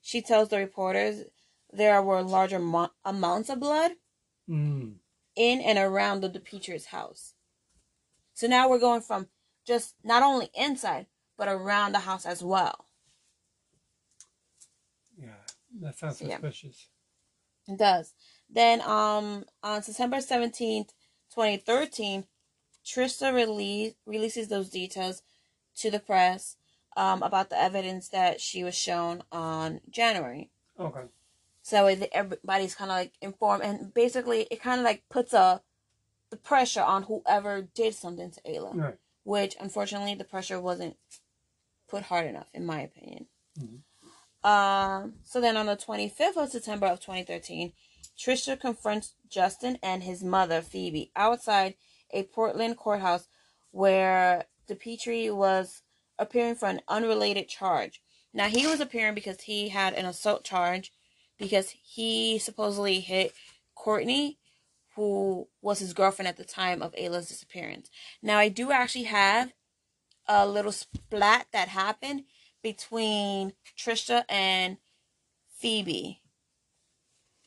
she 0.01 0.21
tells 0.21 0.49
the 0.49 0.59
reporters 0.59 1.25
there 1.73 2.03
were 2.03 2.23
larger 2.23 2.59
mo- 2.59 2.91
amounts 3.05 3.49
of 3.49 3.61
blood 3.61 3.93
Mm. 4.49 4.97
in 5.37 5.61
and 5.61 5.79
around 5.79 6.21
the 6.23 6.29
DiPietros 6.29 6.87
house. 6.87 7.35
So 8.35 8.49
now 8.49 8.69
we're 8.69 8.81
going 8.81 9.03
from 9.03 9.29
just 9.65 9.95
not 10.03 10.25
only 10.25 10.51
inside 10.55 11.07
but 11.37 11.47
around 11.47 11.93
the 11.93 12.01
house 12.01 12.27
as 12.27 12.43
well. 12.43 12.87
Yeah, 15.17 15.37
that 15.81 15.97
sounds 15.97 16.21
Yeah. 16.21 16.37
suspicious. 16.41 16.89
It 17.69 17.79
does. 17.79 18.15
Then 18.49 18.81
um 18.81 19.45
on 19.63 19.83
September 19.85 20.21
seventeenth, 20.21 20.93
twenty 21.33 21.57
thirteen, 21.57 22.25
Trista 22.85 23.33
release 23.35 23.95
releases 24.07 24.49
those 24.49 24.71
details 24.71 25.23
to 25.77 25.91
the 25.91 26.01
press 26.01 26.57
um 26.97 27.23
about 27.23 27.51
the 27.51 27.61
evidence 27.61 28.09
that 28.09 28.41
she 28.41 28.65
was 28.65 28.75
shown 28.75 29.23
on 29.31 29.81
January. 29.91 30.51
Okay. 30.79 31.03
So 31.63 31.87
everybody's 31.87 32.75
kind 32.75 32.91
of 32.91 32.97
like 32.97 33.13
informed, 33.21 33.63
and 33.63 33.93
basically 33.95 34.47
it 34.51 34.63
kind 34.63 34.81
of 34.81 34.85
like 34.85 35.03
puts 35.09 35.33
a 35.33 35.61
the 36.31 36.37
pressure 36.37 36.83
on 36.83 37.05
whoever 37.05 37.63
did 37.63 37.95
something 37.95 38.31
to 38.31 38.41
Ayla, 38.43 38.75
Right. 38.75 38.99
which 39.25 39.57
unfortunately 39.61 40.15
the 40.15 40.25
pressure 40.25 40.61
wasn't 40.61 40.97
put 41.89 42.05
hard 42.05 42.27
enough, 42.27 42.49
in 42.55 42.65
my 42.65 42.81
opinion. 42.83 43.27
Mm-hmm. 43.59 44.47
Um. 44.49 45.15
So 45.25 45.41
then 45.41 45.57
on 45.57 45.67
the 45.67 45.77
twenty 45.77 46.09
fifth 46.09 46.37
of 46.39 46.49
September 46.51 46.87
of 46.87 47.01
twenty 47.01 47.25
thirteen, 47.25 47.73
Trista 48.21 48.59
confronts 48.59 49.15
Justin 49.29 49.79
and 49.83 50.03
his 50.03 50.23
mother 50.23 50.61
Phoebe 50.61 51.11
outside 51.17 51.75
a 52.11 52.25
Portland 52.25 52.77
courthouse 52.77 53.29
where 53.71 54.45
DiPietro 54.69 55.35
was 55.35 55.83
appearing 56.19 56.57
for 56.57 56.69
an 56.69 56.83
unrelated 56.87 57.49
charge. 57.49 58.03
Now 58.35 58.49
he 58.49 58.67
was 58.67 58.81
appearing 58.81 59.15
because 59.15 59.43
he 59.43 59.71
had 59.71 59.95
an 59.95 60.05
assault 60.05 60.45
charge 60.45 60.93
because 61.39 61.75
he 61.83 62.39
supposedly 62.39 63.01
hit 63.01 63.33
Courtney, 63.75 64.39
who 64.97 65.49
was 65.63 65.79
his 65.79 65.95
girlfriend 65.95 66.29
at 66.29 66.37
the 66.37 66.45
time 66.45 66.83
of 66.83 66.95
Ayla's 66.99 67.29
disappearance. 67.29 67.91
Now 68.23 68.39
I 68.39 68.51
do 68.51 68.71
actually 68.71 69.05
have 69.05 69.55
a 70.27 70.47
little 70.47 70.73
splat 70.73 71.47
that 71.53 71.69
happened 71.69 72.25
between 72.63 73.55
Trista 73.79 74.25
and 74.29 74.77
Phoebe. 75.59 76.20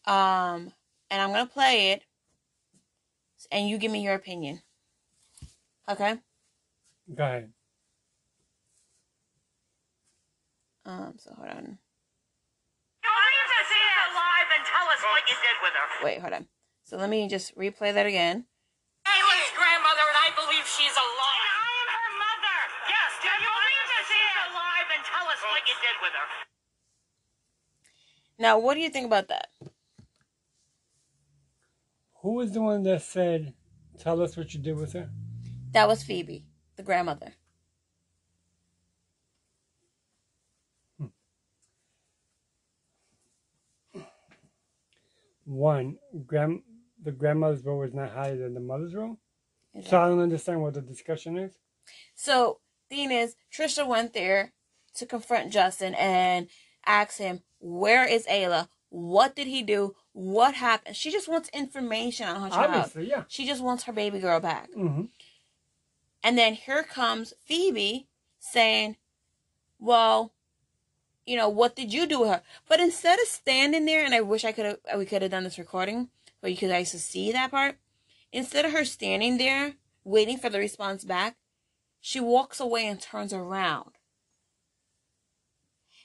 Um, 0.06 0.74
and 1.10 1.22
I'm 1.22 1.30
gonna 1.32 1.46
play 1.46 1.92
it, 1.92 2.04
and 3.52 3.70
you 3.70 3.78
give 3.78 3.92
me 3.92 4.02
your 4.04 4.16
opinion. 4.16 4.62
Okay. 5.88 6.20
Go 7.14 7.24
ahead. 7.24 7.52
Um. 10.86 11.16
So 11.18 11.32
hold 11.36 11.50
on. 11.50 11.80
Believe 13.04 13.48
that 13.52 13.66
she's 13.68 13.94
alive 14.12 14.50
and 14.56 14.64
tell 14.68 14.88
us 14.88 15.02
what 15.04 15.24
you 15.28 15.36
did 15.40 15.58
with 15.64 15.74
her. 15.74 16.06
Wait. 16.06 16.20
Hold 16.20 16.34
on. 16.34 16.48
So 16.84 16.98
let 16.98 17.10
me 17.10 17.28
just 17.28 17.56
replay 17.58 17.94
that 17.94 18.06
again. 18.06 18.46
Ayla's 19.08 19.52
grandmother, 19.56 20.04
and 20.08 20.20
I 20.20 20.32
believe 20.36 20.64
she's 20.68 20.96
alive. 20.96 21.44
I 21.48 21.68
am 21.80 21.90
her 21.92 22.10
mother. 22.20 22.60
Yes, 22.88 23.12
do 23.24 23.28
you 23.28 23.52
believe 23.52 23.88
that 23.92 24.04
she's 24.08 24.36
alive 24.52 24.88
and 24.96 25.04
tell 25.04 25.28
us 25.28 25.40
what 25.48 25.64
you 25.68 25.76
did 25.80 25.96
with 26.04 26.14
her? 26.16 26.28
Now, 28.40 28.60
what 28.60 28.74
do 28.76 28.80
you 28.82 28.90
think 28.90 29.06
about 29.08 29.28
that? 29.28 29.48
Who 32.24 32.36
was 32.36 32.54
the 32.54 32.62
one 32.62 32.84
that 32.84 33.02
said, 33.02 33.54
"Tell 34.00 34.22
us 34.22 34.38
what 34.38 34.54
you 34.54 34.62
did 34.62 34.78
with 34.78 34.94
her"? 34.94 35.10
That 35.74 35.90
was 35.90 36.04
Phoebe, 36.04 36.46
the 36.78 36.84
grandmother. 36.84 37.34
Hmm. 40.98 41.08
One, 45.44 45.98
grand, 46.26 46.64
the 47.04 47.12
grandmother's 47.12 47.66
role 47.66 47.80
was 47.80 47.94
not 47.94 48.12
higher 48.12 48.38
than 48.38 48.54
the 48.54 48.62
mother's 48.62 48.96
role. 48.96 49.18
Is 49.74 49.90
So 49.90 50.02
I 50.02 50.08
don't 50.08 50.22
understand 50.22 50.62
what 50.62 50.76
the 50.76 50.82
discussion 50.82 51.38
is. 51.38 51.58
So, 52.16 52.62
thing 52.90 53.12
is, 53.12 53.36
Trista 53.52 53.86
went 53.86 54.14
there 54.14 54.54
to 54.96 55.06
confront 55.06 55.52
Justin 55.52 55.94
and 55.96 56.48
ask 56.86 57.18
him, 57.18 57.44
Where 57.60 58.08
is 58.08 58.26
Ayla? 58.28 58.70
What 58.88 59.36
did 59.36 59.48
he 59.48 59.62
do? 59.62 59.96
What 60.14 60.54
happened? 60.56 60.96
She 60.96 61.12
just 61.12 61.28
wants 61.28 61.50
information 61.50 62.28
on 62.28 62.42
her 62.42 62.50
child. 62.50 62.70
Obviously, 62.70 63.10
yeah. 63.10 63.24
She 63.28 63.46
just 63.48 63.64
wants 63.64 63.84
her 63.84 63.94
baby 63.94 64.20
girl 64.20 64.40
back. 64.40 64.72
hmm 64.72 65.06
And 66.24 66.38
then 66.38 66.54
here 66.54 66.84
comes 66.84 67.34
Phoebe 67.46 68.08
saying, 68.40 68.98
Well, 69.80 70.34
you 71.26 71.36
know, 71.36 71.50
what 71.50 71.76
did 71.76 71.92
you 71.94 72.06
do 72.06 72.22
with 72.22 72.30
her? 72.30 72.42
But 72.68 72.80
instead 72.80 73.20
of 73.20 73.28
standing 73.28 73.86
there, 73.86 74.06
and 74.06 74.14
I 74.14 74.22
wish 74.22 74.46
I 74.46 74.52
could 74.52 74.66
have 74.66 74.78
we 74.98 75.06
could 75.06 75.22
have 75.22 75.32
done 75.32 75.44
this 75.46 75.58
recording, 75.58 76.10
but 76.42 76.52
you 76.52 76.58
could 76.58 76.70
to 76.70 76.86
see 76.86 77.32
that 77.32 77.52
part. 77.52 77.78
Instead 78.32 78.66
of 78.66 78.72
her 78.72 78.86
standing 78.86 79.38
there 79.38 79.74
waiting 80.04 80.38
for 80.38 80.50
the 80.50 80.60
response 80.60 81.04
back, 81.04 81.38
she 82.02 82.20
walks 82.20 82.60
away 82.60 82.86
and 82.86 83.00
turns 83.02 83.34
around. 83.34 83.92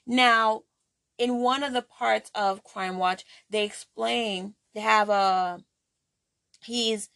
Now, 0.06 0.62
in 1.18 1.38
one 1.40 1.62
of 1.62 1.72
the 1.72 1.82
parts 1.82 2.30
of 2.34 2.64
Crime 2.64 2.98
Watch, 2.98 3.24
they 3.50 3.64
explain 3.64 4.54
they 4.74 4.80
have 4.80 5.08
a 5.08 5.60
he's 6.62 7.08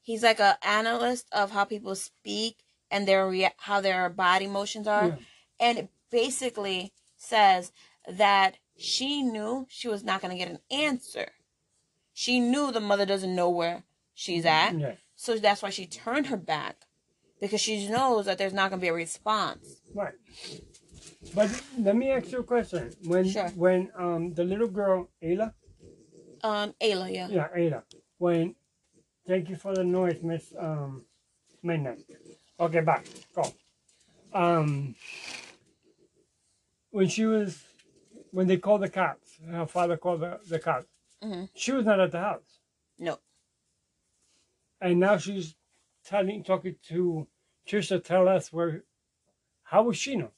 he's 0.00 0.22
like 0.22 0.40
a 0.40 0.58
analyst 0.66 1.26
of 1.32 1.50
how 1.50 1.64
people 1.64 1.94
speak 1.94 2.58
and 2.90 3.06
their 3.06 3.28
rea- 3.28 3.54
how 3.58 3.80
their 3.80 4.08
body 4.08 4.46
motions 4.46 4.86
are 4.86 5.06
Yeah. 5.08 5.16
and 5.58 5.78
it 5.78 5.88
basically 6.10 6.92
says 7.16 7.72
that 8.08 8.56
she 8.76 9.22
knew 9.22 9.66
she 9.68 9.88
was 9.88 10.02
not 10.02 10.20
going 10.20 10.36
to 10.36 10.38
get 10.38 10.50
an 10.50 10.58
answer 10.70 11.32
she 12.12 12.40
knew 12.40 12.72
the 12.72 12.80
mother 12.80 13.06
doesn't 13.06 13.34
know 13.34 13.50
where 13.50 13.84
she's 14.14 14.44
mm-hmm. 14.44 14.76
at 14.76 14.80
Yeah. 14.80 14.94
so 15.14 15.36
that's 15.38 15.62
why 15.62 15.70
she 15.70 15.86
turned 15.86 16.26
her 16.26 16.36
back 16.36 16.86
because 17.40 17.60
she 17.60 17.88
knows 17.88 18.26
that 18.26 18.36
there's 18.38 18.52
not 18.52 18.70
going 18.70 18.80
to 18.80 18.84
be 18.84 18.88
a 18.88 18.92
response 18.94 19.80
Right. 19.94 20.14
But 21.34 21.62
let 21.78 21.96
me 21.96 22.10
ask 22.10 22.32
you 22.32 22.40
a 22.40 22.44
question. 22.44 22.92
When 23.04 23.28
Sure. 23.28 23.48
when 23.50 23.90
um 23.94 24.32
the 24.34 24.44
little 24.44 24.68
girl 24.68 25.08
Ayla, 25.22 25.52
um 26.42 26.74
ayla 26.80 27.12
yeah 27.12 27.28
yeah 27.28 27.48
Ayla, 27.56 27.82
when 28.18 28.54
thank 29.26 29.48
you 29.48 29.56
for 29.56 29.74
the 29.74 29.84
noise, 29.84 30.22
Miss 30.22 30.52
um 30.58 31.04
Midnight. 31.62 32.00
Okay, 32.58 32.80
back 32.80 33.06
go. 33.34 33.44
Um, 34.32 34.94
when 36.90 37.08
she 37.08 37.26
was 37.26 37.62
when 38.30 38.46
they 38.46 38.56
called 38.56 38.82
the 38.82 38.88
cops, 38.88 39.38
her 39.46 39.66
father 39.66 39.96
called 39.96 40.20
the, 40.20 40.40
the 40.48 40.58
cops. 40.58 40.86
Mhm. 41.22 41.50
She 41.54 41.72
was 41.72 41.84
not 41.84 42.00
at 42.00 42.12
the 42.12 42.20
house, 42.20 42.58
no 42.98 43.18
and 44.80 44.98
now 44.98 45.18
she's 45.18 45.54
telling 46.04 46.42
talking 46.42 46.76
to 46.88 47.26
Trista. 47.68 48.02
Tell 48.02 48.26
us 48.26 48.52
where. 48.52 48.84
How 49.64 49.82
would 49.84 49.96
she 49.96 50.16
know? 50.16 50.32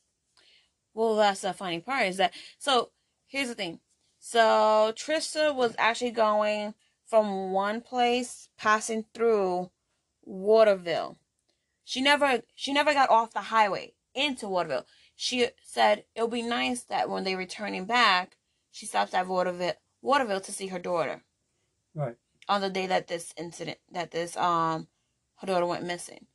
Well, 0.95 1.16
that's 1.16 1.40
the 1.40 1.53
funny 1.53 1.80
part 1.80 2.07
is 2.07 2.16
that 2.18 2.32
so 2.59 2.90
here's 3.26 3.49
the 3.49 3.55
thing. 3.55 3.80
So 4.18 4.93
Trista 4.97 5.55
was 5.55 5.74
actually 5.78 6.11
going 6.12 6.74
from 7.07 7.53
one 7.53 7.80
place 7.80 8.49
passing 8.57 9.05
through 9.12 9.70
Waterville. 10.22 11.18
She 11.84 12.01
never 12.01 12.43
she 12.55 12.72
never 12.72 12.93
got 12.95 13.11
off 13.11 13.32
the 13.32 13.40
highway 13.40 13.95
into 14.14 14.49
Waterville. 14.49 14.86
She 15.16 15.49
said 15.62 16.05
it'll 16.14 16.28
be 16.28 16.43
nice 16.43 16.82
that 16.84 17.09
when 17.11 17.24
they 17.24 17.34
returning 17.34 17.84
back, 17.84 18.36
she 18.70 18.86
stops 18.86 19.14
at 19.14 19.26
Waterville 19.26 19.74
Waterville 20.01 20.40
to 20.40 20.53
see 20.53 20.68
her 20.68 20.78
daughter 20.78 21.22
Right. 21.95 22.16
on 22.49 22.61
the 22.61 22.70
day 22.70 22.86
that 22.86 23.09
this 23.09 23.34
incident 23.36 23.78
that 23.90 24.11
this 24.11 24.36
um 24.36 24.88
her 25.36 25.47
daughter 25.47 25.66
went 25.66 25.84
missing. 25.84 26.26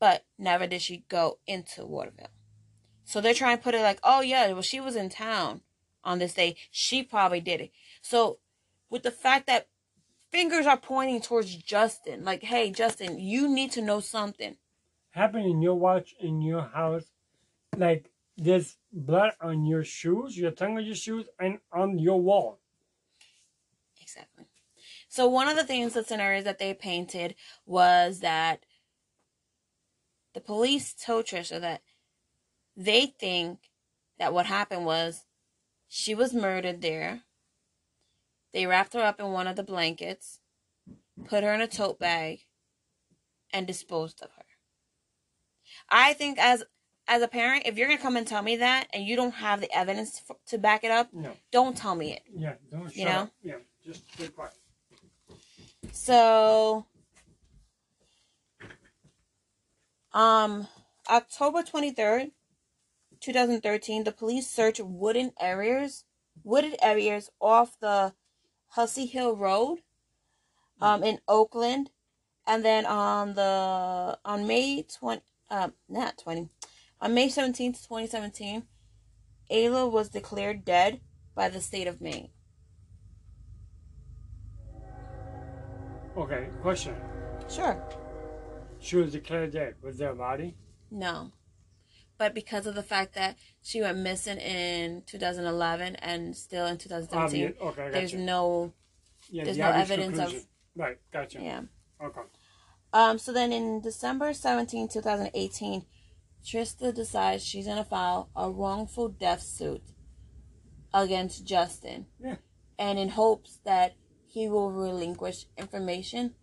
But 0.00 0.24
never 0.38 0.66
did 0.66 0.82
she 0.82 1.04
go 1.08 1.38
into 1.46 1.86
Waterville. 1.86 2.30
So 3.04 3.20
they're 3.20 3.34
trying 3.34 3.58
to 3.58 3.62
put 3.62 3.74
it 3.74 3.82
like, 3.82 4.00
oh 4.02 4.20
yeah, 4.20 4.52
well 4.52 4.62
she 4.62 4.80
was 4.80 4.96
in 4.96 5.08
town 5.10 5.60
on 6.04 6.18
this 6.18 6.34
day. 6.34 6.56
She 6.70 7.02
probably 7.02 7.40
did 7.40 7.60
it. 7.60 7.70
So 8.00 8.38
with 8.90 9.02
the 9.02 9.10
fact 9.10 9.46
that 9.46 9.68
fingers 10.30 10.66
are 10.66 10.76
pointing 10.76 11.20
towards 11.20 11.54
Justin, 11.56 12.24
like, 12.24 12.42
hey 12.42 12.70
Justin, 12.70 13.18
you 13.18 13.48
need 13.48 13.72
to 13.72 13.82
know 13.82 14.00
something. 14.00 14.56
happen 15.10 15.42
in 15.42 15.60
your 15.60 15.74
watch 15.74 16.14
in 16.20 16.40
your 16.40 16.62
house 16.62 17.04
like 17.76 18.10
there's 18.36 18.76
blood 18.92 19.32
on 19.40 19.66
your 19.66 19.84
shoes 19.84 20.38
your 20.38 20.50
tongue 20.50 20.76
on 20.78 20.84
your 20.84 20.94
shoes 20.94 21.26
and 21.38 21.58
on 21.70 21.98
your 21.98 22.18
wall 22.20 22.58
Exactly. 24.00 24.46
So 25.08 25.28
one 25.28 25.48
of 25.48 25.56
the 25.56 25.64
things, 25.64 25.92
the 25.94 26.02
scenarios 26.04 26.44
that 26.44 26.58
they 26.58 26.74
painted 26.74 27.34
was 27.66 28.20
that 28.20 28.64
the 30.34 30.40
police 30.40 30.94
told 30.94 31.26
Trista 31.26 31.60
that 31.60 31.82
they 32.76 33.06
think 33.06 33.58
that 34.18 34.32
what 34.32 34.46
happened 34.46 34.84
was 34.86 35.24
she 35.88 36.14
was 36.14 36.32
murdered 36.32 36.80
there. 36.82 37.22
They 38.52 38.66
wrapped 38.66 38.92
her 38.94 39.00
up 39.00 39.18
in 39.20 39.32
one 39.32 39.46
of 39.46 39.56
the 39.56 39.62
blankets, 39.62 40.40
put 41.24 41.42
her 41.44 41.52
in 41.54 41.60
a 41.60 41.66
tote 41.66 41.98
bag, 41.98 42.40
and 43.52 43.66
disposed 43.66 44.22
of 44.22 44.30
her. 44.32 44.44
I 45.88 46.12
think 46.12 46.38
as 46.38 46.64
as 47.08 47.20
a 47.22 47.28
parent, 47.28 47.64
if 47.66 47.76
you're 47.76 47.88
gonna 47.88 47.98
come 48.00 48.16
and 48.16 48.26
tell 48.26 48.42
me 48.42 48.56
that 48.56 48.86
and 48.92 49.04
you 49.04 49.16
don't 49.16 49.32
have 49.34 49.60
the 49.60 49.70
evidence 49.76 50.22
f- 50.28 50.36
to 50.46 50.58
back 50.58 50.84
it 50.84 50.90
up, 50.90 51.08
no 51.12 51.32
don't 51.50 51.76
tell 51.76 51.94
me 51.94 52.12
it. 52.12 52.22
yeah 52.34 52.54
don't 52.70 52.94
You 52.96 53.04
know? 53.06 53.10
up. 53.10 53.32
yeah 53.42 53.54
just 53.84 54.04
be 54.18 54.28
quiet 54.28 54.52
So, 55.92 56.86
Um, 60.12 60.68
October 61.08 61.62
23rd, 61.62 62.32
2013, 63.22 64.04
the 64.04 64.12
police 64.12 64.48
searched 64.50 64.80
wooden 64.80 65.32
areas, 65.40 66.04
wooded 66.44 66.76
areas 66.82 67.30
off 67.40 67.78
the 67.80 68.14
Hussey 68.68 69.06
Hill 69.06 69.36
Road, 69.36 69.78
um, 70.80 71.04
in 71.04 71.20
Oakland, 71.28 71.90
and 72.46 72.64
then 72.64 72.84
on 72.84 73.34
the 73.34 74.18
on 74.24 74.46
May 74.46 74.82
20, 74.82 75.22
um, 75.50 75.72
not 75.88 76.18
20, 76.18 76.48
on 77.00 77.14
May 77.14 77.28
17th, 77.28 77.82
2017, 77.86 78.64
Ayla 79.50 79.90
was 79.90 80.08
declared 80.08 80.64
dead 80.64 81.00
by 81.34 81.48
the 81.48 81.60
state 81.60 81.86
of 81.86 82.00
Maine. 82.00 82.30
Okay, 86.16 86.48
question. 86.60 86.94
Sure. 87.48 87.80
She 88.80 88.96
was 88.96 89.12
declared 89.12 89.52
dead. 89.52 89.76
Was 89.82 89.98
there 89.98 90.10
a 90.10 90.14
body? 90.14 90.56
No. 90.90 91.30
But 92.22 92.34
because 92.34 92.68
of 92.68 92.76
the 92.76 92.84
fact 92.84 93.14
that 93.16 93.36
she 93.64 93.80
went 93.82 93.98
missing 93.98 94.38
in 94.38 95.02
2011 95.06 95.96
and 95.96 96.36
still 96.36 96.66
in 96.66 96.78
2017, 96.78 97.46
Obvious- 97.58 97.60
okay, 97.60 97.90
there's 97.90 98.12
you. 98.12 98.20
no 98.20 98.72
Yeah, 99.28 99.42
there's 99.42 99.56
the 99.56 99.64
no 99.64 99.70
evidence 99.72 100.18
of- 100.20 100.46
Right, 100.76 100.98
gotcha. 101.12 101.40
yeah. 101.42 101.62
Okay. 102.00 102.20
Um. 102.92 103.18
So 103.18 103.32
then 103.32 103.52
in 103.52 103.80
December 103.80 104.32
17, 104.34 104.86
2018, 104.86 105.84
Trista 106.44 106.94
decides 106.94 107.44
she's 107.44 107.66
gonna 107.66 107.84
file 107.84 108.30
a 108.36 108.48
wrongful 108.48 109.08
death 109.08 109.42
suit 109.42 109.82
against 110.94 111.44
Justin, 111.44 112.06
Yeah. 112.20 112.36
and 112.78 113.00
in 113.00 113.08
hopes 113.08 113.58
that 113.64 113.96
he 114.28 114.48
will 114.48 114.70
relinquish 114.70 115.46
information 115.56 116.36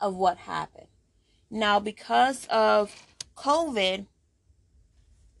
of 0.00 0.16
what 0.16 0.38
happened. 0.38 0.88
Now, 1.48 1.78
because 1.78 2.48
of 2.48 3.06
COVID, 3.36 4.08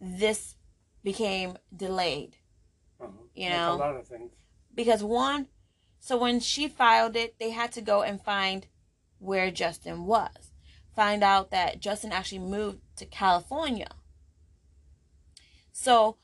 this 0.00 0.56
became 1.02 1.56
delayed. 1.74 2.36
Uh-huh. 3.00 3.10
You 3.34 3.50
know. 3.50 3.74
a 3.74 3.76
lot 3.76 3.96
of 3.96 4.06
things. 4.06 4.32
because 4.74 5.02
one 5.02 5.46
so 5.98 6.18
when 6.18 6.40
she 6.40 6.68
filed 6.68 7.16
it 7.16 7.38
they 7.38 7.50
had 7.50 7.72
to 7.72 7.80
go 7.80 8.02
and 8.02 8.20
find 8.22 8.66
where 9.18 9.50
justin 9.50 10.04
was 10.04 10.52
find 10.94 11.22
out 11.22 11.50
that 11.50 11.80
justin 11.80 12.12
actually 12.12 12.38
moved 12.38 12.80
to 12.96 13.06
california 13.06 13.88
so 15.72 16.16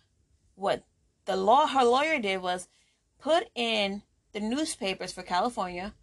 what 0.54 0.84
the 1.24 1.36
law 1.36 1.66
her 1.66 1.84
lawyer 1.84 2.18
did 2.18 2.42
was 2.42 2.68
put 3.18 3.48
in 3.54 4.02
the 4.32 4.40
newspapers 4.40 5.12
for 5.12 5.22
california 5.22 5.94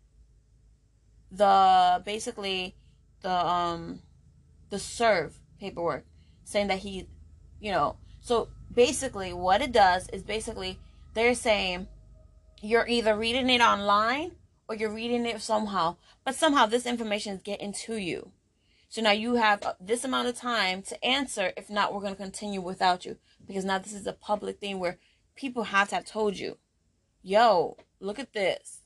the 1.31 2.01
basically 2.05 2.75
the 3.21 3.29
um 3.29 3.99
the 4.69 4.79
serve 4.79 5.39
paperwork 5.59 6.05
saying 6.43 6.67
that 6.67 6.79
he 6.79 7.07
you 7.63 7.71
know 7.71 7.95
so 8.21 8.49
basically 8.75 9.31
what 9.33 9.61
it 9.61 9.71
does 9.71 10.09
is 10.09 10.21
basically 10.21 10.77
they're 11.13 11.33
saying 11.33 11.87
you're 12.61 12.87
either 12.87 13.15
reading 13.15 13.49
it 13.49 13.61
online 13.61 14.31
or 14.67 14.75
you're 14.75 14.93
reading 14.93 15.25
it 15.25 15.41
somehow 15.41 15.95
but 16.25 16.35
somehow 16.35 16.65
this 16.65 16.85
information 16.85 17.35
is 17.35 17.41
getting 17.41 17.71
to 17.71 17.95
you 17.95 18.31
so 18.89 19.01
now 19.01 19.11
you 19.11 19.35
have 19.35 19.63
uh, 19.63 19.73
this 19.79 20.03
amount 20.03 20.27
of 20.27 20.35
time 20.35 20.81
to 20.81 21.01
answer 21.05 21.53
if 21.55 21.69
not 21.69 21.93
we're 21.93 22.01
going 22.01 22.13
to 22.15 22.21
continue 22.21 22.59
without 22.61 23.05
you 23.05 23.15
because 23.47 23.63
now 23.65 23.79
this 23.79 23.93
is 23.93 24.05
a 24.05 24.13
public 24.13 24.59
thing 24.59 24.77
where 24.79 24.97
people 25.35 25.63
have 25.63 25.87
to 25.89 25.95
have 25.95 26.05
told 26.05 26.37
you 26.37 26.57
yo 27.21 27.77
look 28.01 28.19
at 28.19 28.33
this 28.33 28.81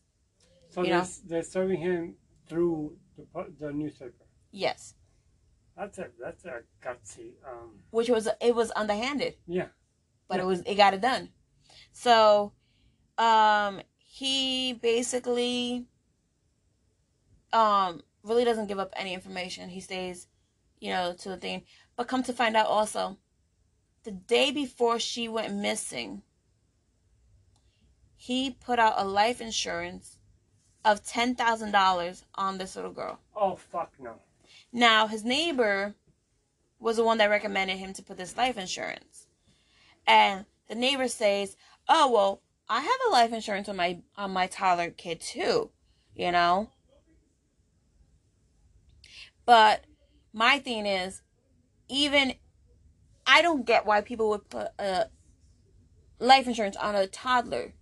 So 0.70 0.82
You 0.84 0.90
they're, 0.90 0.98
know. 1.00 1.08
they're 1.30 1.44
serving 1.44 1.80
him 1.82 2.16
through 2.48 2.96
the, 3.18 3.26
the 3.60 3.74
newspaper. 3.74 4.26
yes 4.52 4.94
That's 5.78 6.00
a 6.00 6.08
that's 6.20 6.44
a 6.46 6.62
gutsy. 6.84 7.34
Um, 7.48 7.80
which 7.92 8.10
was 8.10 8.28
it 8.42 8.56
was 8.56 8.72
underhanded 8.76 9.36
yeah. 9.48 9.68
but 10.28 10.38
Yeah. 10.38 10.44
it 10.44 10.46
was 10.48 10.62
it 10.62 10.76
got 10.76 10.94
it 10.96 11.02
done. 11.02 11.30
So 11.92 12.54
um 13.18 13.82
he 13.98 14.74
basically 14.74 15.86
um 17.54 18.02
really 18.24 18.44
doesn't 18.44 18.68
give 18.68 18.80
up 18.80 18.92
any 18.96 19.14
information. 19.14 19.70
He 19.70 19.80
stays, 19.80 20.28
you 20.80 20.90
know, 20.90 21.14
to 21.20 21.30
the 21.30 21.38
thing. 21.38 21.64
But 21.96 22.08
come 22.08 22.24
to 22.24 22.34
find 22.34 22.58
out 22.58 22.66
also, 22.68 23.18
the 24.04 24.12
day 24.12 24.52
before 24.52 25.00
she 25.00 25.28
went 25.28 25.56
missing, 25.56 26.24
he 28.16 28.52
put 28.52 28.80
out 28.80 28.96
a 28.98 29.06
life 29.06 29.42
insurance 29.42 30.18
of 30.84 31.04
ten 31.04 31.36
thousand 31.36 31.72
dollars 31.72 32.26
on 32.36 32.58
this 32.58 32.76
little 32.76 32.92
girl. 32.92 33.20
Oh 33.36 33.56
fuck 33.56 33.94
no. 34.00 34.16
Now, 34.72 35.08
his 35.08 35.24
neighbor 35.24 35.96
was 36.80 36.98
the 36.98 37.04
one 37.04 37.18
that 37.18 37.30
recommended 37.30 37.78
him 37.78 37.94
to 37.94 38.04
put 38.04 38.18
this 38.18 38.38
life 38.38 38.58
insurance. 38.58 39.28
And 40.06 40.46
the 40.68 40.76
neighbor 40.76 41.08
says, 41.08 41.58
"Oh, 41.88 42.12
well, 42.12 42.42
I 42.70 42.82
have 42.82 43.00
a 43.08 43.12
life 43.12 43.34
insurance 43.34 43.68
on 43.70 43.76
my 43.76 44.02
on 44.16 44.32
my 44.32 44.48
toddler 44.48 44.92
kid 44.92 45.22
too, 45.22 45.72
you 46.14 46.32
know?" 46.32 46.70
But 49.46 49.86
my 50.34 50.60
thing 50.60 50.86
is 50.86 51.22
even 51.88 52.36
I 53.26 53.42
don't 53.42 53.66
get 53.66 53.86
why 53.86 54.02
people 54.02 54.30
would 54.30 54.50
put 54.50 54.68
a 54.80 55.08
life 56.20 56.48
insurance 56.48 56.78
on 56.78 56.96
a 56.96 57.08
toddler. 57.08 57.74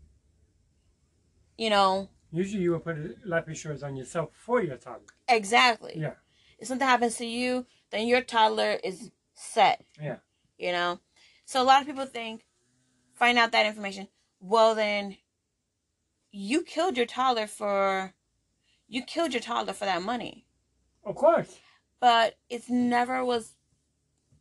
You 1.58 1.70
know, 1.70 2.10
Usually 2.32 2.64
you 2.64 2.72
would 2.72 2.84
put 2.84 3.26
life 3.26 3.48
insurance 3.48 3.82
on 3.82 3.96
yourself 3.96 4.32
for 4.34 4.62
your 4.62 4.78
toddler. 4.78 5.14
exactly. 5.28 5.94
Yeah. 5.96 6.16
If 6.60 6.68
something 6.68 6.88
happens 6.88 7.18
to 7.18 7.26
you, 7.26 7.66
then 7.92 8.08
your 8.08 8.22
toddler 8.22 8.78
is 8.84 9.12
set. 9.34 9.84
Yeah. 10.02 10.18
You 10.58 10.72
know? 10.72 11.00
So 11.46 11.62
a 11.62 11.64
lot 11.64 11.82
of 11.82 11.88
people 11.88 12.06
think, 12.06 12.46
find 13.14 13.38
out 13.38 13.52
that 13.52 13.66
information. 13.66 14.08
Well, 14.40 14.76
then 14.76 15.18
you 16.32 16.64
killed 16.64 16.98
your 16.98 17.06
toddler 17.06 17.48
for, 17.48 18.14
you 18.88 19.02
killed 19.04 19.34
your 19.34 19.42
toddler 19.42 19.74
for 19.74 19.86
that 19.86 20.02
money. 20.02 20.46
Of 21.04 21.16
course. 21.16 21.58
But 22.00 22.38
it's 22.50 22.70
never 22.70 23.24
was, 23.24 23.54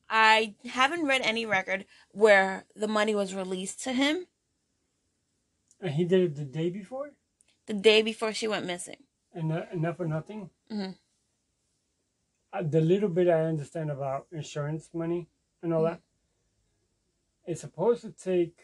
I 0.09 0.55
haven't 0.65 1.07
read 1.07 1.23
any 1.23 1.47
record 1.47 1.85
where 2.11 2.65
the 2.75 2.89
money 2.89 3.15
was 3.15 3.35
released 3.35 3.83
to 3.85 3.93
him 3.93 4.27
And 5.81 5.93
he 5.93 6.05
did 6.05 6.21
it 6.23 6.35
the 6.37 6.45
day 6.45 6.71
before? 6.71 7.11
the 7.67 7.73
day 7.75 8.03
before 8.03 8.33
she 8.35 8.47
went 8.47 8.67
missing. 8.67 9.05
And 9.33 9.51
enough 9.73 9.97
for 9.97 10.07
nothing? 10.07 10.51
Mhm. 10.71 10.97
Uh, 12.55 12.63
the 12.63 12.81
little 12.81 13.09
bit 13.09 13.29
I 13.29 13.43
understand 13.47 13.91
about 13.91 14.27
insurance 14.31 14.89
money 14.95 15.29
and 15.63 15.75
all 15.75 15.83
that, 15.83 16.01
it's 17.47 17.63
supposed 17.63 18.03
to 18.03 18.13
take, 18.13 18.57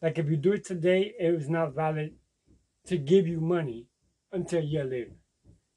like 0.00 0.18
if 0.18 0.30
you 0.30 0.36
do 0.36 0.52
it 0.52 0.64
today, 0.64 1.12
it 1.18 1.34
is 1.34 1.50
not 1.50 1.74
valid 1.74 2.14
to 2.86 2.96
give 2.96 3.26
you 3.26 3.40
money 3.40 3.88
until 4.32 4.60
a 4.60 4.64
year 4.64 4.84
later. 4.84 5.16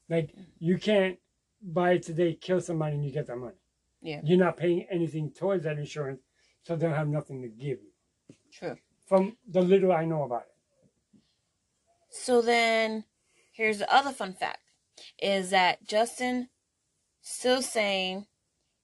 Like 0.07 0.35
you 0.59 0.77
can't 0.77 1.17
buy 1.63 1.93
it 1.93 2.03
today, 2.03 2.37
kill 2.39 2.61
somebody, 2.61 2.95
and 2.95 3.05
you 3.05 3.11
get 3.11 3.25
that 3.25 3.37
money. 3.37 3.55
Yeah. 4.01 4.21
You're 4.23 4.37
not 4.37 4.57
paying 4.57 4.85
anything 4.91 5.31
towards 5.31 5.63
that 5.63 5.79
insurance, 5.79 6.21
so 6.61 6.75
they'll 6.75 6.93
have 6.93 7.07
nothing 7.07 7.41
to 7.41 7.47
give 7.47 7.79
you. 7.79 8.35
True. 8.51 8.75
From 9.07 9.37
the 9.49 9.61
little 9.61 9.91
I 9.91 10.05
know 10.05 10.23
about 10.23 10.43
it. 10.43 11.19
So 12.09 12.43
then, 12.43 13.05
here's 13.51 13.79
the 13.79 13.91
other 13.91 14.11
fun 14.11 14.33
fact: 14.33 14.59
is 15.19 15.49
that 15.49 15.87
Justin 15.87 16.49
still 17.23 17.61
saying 17.61 18.27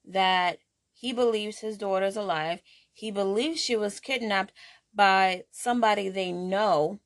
that 0.08 0.58
he 0.94 1.14
believes 1.14 1.60
his 1.60 1.78
daughter's 1.78 2.16
alive. 2.18 2.62
He 2.92 3.12
believes 3.12 3.60
she 3.60 3.76
was 3.76 4.00
kidnapped 4.00 4.54
by 4.96 5.44
somebody 5.52 6.10
they 6.10 6.32
know, 6.32 7.00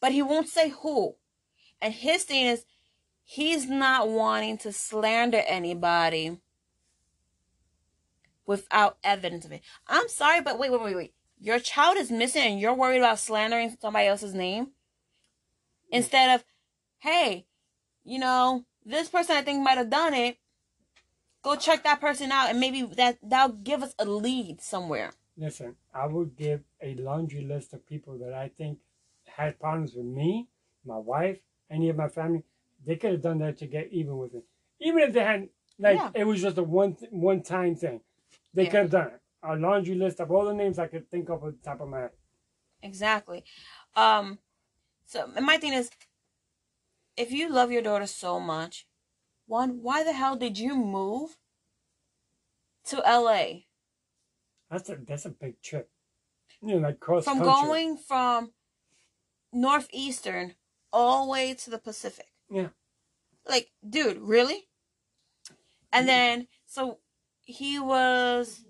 but 0.00 0.12
he 0.12 0.22
won't 0.22 0.48
say 0.48 0.68
who. 0.68 1.16
And 1.80 1.92
his 1.92 2.24
thing 2.24 2.46
is, 2.46 2.64
he's 3.24 3.68
not 3.68 4.08
wanting 4.08 4.58
to 4.58 4.72
slander 4.72 5.42
anybody 5.46 6.38
without 8.46 8.98
evidence 9.02 9.44
of 9.44 9.52
it. 9.52 9.62
I'm 9.86 10.08
sorry, 10.08 10.40
but 10.40 10.58
wait, 10.58 10.70
wait, 10.70 10.82
wait, 10.82 10.96
wait. 10.96 11.14
Your 11.40 11.58
child 11.58 11.96
is 11.96 12.10
missing 12.10 12.42
and 12.42 12.60
you're 12.60 12.74
worried 12.74 12.98
about 12.98 13.18
slandering 13.18 13.76
somebody 13.80 14.06
else's 14.06 14.34
name? 14.34 14.68
Instead 15.90 16.34
of, 16.34 16.44
hey, 16.98 17.46
you 18.04 18.18
know, 18.18 18.64
this 18.88 19.08
person 19.08 19.36
I 19.36 19.42
think 19.42 19.62
might 19.62 19.78
have 19.78 19.90
done 19.90 20.14
it. 20.14 20.38
Go 21.42 21.54
check 21.56 21.84
that 21.84 22.00
person 22.00 22.32
out 22.32 22.50
and 22.50 22.58
maybe 22.58 22.82
that 22.82 23.18
that'll 23.22 23.56
give 23.56 23.82
us 23.82 23.94
a 23.98 24.04
lead 24.04 24.60
somewhere. 24.60 25.12
Listen, 25.36 25.76
I 25.94 26.06
would 26.06 26.36
give 26.36 26.62
a 26.82 26.94
laundry 26.96 27.42
list 27.42 27.72
of 27.72 27.86
people 27.86 28.18
that 28.18 28.32
I 28.32 28.48
think 28.48 28.78
had 29.26 29.60
problems 29.60 29.94
with 29.94 30.06
me, 30.06 30.48
my 30.84 30.96
wife, 30.96 31.38
any 31.70 31.90
of 31.90 31.96
my 31.96 32.08
family. 32.08 32.42
They 32.84 32.96
could 32.96 33.12
have 33.12 33.22
done 33.22 33.38
that 33.38 33.58
to 33.58 33.66
get 33.66 33.92
even 33.92 34.16
with 34.18 34.34
it. 34.34 34.44
Even 34.80 35.00
if 35.02 35.12
they 35.12 35.20
hadn't, 35.22 35.50
like, 35.78 35.96
Yeah. 35.96 36.10
it 36.14 36.24
was 36.24 36.42
just 36.42 36.58
a 36.58 36.62
one 36.62 36.94
th- 36.96 37.12
one 37.12 37.42
time 37.42 37.76
thing. 37.76 38.00
They 38.54 38.64
Yeah. 38.64 38.70
could 38.70 38.80
have 38.80 38.90
done 38.90 39.06
it. 39.08 39.20
A 39.42 39.54
laundry 39.54 39.94
list 39.94 40.18
of 40.20 40.30
all 40.32 40.44
the 40.44 40.54
names 40.54 40.78
I 40.78 40.88
could 40.88 41.08
think 41.10 41.28
of 41.28 41.44
at 41.44 41.52
the 41.62 41.62
top 41.70 41.80
of 41.80 41.88
my 41.88 42.00
head. 42.00 42.10
Exactly. 42.82 43.44
Um 43.94 44.38
so 45.04 45.26
my 45.40 45.56
thing 45.58 45.72
is 45.72 45.90
if 47.18 47.32
you 47.32 47.50
love 47.50 47.72
your 47.72 47.82
daughter 47.82 48.06
so 48.06 48.38
much, 48.40 48.86
one, 49.46 49.82
why 49.82 50.04
the 50.04 50.12
hell 50.12 50.36
did 50.36 50.58
you 50.58 50.76
move 50.76 51.36
to 52.88 52.96
LA. 52.98 53.64
That's 54.70 54.88
a 54.88 54.96
that's 55.06 55.24
a 55.26 55.30
big 55.30 55.60
trip. 55.62 55.90
You 56.62 56.74
know, 56.74 56.88
like 56.88 57.00
cross 57.00 57.24
From 57.24 57.38
country. 57.38 57.52
going 57.52 57.96
from 57.96 58.52
northeastern 59.52 60.54
all 60.92 61.26
the 61.26 61.32
way 61.32 61.54
to 61.54 61.70
the 61.70 61.78
Pacific. 61.78 62.26
Yeah. 62.50 62.68
Like, 63.46 63.70
dude, 63.88 64.18
really? 64.18 64.68
And 65.92 66.08
then 66.08 66.48
so 66.66 66.98
he 67.44 67.78
was 67.78 68.64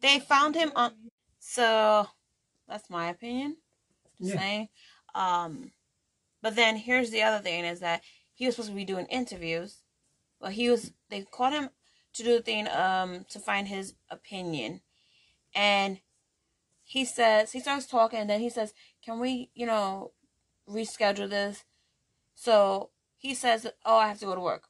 they 0.00 0.18
found 0.18 0.54
him 0.54 0.72
on 0.74 0.92
so 1.38 2.08
that's 2.68 2.90
my 2.90 3.08
opinion. 3.08 3.56
Just 4.18 4.34
Yeah. 4.34 4.40
saying. 4.40 4.68
Um 5.14 5.72
but 6.42 6.56
then 6.56 6.76
here's 6.76 7.10
the 7.10 7.22
other 7.22 7.42
thing 7.42 7.64
is 7.64 7.80
that 7.80 8.02
he 8.34 8.46
was 8.46 8.54
supposed 8.56 8.70
to 8.70 8.76
be 8.76 8.84
doing 8.84 9.06
interviews. 9.06 9.82
But 10.40 10.52
he 10.52 10.68
was 10.68 10.92
they 11.08 11.22
called 11.22 11.54
him 11.54 11.70
to 12.14 12.22
do 12.22 12.36
the 12.36 12.42
thing 12.42 12.68
um 12.68 13.24
to 13.30 13.38
find 13.38 13.68
his 13.68 13.94
opinion. 14.10 14.82
And 15.54 16.00
he 16.84 17.04
says 17.04 17.52
he 17.52 17.60
starts 17.60 17.86
talking 17.86 18.20
and 18.20 18.30
then 18.30 18.40
he 18.40 18.50
says, 18.50 18.74
Can 19.04 19.18
we, 19.18 19.50
you 19.54 19.66
know, 19.66 20.12
reschedule 20.68 21.30
this? 21.30 21.64
So 22.34 22.90
he 23.16 23.34
says, 23.34 23.66
Oh, 23.84 23.96
I 23.96 24.08
have 24.08 24.20
to 24.20 24.26
go 24.26 24.34
to 24.34 24.40
work. 24.40 24.68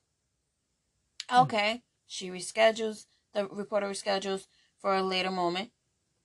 Okay. 1.33 1.83
She 2.07 2.31
reschedules 2.31 3.07
the 3.35 3.47
reporter 3.49 3.89
reschedules 3.89 4.47
for 4.79 4.95
a 4.95 5.03
later 5.03 5.31
moment. 5.31 5.73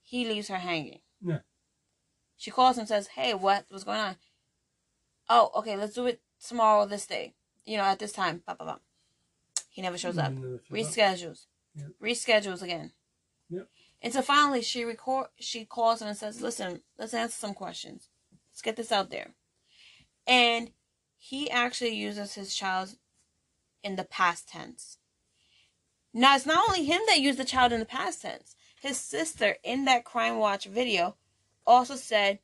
He 0.02 0.26
leaves 0.26 0.48
her 0.48 0.56
hanging. 0.56 1.00
Yeah. 1.20 1.40
She 2.36 2.50
calls 2.50 2.76
him 2.76 2.82
and 2.82 2.88
says, 2.88 3.08
Hey, 3.08 3.34
what 3.34 3.66
what's 3.68 3.84
going 3.84 3.98
on? 4.00 4.16
Oh, 5.28 5.50
okay, 5.56 5.76
let's 5.76 5.94
do 5.94 6.06
it 6.06 6.20
tomorrow 6.46 6.86
this 6.86 7.06
day. 7.06 7.34
You 7.64 7.76
know, 7.78 7.84
at 7.84 7.98
this 7.98 8.12
time. 8.12 8.42
Blah 8.44 8.54
blah 8.54 8.66
blah. 8.66 8.78
He 9.70 9.82
never 9.82 9.96
shows 9.96 10.18
up. 10.18 10.32
Never 10.32 10.60
shows 10.68 10.86
up. 10.88 10.94
Reschedules. 10.94 11.46
Reschedules 12.02 12.62
again. 12.62 12.92
Yep. 13.48 13.68
And 14.02 14.12
so 14.12 14.20
finally 14.20 14.62
she 14.62 14.84
record 14.84 15.28
she 15.38 15.64
calls 15.64 16.02
him 16.02 16.08
and 16.08 16.16
says, 16.16 16.42
Listen, 16.42 16.82
let's 16.98 17.14
answer 17.14 17.36
some 17.36 17.54
questions. 17.54 18.08
Let's 18.50 18.62
get 18.62 18.76
this 18.76 18.92
out 18.92 19.10
there. 19.10 19.30
And 20.26 20.72
he 21.16 21.50
actually 21.50 21.94
uses 21.94 22.34
his 22.34 22.54
child 22.54 22.96
in 23.82 23.96
the 23.96 24.04
past 24.04 24.48
tense. 24.48 24.98
Now 26.12 26.34
it's 26.34 26.46
not 26.46 26.68
only 26.68 26.84
him 26.84 27.00
that 27.06 27.20
used 27.20 27.38
the 27.38 27.44
child 27.44 27.72
in 27.72 27.80
the 27.80 27.86
past 27.86 28.22
tense. 28.22 28.56
His 28.80 28.98
sister 28.98 29.56
in 29.62 29.84
that 29.84 30.04
Crime 30.04 30.38
Watch 30.38 30.66
video 30.66 31.16
also 31.64 31.94
said, 31.94 32.40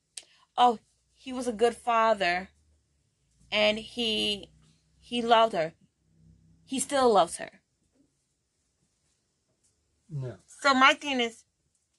"Oh, 0.56 0.78
he 1.16 1.32
was 1.32 1.48
a 1.48 1.52
good 1.52 1.74
father 1.74 2.50
and 3.51 3.78
he 3.78 4.51
he 5.01 5.22
loved 5.22 5.55
her. 5.55 5.74
He 6.64 6.78
still 6.80 7.12
loves 7.12 7.36
her." 7.38 7.61
No. 10.11 10.38
So 10.46 10.74
my 10.74 10.94
thing 10.94 11.20
is, 11.20 11.44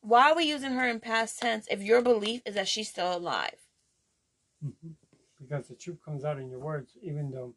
why 0.02 0.32
are 0.32 0.36
we 0.36 0.44
using 0.46 0.72
her 0.72 0.88
in 0.88 1.00
past 1.00 1.40
tense 1.40 1.68
if 1.70 1.82
your 1.82 2.02
belief 2.02 2.42
is 2.46 2.56
that 2.56 2.68
she's 2.68 2.90
still 2.90 3.16
alive? 3.16 3.68
Mhm. 4.64 4.96
Because 5.40 5.68
the 5.68 5.76
truth 5.76 6.02
comes 6.04 6.26
out 6.26 6.40
in 6.40 6.50
your 6.50 6.60
words, 6.60 6.98
even 7.02 7.32
though, 7.32 7.56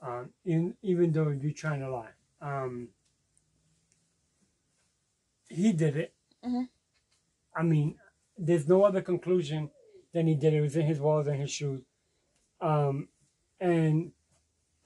um, 0.00 0.32
in, 0.44 0.76
even 0.82 1.12
though 1.12 1.30
you're 1.30 1.52
trying 1.52 1.80
to 1.80 1.90
lie. 1.90 2.12
Um, 2.40 2.88
he 5.48 5.72
did 5.72 5.96
it. 5.96 6.14
Mhm. 6.44 6.68
I 7.54 7.62
mean, 7.62 7.98
there's 8.36 8.68
no 8.68 8.84
other 8.84 9.02
conclusion 9.02 9.70
than 10.12 10.26
he 10.26 10.34
did 10.34 10.54
it. 10.54 10.58
It 10.58 10.62
was 10.62 10.76
in 10.76 10.86
his 10.86 11.00
walls 11.00 11.26
and 11.26 11.40
his 11.40 11.50
shoes. 11.50 11.82
Um, 12.60 13.08
and 13.60 14.12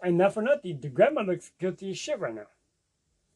and 0.03 0.19
not 0.19 0.35
for 0.35 0.43
nothing, 0.43 0.81
the 0.81 0.89
grandma 0.89 1.23
looks 1.23 1.53
guilty 1.59 1.91
as 1.91 1.99
shit 1.99 2.19
right 2.19 2.35
now. 2.35 2.47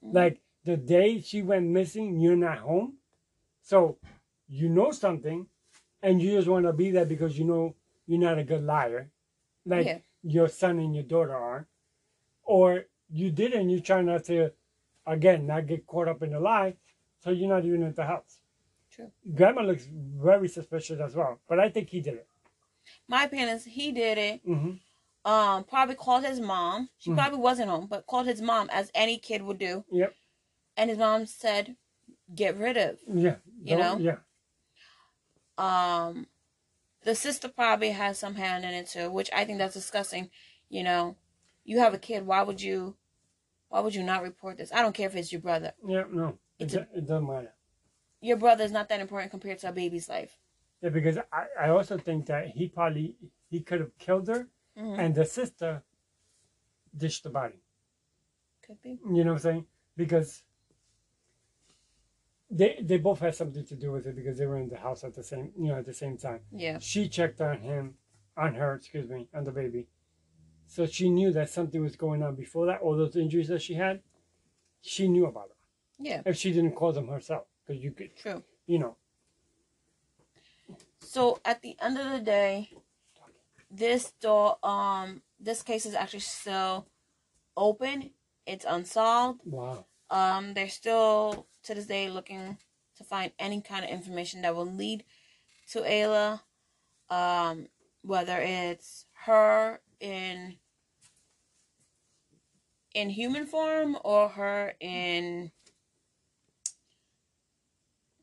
Like 0.02 0.40
the 0.64 0.76
day 0.76 1.20
she 1.20 1.42
went 1.42 1.66
missing, 1.66 2.20
you're 2.20 2.36
not 2.36 2.58
home. 2.58 2.94
So 3.62 3.98
you 4.48 4.68
know 4.68 4.90
something 4.90 5.46
and 6.02 6.20
you 6.20 6.36
just 6.36 6.48
want 6.48 6.66
to 6.66 6.72
be 6.72 6.90
there 6.90 7.06
because 7.06 7.38
you 7.38 7.44
know 7.44 7.74
you're 8.06 8.20
not 8.20 8.38
a 8.38 8.44
good 8.44 8.62
liar. 8.62 9.10
Like 9.64 9.86
Yeah. 9.86 9.98
your 10.22 10.48
son 10.48 10.78
and 10.78 10.94
your 10.94 11.04
daughter 11.04 11.34
are. 11.34 11.66
Or 12.44 12.84
you 13.10 13.30
did 13.30 13.52
and 13.54 13.70
you're 13.70 13.80
trying 13.80 14.06
not 14.06 14.24
to, 14.24 14.52
again, 15.06 15.46
not 15.46 15.66
get 15.66 15.86
caught 15.86 16.08
up 16.08 16.22
in 16.22 16.30
the 16.32 16.40
lie. 16.40 16.76
So 17.20 17.30
you're 17.30 17.48
not 17.48 17.64
even 17.64 17.82
at 17.82 17.96
the 17.96 18.04
house. 18.04 18.38
True. 18.90 19.10
Grandma 19.34 19.62
looks 19.62 19.86
very 19.90 20.48
suspicious 20.48 21.00
as 21.00 21.14
well. 21.16 21.40
But 21.48 21.58
I 21.58 21.70
think 21.70 21.88
he 21.88 22.00
did 22.00 22.14
it. 22.14 22.28
My 23.08 23.24
opinion 23.24 23.48
is 23.50 23.64
he 23.64 23.92
did 23.92 24.18
it. 24.18 24.40
hmm 24.44 24.72
Um, 25.26 25.64
probably 25.64 25.94
called 25.94 26.22
his 26.24 26.38
mom. 26.38 26.90
She 26.98 27.10
Mhm. 27.10 27.16
probably 27.16 27.38
wasn't 27.38 27.70
home, 27.70 27.86
but 27.86 28.06
called 28.06 28.26
his 28.26 28.42
mom 28.42 28.68
as 28.70 28.90
any 28.94 29.16
kid 29.18 29.40
would 29.42 29.56
do. 29.58 29.84
Yep. 29.90 30.14
And 30.76 30.90
his 30.90 30.98
mom 30.98 31.24
said, 31.24 31.76
"Get 32.34 32.56
rid 32.58 32.76
of." 32.76 32.98
Yeah. 33.08 33.36
You 33.62 33.76
know? 33.76 33.96
Yeah. 33.98 34.18
Um, 35.56 36.26
the 37.02 37.14
sister 37.14 37.48
probably 37.48 37.90
has 37.90 38.18
some 38.18 38.34
hand 38.34 38.64
in 38.64 38.74
it 38.74 38.88
too, 38.88 39.10
which 39.10 39.30
I 39.32 39.44
think 39.44 39.58
that's 39.58 39.74
disgusting. 39.74 40.30
You 40.68 40.82
know, 40.82 41.16
you 41.64 41.78
have 41.78 41.94
a 41.94 41.98
kid. 41.98 42.26
Why 42.26 42.42
would 42.42 42.60
you? 42.60 42.96
Why 43.68 43.80
would 43.80 43.94
you 43.94 44.02
not 44.02 44.22
report 44.22 44.58
this? 44.58 44.72
I 44.72 44.82
don't 44.82 44.94
care 44.94 45.06
if 45.08 45.16
it's 45.16 45.32
your 45.32 45.40
brother. 45.40 45.72
Yeah. 45.86 46.04
No. 46.10 46.38
It, 46.58 46.72
a- 46.74 46.88
it 46.94 47.06
doesn't 47.06 47.26
matter. 47.26 47.52
Your 48.20 48.36
brother 48.36 48.64
is 48.64 48.72
not 48.72 48.88
that 48.88 49.00
important 49.00 49.30
compared 49.30 49.58
to 49.60 49.68
a 49.68 49.72
baby's 49.72 50.08
life. 50.08 50.38
Yeah, 50.84 50.90
because 50.90 51.16
I, 51.32 51.46
I 51.58 51.68
also 51.70 51.96
think 51.96 52.26
that 52.26 52.48
he 52.48 52.68
probably 52.68 53.16
he 53.48 53.60
could 53.62 53.80
have 53.80 53.96
killed 53.98 54.28
her 54.28 54.48
Mhm. 54.76 54.98
and 54.98 55.14
the 55.14 55.24
sister 55.24 55.82
dished 56.94 57.22
the 57.24 57.30
body. 57.30 57.60
Could 58.66 58.82
be. 58.82 58.98
You 59.16 59.24
know 59.24 59.32
what 59.32 59.36
I'm 59.36 59.38
saying? 59.38 59.66
Because 59.96 60.42
they 62.50 62.80
they 62.82 62.98
both 62.98 63.20
had 63.20 63.34
something 63.34 63.64
to 63.64 63.76
do 63.76 63.92
with 63.92 64.06
it 64.06 64.14
because 64.14 64.36
they 64.36 64.44
were 64.46 64.58
in 64.58 64.68
the 64.68 64.76
house 64.76 65.04
at 65.04 65.14
the 65.14 65.22
same 65.24 65.52
you 65.56 65.68
know 65.68 65.78
at 65.78 65.86
the 65.86 65.94
same 65.94 66.18
time. 66.18 66.40
Yeah. 66.52 66.78
She 66.80 67.08
checked 67.08 67.40
on 67.40 67.60
him, 67.62 67.94
on 68.36 68.54
her, 68.56 68.74
excuse 68.74 69.08
me, 69.08 69.28
on 69.32 69.44
the 69.44 69.52
baby. 69.52 69.88
So 70.66 70.84
she 70.84 71.08
knew 71.08 71.32
that 71.32 71.48
something 71.48 71.80
was 71.82 71.96
going 71.96 72.22
on 72.22 72.34
before 72.34 72.66
that. 72.66 72.82
All 72.82 72.94
those 72.96 73.16
injuries 73.16 73.48
that 73.48 73.62
she 73.62 73.74
had, 73.74 74.02
she 74.82 75.08
knew 75.08 75.24
about 75.26 75.46
it. 75.50 75.56
Yeah. 76.08 76.20
If 76.26 76.36
she 76.36 76.52
didn't 76.52 76.72
cause 76.72 76.96
them 76.96 77.08
herself, 77.08 77.46
because 77.66 77.82
you 77.82 77.92
could, 77.92 78.14
True. 78.16 78.42
you 78.66 78.78
know, 78.78 78.96
So 81.04 81.40
at 81.44 81.62
the 81.62 81.76
end 81.80 81.98
of 81.98 82.10
the 82.10 82.20
day, 82.20 82.70
this 83.70 84.12
door, 84.20 84.58
um, 84.62 85.22
this 85.38 85.62
case 85.62 85.86
is 85.86 85.94
actually 85.94 86.20
still 86.20 86.86
open. 87.56 88.10
It's 88.46 88.64
unsolved. 88.64 89.40
wow. 89.44 89.86
Um, 90.10 90.54
they're 90.54 90.68
still 90.68 91.46
to 91.64 91.74
this 91.74 91.86
day 91.86 92.08
looking 92.08 92.58
to 92.96 93.04
find 93.04 93.32
any 93.38 93.60
kind 93.60 93.84
of 93.84 93.90
information 93.90 94.42
that 94.42 94.54
will 94.54 94.70
lead 94.70 95.04
to 95.70 95.80
Ayla. 95.80 96.40
Um, 97.10 97.68
whether 98.02 98.38
it's 98.38 99.06
her 99.24 99.80
in 100.00 100.56
in 102.94 103.10
human 103.10 103.46
form 103.46 103.96
or 104.04 104.28
her 104.28 104.74
in 104.80 105.50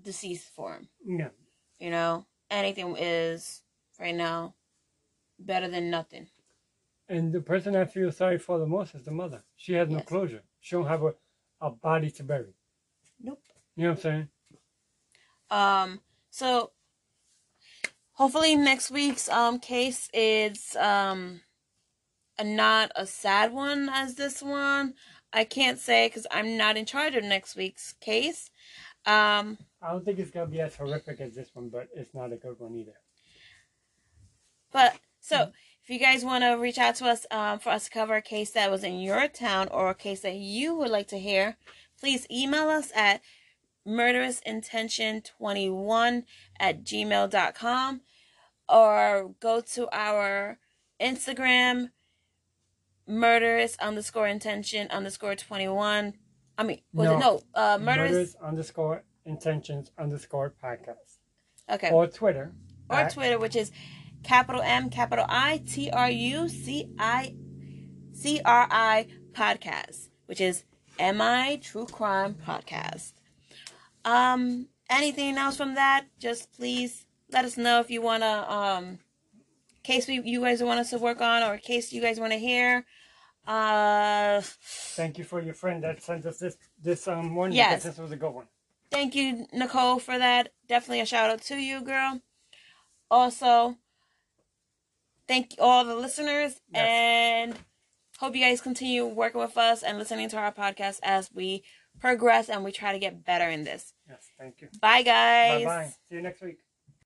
deceased 0.02 0.50
form. 0.50 0.88
Yeah. 1.06 1.30
You 1.80 1.90
know, 1.90 2.26
anything 2.52 2.96
is 3.00 3.64
right 4.00 4.16
now 4.16 4.54
better 5.40 5.68
than 5.68 5.90
nothing. 5.90 6.28
And 7.10 7.34
the 7.34 7.42
person 7.42 7.76
I 7.76 7.86
feel 7.86 8.12
sorry 8.12 8.38
for 8.38 8.60
the 8.60 8.68
most 8.68 8.96
is 8.96 9.04
the 9.04 9.12
mother. 9.12 9.44
She 9.58 9.74
has 9.74 9.90
no 9.90 9.98
Yes. 9.98 10.08
closure. 10.08 10.44
She 10.60 10.76
don't 10.76 10.86
have 10.88 11.04
a, 11.04 11.14
a 11.60 11.70
body 11.72 12.12
to 12.12 12.24
bury. 12.24 12.54
Nope. 13.20 13.42
You 13.76 13.84
know 13.84 13.90
what 13.92 13.98
I'm 13.98 14.02
saying? 14.02 14.28
Um, 15.50 16.00
so 16.30 16.72
hopefully 18.14 18.56
next 18.56 18.92
week's 18.92 19.28
um 19.30 19.60
case 19.60 20.10
is 20.14 20.76
um 20.78 21.42
a, 22.38 22.44
not 22.44 22.92
a 22.96 23.06
sad 23.06 23.54
one 23.54 23.90
as 23.92 24.16
this 24.16 24.42
one. 24.42 24.94
I 25.34 25.44
can't 25.46 25.80
say 25.80 26.08
because 26.08 26.28
I'm 26.32 26.58
not 26.58 26.78
in 26.78 26.86
charge 26.86 27.16
of 27.16 27.24
next 27.24 27.56
week's 27.56 27.94
case. 27.94 28.50
Um, 29.06 29.58
I 29.82 29.92
don't 29.92 30.06
think 30.06 30.20
it's 30.20 30.32
gonna 30.32 30.48
be 30.48 30.62
as 30.62 30.76
horrific 30.76 31.20
as 31.22 31.36
this 31.36 31.50
one, 31.54 31.70
but 31.70 31.88
it's 31.96 32.14
not 32.14 32.32
a 32.32 32.36
good 32.36 32.60
one 32.60 32.76
either. 32.76 32.94
But 34.72 34.98
so 35.20 35.52
if 35.84 35.90
you 35.90 35.98
guys 36.00 36.24
want 36.24 36.44
to 36.44 36.54
reach 36.54 36.78
out 36.78 36.94
to 36.96 37.06
us 37.06 37.26
um, 37.32 37.60
for 37.60 37.70
us 37.70 37.86
to 37.86 37.92
cover 37.92 38.16
a 38.16 38.22
case 38.22 38.52
that 38.52 38.70
was 38.70 38.84
in 38.84 39.00
your 39.00 39.28
town 39.28 39.68
or 39.72 39.90
a 39.90 39.96
case 39.96 40.20
that 40.22 40.36
you 40.36 40.76
would 40.76 40.92
like 40.92 41.08
to 41.08 41.18
hear, 41.18 41.58
please 42.00 42.28
email 42.32 42.70
us 42.70 42.92
at 42.96 43.22
murderousintention21 43.88 46.24
at 46.60 46.84
gmail.com 46.84 48.02
or 48.70 49.34
go 49.40 49.62
to 49.62 49.90
our 49.92 50.60
Instagram 51.02 51.90
murderous 53.08 53.76
underscore 53.80 54.28
intention 54.28 54.88
underscore 54.92 55.36
21. 55.36 56.14
I 56.58 56.64
mean, 56.64 56.82
was 56.94 57.06
No. 57.08 57.16
it 57.16 57.20
no? 57.20 57.42
Uh, 57.56 57.78
murderous. 57.82 58.12
Murders 58.12 58.36
underscore 58.36 59.04
intentions 59.26 59.92
underscore 59.98 60.54
podcast. 60.64 61.18
Okay. 61.70 61.90
Or 61.92 62.08
Twitter. 62.08 62.54
or 62.90 62.98
at- 62.98 63.14
Twitter, 63.14 63.40
which 63.40 63.56
is 63.56 63.72
capital 64.24 64.62
M, 64.62 64.90
capital 64.90 65.26
I, 65.30 65.62
T 65.66 65.90
R 65.90 66.10
U 66.10 66.50
C 66.50 66.90
I 67.00 67.36
C 68.14 68.42
R 68.44 68.68
I 68.70 69.08
podcast, 69.32 70.10
which 70.26 70.42
is 70.42 70.66
MI 71.00 71.58
True 71.58 71.86
Crime 71.88 72.36
Podcast. 72.36 73.14
Um, 74.06 74.68
anything 74.90 75.38
else 75.38 75.56
from 75.58 75.76
that? 75.76 76.06
Just 76.20 76.52
please 76.52 77.06
let 77.32 77.46
us 77.46 77.56
know 77.58 77.80
if 77.80 77.90
you 77.90 78.02
wanna 78.02 78.46
um 78.50 79.00
case 79.84 80.08
we 80.08 80.22
you 80.22 80.42
guys 80.42 80.62
want 80.62 80.80
us 80.80 80.90
to 80.92 80.98
work 80.98 81.22
on 81.22 81.42
or 81.44 81.58
case 81.58 81.92
you 81.94 82.02
guys 82.02 82.20
want 82.20 82.34
to 82.34 82.38
hear. 82.40 82.86
Uh, 83.48 84.42
Thank 84.96 85.18
you 85.18 85.24
for 85.24 85.42
your 85.42 85.54
friend 85.56 85.84
that 85.84 86.02
sent 86.04 86.26
us 86.26 86.38
this 86.40 86.58
this 86.82 87.08
um 87.08 87.36
one 87.36 87.52
Yes. 87.52 87.84
this 87.84 87.98
was 87.98 88.12
a 88.12 88.16
good 88.16 88.32
one. 88.32 88.48
thank 88.92 89.16
you, 89.16 89.48
Nicole, 89.52 90.00
for 90.00 90.18
that. 90.18 90.50
Definitely 90.68 91.02
a 91.02 91.06
shout 91.06 91.30
out 91.30 91.42
to 91.44 91.56
you, 91.58 91.82
girl. 91.82 92.22
Also, 93.10 93.78
thank 95.28 95.56
all 95.60 95.84
the 95.84 95.96
listeners 95.96 96.60
Yes. 96.74 96.88
and 97.50 97.60
hope 98.20 98.36
you 98.36 98.42
guys 98.42 98.62
continue 98.62 99.06
working 99.06 99.42
with 99.42 99.58
us 99.58 99.82
and 99.84 99.98
listening 99.98 100.30
to 100.30 100.38
our 100.38 100.52
podcast 100.54 101.00
as 101.04 101.32
we 101.34 101.64
progress 102.00 102.48
and 102.50 102.64
we 102.64 102.72
try 102.72 102.92
to 102.94 103.00
get 103.00 103.26
better 103.26 103.50
in 103.50 103.64
this. 103.64 103.94
Yes, 104.08 104.28
thank 104.38 104.62
you. 104.62 104.70
Bye, 104.80 105.02
guys. 105.02 105.64
Bye 105.64 105.66
bye. 105.66 105.94
See 106.08 106.16
you 106.16 106.22
next 106.22 106.42
week. 106.42 106.60